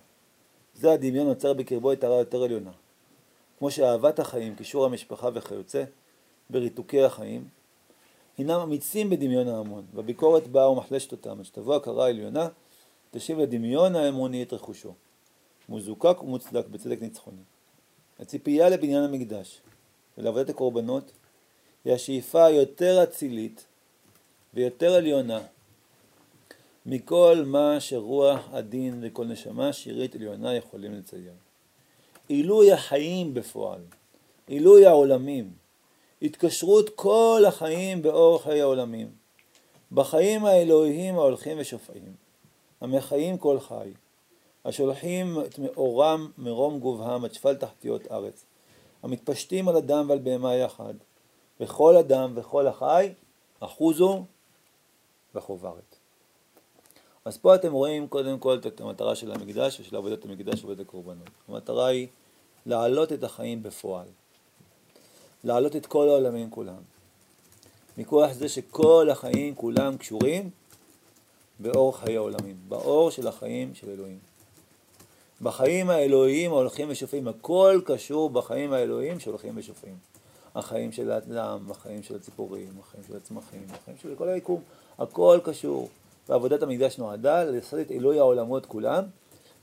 זה 0.75 0.93
הדמיון 0.93 1.27
נוצר 1.27 1.53
בקרבו 1.53 1.93
את 1.93 2.05
הרע 2.05 2.17
יותר 2.17 2.43
עליונה. 2.43 2.71
כמו 3.59 3.71
שאהבת 3.71 4.19
החיים, 4.19 4.55
קישור 4.55 4.85
המשפחה 4.85 5.29
וכיוצא, 5.35 5.85
בריתוקי 6.51 7.03
החיים, 7.03 7.45
הינם 8.39 8.61
אמיצים 8.61 9.11
בדמיון 9.11 9.49
ההמון, 9.49 9.85
והביקורת 9.95 10.49
באה 10.49 10.71
ומחלשת 10.71 11.13
אותם, 11.13 11.39
עד 11.39 11.45
שתבוא 11.45 11.77
הכרה 11.77 12.05
העליונה, 12.05 12.49
תשיב 13.11 13.39
לדמיון 13.39 13.97
האמוני 13.97 14.43
את 14.43 14.53
רכושו. 14.53 14.95
מוזוקק 15.69 16.23
ומוצדק 16.23 16.67
בצדק 16.67 17.03
ניצחוני. 17.03 17.43
הציפייה 18.21 18.69
לבניין 18.69 19.03
המקדש, 19.03 19.61
ולעבודת 20.19 20.51
הקורבנות 20.51 21.13
היא 21.85 21.93
השאיפה 21.93 22.45
היותר 22.45 23.03
אצילית 23.03 23.65
ויותר 24.55 24.95
עליונה 24.95 25.41
מכל 26.87 27.43
מה 27.47 27.81
שרוח 27.81 28.49
הדין 28.53 28.99
וכל 29.03 29.25
נשמה 29.25 29.73
שירית 29.73 30.15
עליונה 30.15 30.55
יכולים 30.55 30.95
לצייר. 30.95 31.33
עילוי 32.29 32.73
החיים 32.73 33.35
בפועל, 33.35 33.81
עילוי 34.47 34.87
העולמים, 34.87 35.51
התקשרות 36.23 36.91
כל 36.95 37.43
החיים 37.49 38.03
באור 38.03 38.43
חיי 38.43 38.61
העולמים, 38.61 39.11
בחיים 39.93 40.45
האלוהיים 40.45 41.15
ההולכים 41.15 41.57
ושופעים, 41.61 42.15
המחיים 42.81 43.39
כל 43.39 43.61
חי, 43.61 43.93
השולחים 44.65 45.41
את 45.41 45.59
מאורם 45.59 46.31
מרום 46.39 46.81
גובהם 46.81 47.25
עד 47.25 47.35
שפל 47.35 47.55
תחתיות 47.55 48.13
ארץ, 48.13 48.45
המתפשטים 49.03 49.69
על 49.69 49.77
אדם 49.77 50.11
ועל 50.11 50.19
בהמה 50.19 50.55
יחד, 50.55 50.95
וכל 51.61 51.97
אדם 51.97 52.33
וכל 52.37 52.67
החי 52.67 53.13
אחוזו 53.61 54.25
בחוברת. 55.35 55.97
אז 57.25 57.39
פה 57.39 57.55
אתם 57.55 57.73
רואים 57.73 58.09
קודם 58.09 58.39
כל 58.39 58.59
את 58.67 58.81
המטרה 58.81 59.15
של 59.15 59.33
המקדש 59.33 59.81
ושל 59.81 59.97
עבודת 59.97 60.25
המקדש 60.25 60.55
ועבודת 60.55 60.81
הקורבנות. 60.81 61.31
המטרה 61.49 61.87
היא 61.87 62.07
להעלות 62.67 63.13
את 63.13 63.25
החיים 63.25 63.63
בפועל, 63.63 64.07
להעלות 65.45 65.77
את 65.77 65.87
כל 65.87 66.09
העולמים 66.09 66.51
כולם. 66.51 66.83
מכוח 67.99 68.33
זה 68.33 68.49
שכל 68.49 69.09
החיים 69.11 69.55
כולם 69.55 69.97
קשורים 69.97 70.51
באור 71.61 71.97
חיי 71.97 72.17
העולמים, 72.17 72.57
באור 72.69 73.11
של 73.11 73.29
החיים 73.29 73.75
של 73.75 73.91
אלוהים. 73.91 74.19
בחיים 75.43 75.91
האלוהיים 75.91 76.51
ההולכים 76.51 76.89
ושופעים, 76.91 77.29
הכל 77.29 77.81
קשור 77.85 78.31
בחיים 78.31 78.73
האלוהיים 78.73 79.21
שהולכים 79.21 79.53
ושופעים. 79.57 79.97
החיים 80.55 80.93
של 80.93 81.11
האדם, 81.11 81.71
החיים 81.71 82.03
של 82.03 82.17
הציפורים, 82.17 82.69
החיים 82.81 83.05
של 83.09 83.17
הצמחים, 83.17 83.67
החיים 83.71 83.97
של 84.03 84.15
כל 84.15 84.29
היקום, 84.29 84.61
הכל 84.99 85.39
קשור. 85.45 85.89
ועבודת 86.29 86.63
המקדש 86.63 86.99
נועדה 86.99 87.45
לעשות 87.45 87.81
את 87.81 87.91
עילוי 87.91 88.19
העולמות 88.19 88.67
כולם, 88.67 89.05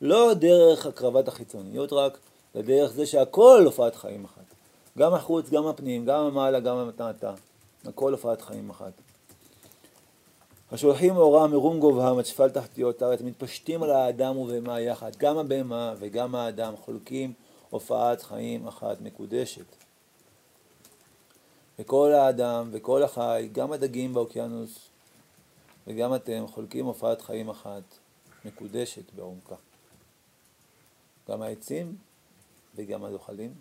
לא 0.02 0.34
דרך 0.34 0.86
הקרבת 0.86 1.28
החיצוניות 1.28 1.94
רק, 1.94 2.18
אלא 2.56 2.64
דרך 2.64 2.92
זה 2.92 3.06
שהכל 3.06 3.62
הופעת 3.66 3.96
חיים 3.96 4.26
אחת. 4.26 4.49
גם 4.98 5.14
החוץ, 5.14 5.50
גם 5.50 5.68
הפנים, 5.68 6.06
גם 6.06 6.26
המעלה, 6.26 6.60
גם 6.60 6.78
המטעתה. 6.78 7.34
הכל 7.86 8.12
הופעת 8.12 8.42
חיים 8.42 8.70
אחת. 8.70 8.94
השולחים 10.72 11.18
אורה 11.18 11.48
מרום 11.48 11.80
גובהם 11.80 12.18
עד 12.18 12.26
שפל 12.26 12.50
תחתיות 12.50 13.02
הארץ, 13.02 13.22
מתפשטים 13.22 13.84
על 13.84 13.92
האדם 13.92 14.38
ובהמה 14.38 14.80
יחד. 14.80 15.16
גם 15.16 15.38
הבהמה 15.38 15.94
וגם 16.00 16.36
האדם 16.36 16.74
חולקים 16.78 17.34
הופעת 17.70 18.22
חיים 18.22 18.68
אחת 18.68 19.02
מקודשת. 19.02 19.66
וכל 21.80 22.12
האדם 22.12 22.70
וכל 22.72 23.04
החי, 23.04 23.50
גם 23.52 23.72
הדגים 23.72 24.14
באוקיינוס 24.14 24.80
וגם 25.88 26.16
אתם 26.16 26.46
חולקים 26.48 26.86
הופעת 26.86 27.22
חיים 27.22 27.50
אחת 27.50 27.84
מקודשת 28.46 29.12
בעומקה. 29.16 29.56
גם 31.30 31.42
העצים 31.42 31.96
וגם 32.76 33.06
הזוחלים, 33.06 33.54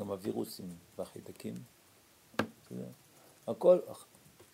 גם 0.00 0.10
הווירוסים 0.10 0.66
והחידקים. 0.98 1.54
הכל, 3.46 3.78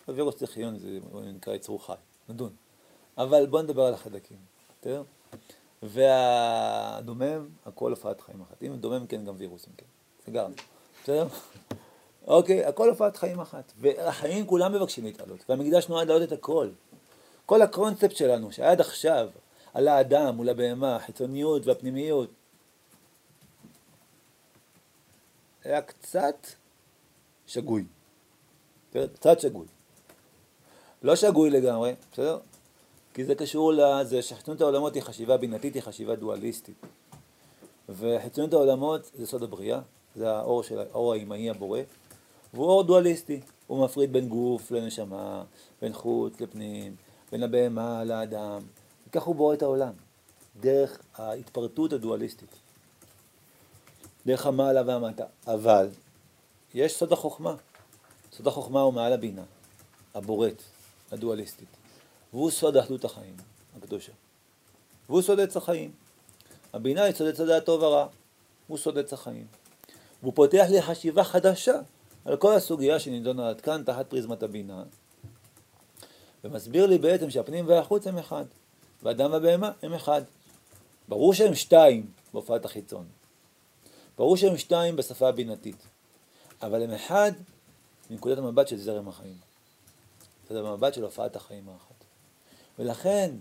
הווירוס 0.05 0.39
זה 0.39 0.47
חיון, 0.47 0.79
זה 0.79 0.99
נקרא 1.13 1.53
יצרו 1.53 1.79
חי, 1.79 1.93
נדון. 2.29 2.53
אבל 3.17 3.45
בואו 3.45 3.61
נדבר 3.61 3.83
על 3.83 3.93
החיידקים, 3.93 4.37
בסדר? 4.81 5.03
והדומם, 5.83 7.47
הכל 7.65 7.91
הופעת 7.91 8.21
חיים 8.21 8.41
אחת. 8.41 8.63
אם 8.63 8.75
דומם 8.75 9.07
כן, 9.07 9.25
גם 9.25 9.33
וירוסים 9.37 9.73
כן. 9.77 9.85
סגרנו, 10.25 10.53
בסדר? 11.03 11.27
אוקיי, 12.27 12.65
הכל 12.65 12.89
הופעת 12.89 13.17
חיים 13.17 13.39
אחת. 13.39 13.73
והחיים 13.77 14.47
כולם 14.47 14.73
מבקשים 14.73 15.03
להתעלות, 15.03 15.39
והמקדש 15.49 15.89
נועד 15.89 16.07
להעלות 16.07 16.27
את 16.27 16.31
הכל. 16.31 16.69
כל 17.45 17.61
הקונספט 17.61 18.15
שלנו, 18.15 18.51
שעד 18.51 18.81
עכשיו, 18.81 19.29
על 19.73 19.87
האדם 19.87 20.35
מול 20.35 20.49
הבהמה, 20.49 20.95
החיצוניות 20.95 21.65
והפנימיות, 21.65 22.29
היה 25.69 25.81
קצת 25.81 26.47
שגוי. 27.47 27.85
קצת 29.13 29.39
שגוי. 29.39 29.67
לא 31.03 31.15
שגוי 31.15 31.49
לגמרי, 31.49 31.93
בסדר? 32.11 32.39
כי 33.13 33.25
זה 33.25 33.35
קשור 33.35 33.73
לזה 33.73 34.21
שחיצוניות 34.21 34.61
העולמות 34.61 34.95
היא 34.95 35.03
חשיבה 35.03 35.37
בינתית, 35.37 35.73
היא 35.73 35.81
חשיבה 35.81 36.15
דואליסטית. 36.15 36.75
וחיצוניות 37.89 38.53
העולמות 38.53 39.11
זה 39.13 39.27
סוד 39.27 39.43
הבריאה, 39.43 39.81
זה 40.15 40.31
האור 40.31 40.63
של 40.63 40.79
האור 40.79 41.13
האימהי 41.13 41.49
הבורא, 41.49 41.79
והוא 42.53 42.65
אור 42.65 42.83
דואליסטי. 42.83 43.39
הוא 43.67 43.85
מפריד 43.85 44.13
בין 44.13 44.29
גוף 44.29 44.71
לנשמה, 44.71 45.43
בין 45.81 45.93
חוץ 45.93 46.41
לפנים, 46.41 46.95
בין 47.31 47.43
הבהמה 47.43 48.03
לאדם. 48.03 48.61
וכך 49.07 49.23
הוא 49.23 49.35
בורא 49.35 49.53
את 49.53 49.61
העולם, 49.61 49.93
דרך 50.59 50.99
ההתפרטות 51.15 51.93
הדואליסטית. 51.93 52.68
דרך 54.29 54.45
המעלה 54.45 54.81
והמטה. 54.85 55.25
אבל 55.47 55.89
יש 56.73 56.93
סוד 56.97 57.13
החוכמה. 57.13 57.55
סוד 58.31 58.47
החוכמה 58.47 58.81
הוא 58.81 58.93
מעל 58.93 59.13
הבינה, 59.13 59.43
הבוראת, 60.15 60.63
הדואליסטית. 61.11 61.67
והוא 62.33 62.51
סוד 62.51 62.77
אחדות 62.77 63.05
החיים 63.05 63.35
הקדושה. 63.77 64.11
והוא 65.09 65.21
סוד 65.21 65.39
עץ 65.39 65.57
החיים. 65.57 65.91
הבינה 66.73 67.03
היא 67.03 67.13
סוד 67.13 67.27
עץ 67.27 67.39
הדעת 67.39 67.65
טוב 67.65 67.83
ורע. 67.83 68.07
הוא 68.67 68.77
סוד 68.77 68.97
עץ 68.97 69.13
החיים. 69.13 69.47
והוא 70.21 70.33
פותח 70.35 70.65
לי 70.69 70.81
חשיבה 70.81 71.23
חדשה 71.23 71.79
על 72.25 72.37
כל 72.37 72.53
הסוגיה 72.53 72.99
שנידונה 72.99 73.49
עד 73.49 73.61
כאן 73.61 73.83
תחת 73.85 74.09
פריזמת 74.09 74.43
הבינה, 74.43 74.83
ומסביר 76.43 76.85
לי 76.85 76.97
בעצם 76.97 77.29
שהפנים 77.29 77.67
והחוץ 77.67 78.07
הם 78.07 78.17
אחד, 78.17 78.45
והאדם 79.03 79.31
והבהמה 79.31 79.71
הם 79.81 79.93
אחד. 79.93 80.21
ברור 81.07 81.33
שהם 81.33 81.55
שתיים 81.55 82.11
בהופעת 82.33 82.65
החיצון. 82.65 83.18
ברור 84.19 84.37
שהם 84.37 84.57
שתיים 84.57 84.95
בשפה 84.95 85.29
הבינתית, 85.29 85.75
אבל 86.61 86.83
הם 86.83 86.91
אחד 86.91 87.31
מנקודת 88.09 88.37
המבט 88.37 88.67
של 88.67 88.77
זרם 88.77 89.07
החיים. 89.07 89.37
זה 90.49 90.59
המבט 90.59 90.93
של 90.93 91.03
הופעת 91.03 91.35
החיים 91.35 91.69
האחת. 91.69 92.03
ולכן, 92.79 93.31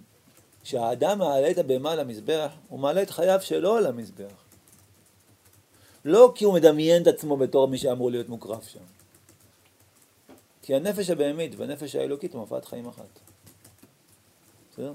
כשהאדם 0.63 1.19
מעלה 1.19 1.51
את 1.51 1.59
הבהמה 1.59 1.93
על 1.93 2.01
המזבח, 2.01 2.53
הוא 2.69 2.81
מעלה 2.81 3.03
את 3.03 3.11
חייו 3.11 3.41
שלו 3.43 3.77
על 3.77 3.87
המזבח. 3.87 4.33
לא 6.05 6.33
כי 6.35 6.45
הוא 6.45 6.55
מדמיין 6.55 7.03
את 7.03 7.07
עצמו 7.07 7.37
בתור 7.37 7.69
מי 7.69 7.79
שאמור 7.79 8.11
להיות 8.11 8.29
מוקרב 8.29 8.63
שם. 8.63 8.85
כי 10.63 10.75
הנפש 10.75 11.11
הבהמית 11.11 11.53
והנפש 11.57 11.95
האלוקית 11.95 12.35
הם 12.35 12.41
הופעת 12.41 12.65
חיים 12.65 12.89
אחת. 12.89 13.19
בסדר? 14.73 14.93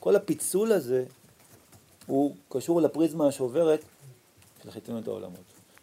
כל 0.00 0.16
הפיצול 0.16 0.72
הזה 0.72 1.04
הוא 2.06 2.34
קשור 2.48 2.80
לפריזמה 2.82 3.28
השוברת 3.28 3.80
של 4.62 4.70
חיצוניות 4.70 5.08
העולמות, 5.08 5.40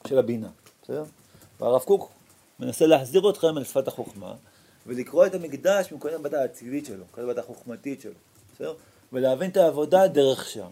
של 0.07 0.19
הבינה, 0.19 0.49
בסדר? 0.83 1.03
והרב 1.59 1.81
קוק 1.81 2.11
מנסה 2.59 2.85
להחזיר 2.85 3.29
אתכם 3.29 3.57
אל 3.57 3.63
שפת 3.63 3.87
החוכמה 3.87 4.35
ולקרוא 4.87 5.25
את 5.25 5.35
המקדש 5.35 5.91
מנקודת 5.91 6.13
המבט 6.13 6.33
האצילית 6.33 6.85
שלו, 6.85 6.97
מנקודת 6.97 7.23
המבט 7.27 7.37
החוכמתית 7.37 8.01
שלו, 8.01 8.13
בסדר? 8.55 8.73
ולהבין 9.13 9.49
את 9.49 9.57
העבודה 9.57 10.07
דרך 10.07 10.49
שם. 10.49 10.69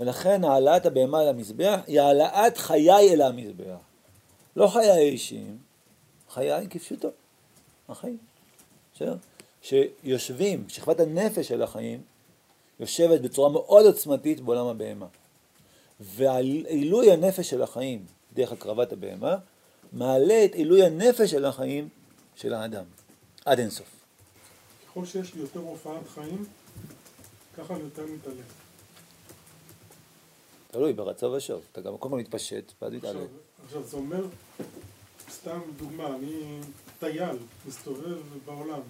ולכן 0.00 0.44
העלאת 0.44 0.86
הבהמה 0.86 1.24
למזבח 1.24 1.80
היא 1.86 2.00
העלאת 2.00 2.58
חיי 2.58 3.12
אל 3.12 3.22
המזבח. 3.22 3.76
לא 4.56 4.68
חיי 4.68 5.08
אישיים, 5.08 5.58
חיי 6.30 6.68
כפשוטו, 6.70 7.08
החיים. 7.88 8.18
בסדר? 8.94 9.16
שיושבים, 9.62 10.64
שכבת 10.68 11.00
הנפש 11.00 11.48
של 11.48 11.62
החיים 11.62 12.02
יושבת 12.80 13.20
בצורה 13.20 13.48
מאוד 13.48 13.86
עוצמתית 13.86 14.40
בעולם 14.40 14.66
הבהמה. 14.66 15.06
ועילוי 16.02 17.12
הנפש 17.12 17.50
של 17.50 17.62
החיים 17.62 18.06
דרך 18.32 18.52
הקרבת 18.52 18.92
הבהמה 18.92 19.36
מעלה 19.92 20.44
את 20.44 20.54
עילוי 20.54 20.82
הנפש 20.84 21.30
של 21.30 21.44
החיים 21.44 21.88
של 22.36 22.54
האדם, 22.54 22.84
עד 23.44 23.58
אינסוף. 23.58 23.86
ככל 24.86 25.06
שיש 25.06 25.34
לי 25.34 25.40
יותר 25.40 25.60
הופעת 25.60 26.08
חיים, 26.14 26.44
ככה 27.58 27.74
אני 27.74 27.82
יותר 27.82 28.06
מתעלה. 28.06 28.42
תלוי 30.70 30.92
ברצה 30.92 31.28
ושוב, 31.28 31.62
אתה 31.72 31.80
גם 31.80 31.98
כל 31.98 32.08
מתפשט, 32.08 32.72
ואז 32.82 32.92
מתעלה. 32.92 33.20
עכשיו, 33.20 33.28
עכשיו 33.64 33.82
זה 33.82 33.96
אומר, 33.96 34.24
סתם 35.30 35.60
דוגמה, 35.76 36.16
אני 36.16 36.60
טייל, 36.98 37.36
מסתובב 37.66 38.18
בעולם, 38.44 38.80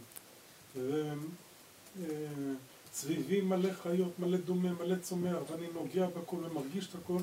וסביבי 2.93 3.41
מלא 3.41 3.73
חיות, 3.73 4.19
מלא 4.19 4.37
דומה, 4.37 4.73
מלא 4.73 4.97
צומח, 5.03 5.37
ואני 5.51 5.67
נוגע 5.75 6.07
בכל 6.07 6.37
ומרגיש 6.37 6.89
את 6.89 6.95
הכל, 6.95 7.19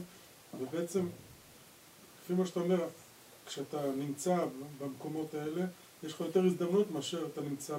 ובעצם, 0.60 1.08
לפי 2.24 2.34
מה 2.34 2.46
שאתה 2.46 2.60
אומר, 2.60 2.80
כשאתה 3.46 3.78
נמצא 3.98 4.38
במקומות 4.82 5.34
האלה, 5.34 5.66
יש 6.04 6.14
לך 6.14 6.20
יותר 6.20 6.46
הזדמנות 6.46 6.92
מאשר 6.92 7.26
אתה 7.34 7.42
נמצא 7.42 7.78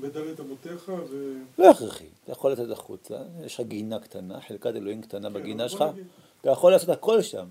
בדלת 0.00 0.40
אבותיך 0.40 0.92
ו... 1.10 1.34
לא 1.58 1.70
הכרחי, 1.70 2.06
אתה 2.24 2.32
יכול 2.32 2.52
לצאת 2.52 2.70
החוצה, 2.70 3.18
יש 3.44 3.54
לך 3.54 3.66
גינה 3.66 4.00
קטנה, 4.00 4.40
חלקת 4.40 4.76
אלוהים 4.76 5.02
קטנה 5.02 5.28
כן, 5.28 5.34
בגינה 5.34 5.68
שלך, 5.68 5.82
נגיד. 5.82 6.06
אתה 6.40 6.50
יכול 6.50 6.72
לעשות 6.72 6.88
הכל 6.88 7.22
שם. 7.22 7.46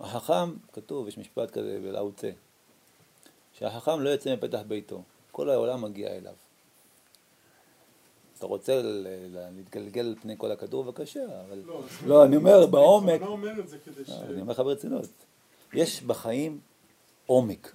החכם, 0.00 0.54
כתוב, 0.72 1.08
יש 1.08 1.18
משפט 1.18 1.50
כזה 1.50 1.78
בלאו 1.82 2.12
צה, 2.12 2.30
שהחכם 3.58 4.00
לא 4.00 4.08
יוצא 4.08 4.34
מפתח 4.34 4.60
ביתו, 4.68 5.02
כל 5.32 5.50
העולם 5.50 5.82
מגיע 5.82 6.16
אליו. 6.16 6.34
אתה 8.40 8.48
רוצה 8.48 8.80
להתגלגל 9.56 10.06
על 10.06 10.14
פני 10.22 10.34
כל 10.38 10.52
הכדור, 10.52 10.84
בבקשה, 10.84 11.20
אבל... 11.48 11.62
לא, 11.66 11.82
לא, 12.06 12.24
אני 12.24 12.36
אומר, 12.36 12.66
בעומק, 12.66 13.14
אני 13.14 13.20
לא 13.20 13.26
אומר 13.26 13.60
את 13.60 13.68
זה 13.68 13.78
כדי 13.78 14.04
ש... 14.04 14.08
לא, 14.08 14.14
אני 14.14 14.40
אומר 14.40 14.52
לך 14.52 14.60
ברצינות, 14.60 15.06
יש 15.72 16.02
בחיים 16.02 16.60
עומק. 17.26 17.74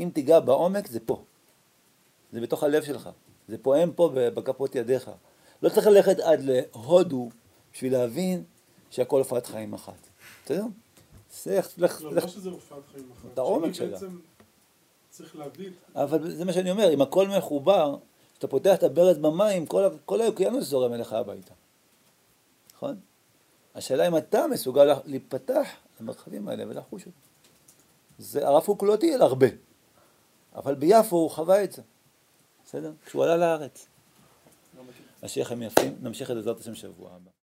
אם 0.00 0.10
תיגע 0.14 0.40
בעומק, 0.40 0.86
זה 0.86 1.00
פה. 1.00 1.22
זה 2.32 2.40
בתוך 2.40 2.62
הלב 2.62 2.82
שלך. 2.82 3.10
זה 3.48 3.58
פועם 3.58 3.92
פה 3.92 4.10
בכפות 4.14 4.74
ידיך. 4.74 5.10
לא 5.62 5.68
צריך 5.68 5.86
ללכת 5.86 6.18
עד 6.20 6.40
להודו 6.42 7.28
בשביל 7.72 7.92
להבין 7.92 8.44
שהכל 8.90 9.18
הופעת 9.18 9.46
חיים 9.46 9.74
אחת. 9.74 10.08
בסדר? 10.44 10.64
זה, 11.42 11.60
לך, 11.78 12.02
לא, 12.02 12.12
לך, 12.12 12.24
לא 12.24 12.30
שזה 12.30 12.50
הופעת 12.50 12.82
חיים 12.92 13.10
אחת. 13.12 13.32
את 13.32 13.38
העומק 13.38 13.74
שלה. 13.74 13.90
בעצם 13.90 14.18
צריך 15.10 15.36
להבין, 15.36 15.72
אבל 15.94 16.30
זה 16.30 16.44
מה 16.44 16.52
שאני 16.52 16.70
אומר, 16.70 16.94
אם 16.94 17.02
הכל 17.02 17.28
מחובר, 17.28 17.96
כשאתה 18.40 18.50
פותח 18.50 18.74
את 18.74 18.82
הברז 18.82 19.18
במים, 19.18 19.66
כל, 19.66 19.84
כל 20.04 20.20
האוקיינוס 20.20 20.64
זורם 20.64 20.92
אליך 20.92 21.12
הביתה. 21.12 21.54
נכון? 22.74 23.00
השאלה 23.74 24.08
אם 24.08 24.16
אתה 24.16 24.46
מסוגל 24.46 24.84
לה- 24.84 24.98
להיפתח 25.04 25.68
למרחבים 26.00 26.48
האלה 26.48 26.64
ולחוש 26.68 27.02
אותם. 27.06 27.16
זה, 28.18 28.48
הרב 28.48 28.64
קוק 28.64 28.82
לא 28.82 28.96
טייל 28.96 29.22
הרבה, 29.22 29.46
אבל 30.54 30.74
ביפו 30.74 31.16
הוא 31.16 31.30
חווה 31.30 31.64
את 31.64 31.72
זה. 31.72 31.82
בסדר? 32.64 32.92
כשהוא 33.06 33.24
עלה 33.24 33.36
לארץ. 33.36 33.86
השיח 35.22 35.52
הם 35.52 35.62
יפים, 35.62 35.96
נמשיך 36.02 36.30
את 36.30 36.36
זה 36.36 36.40
בעזרת 36.40 36.60
השם 36.60 36.74
שבוע 36.74 37.10
הבא. 37.10 37.30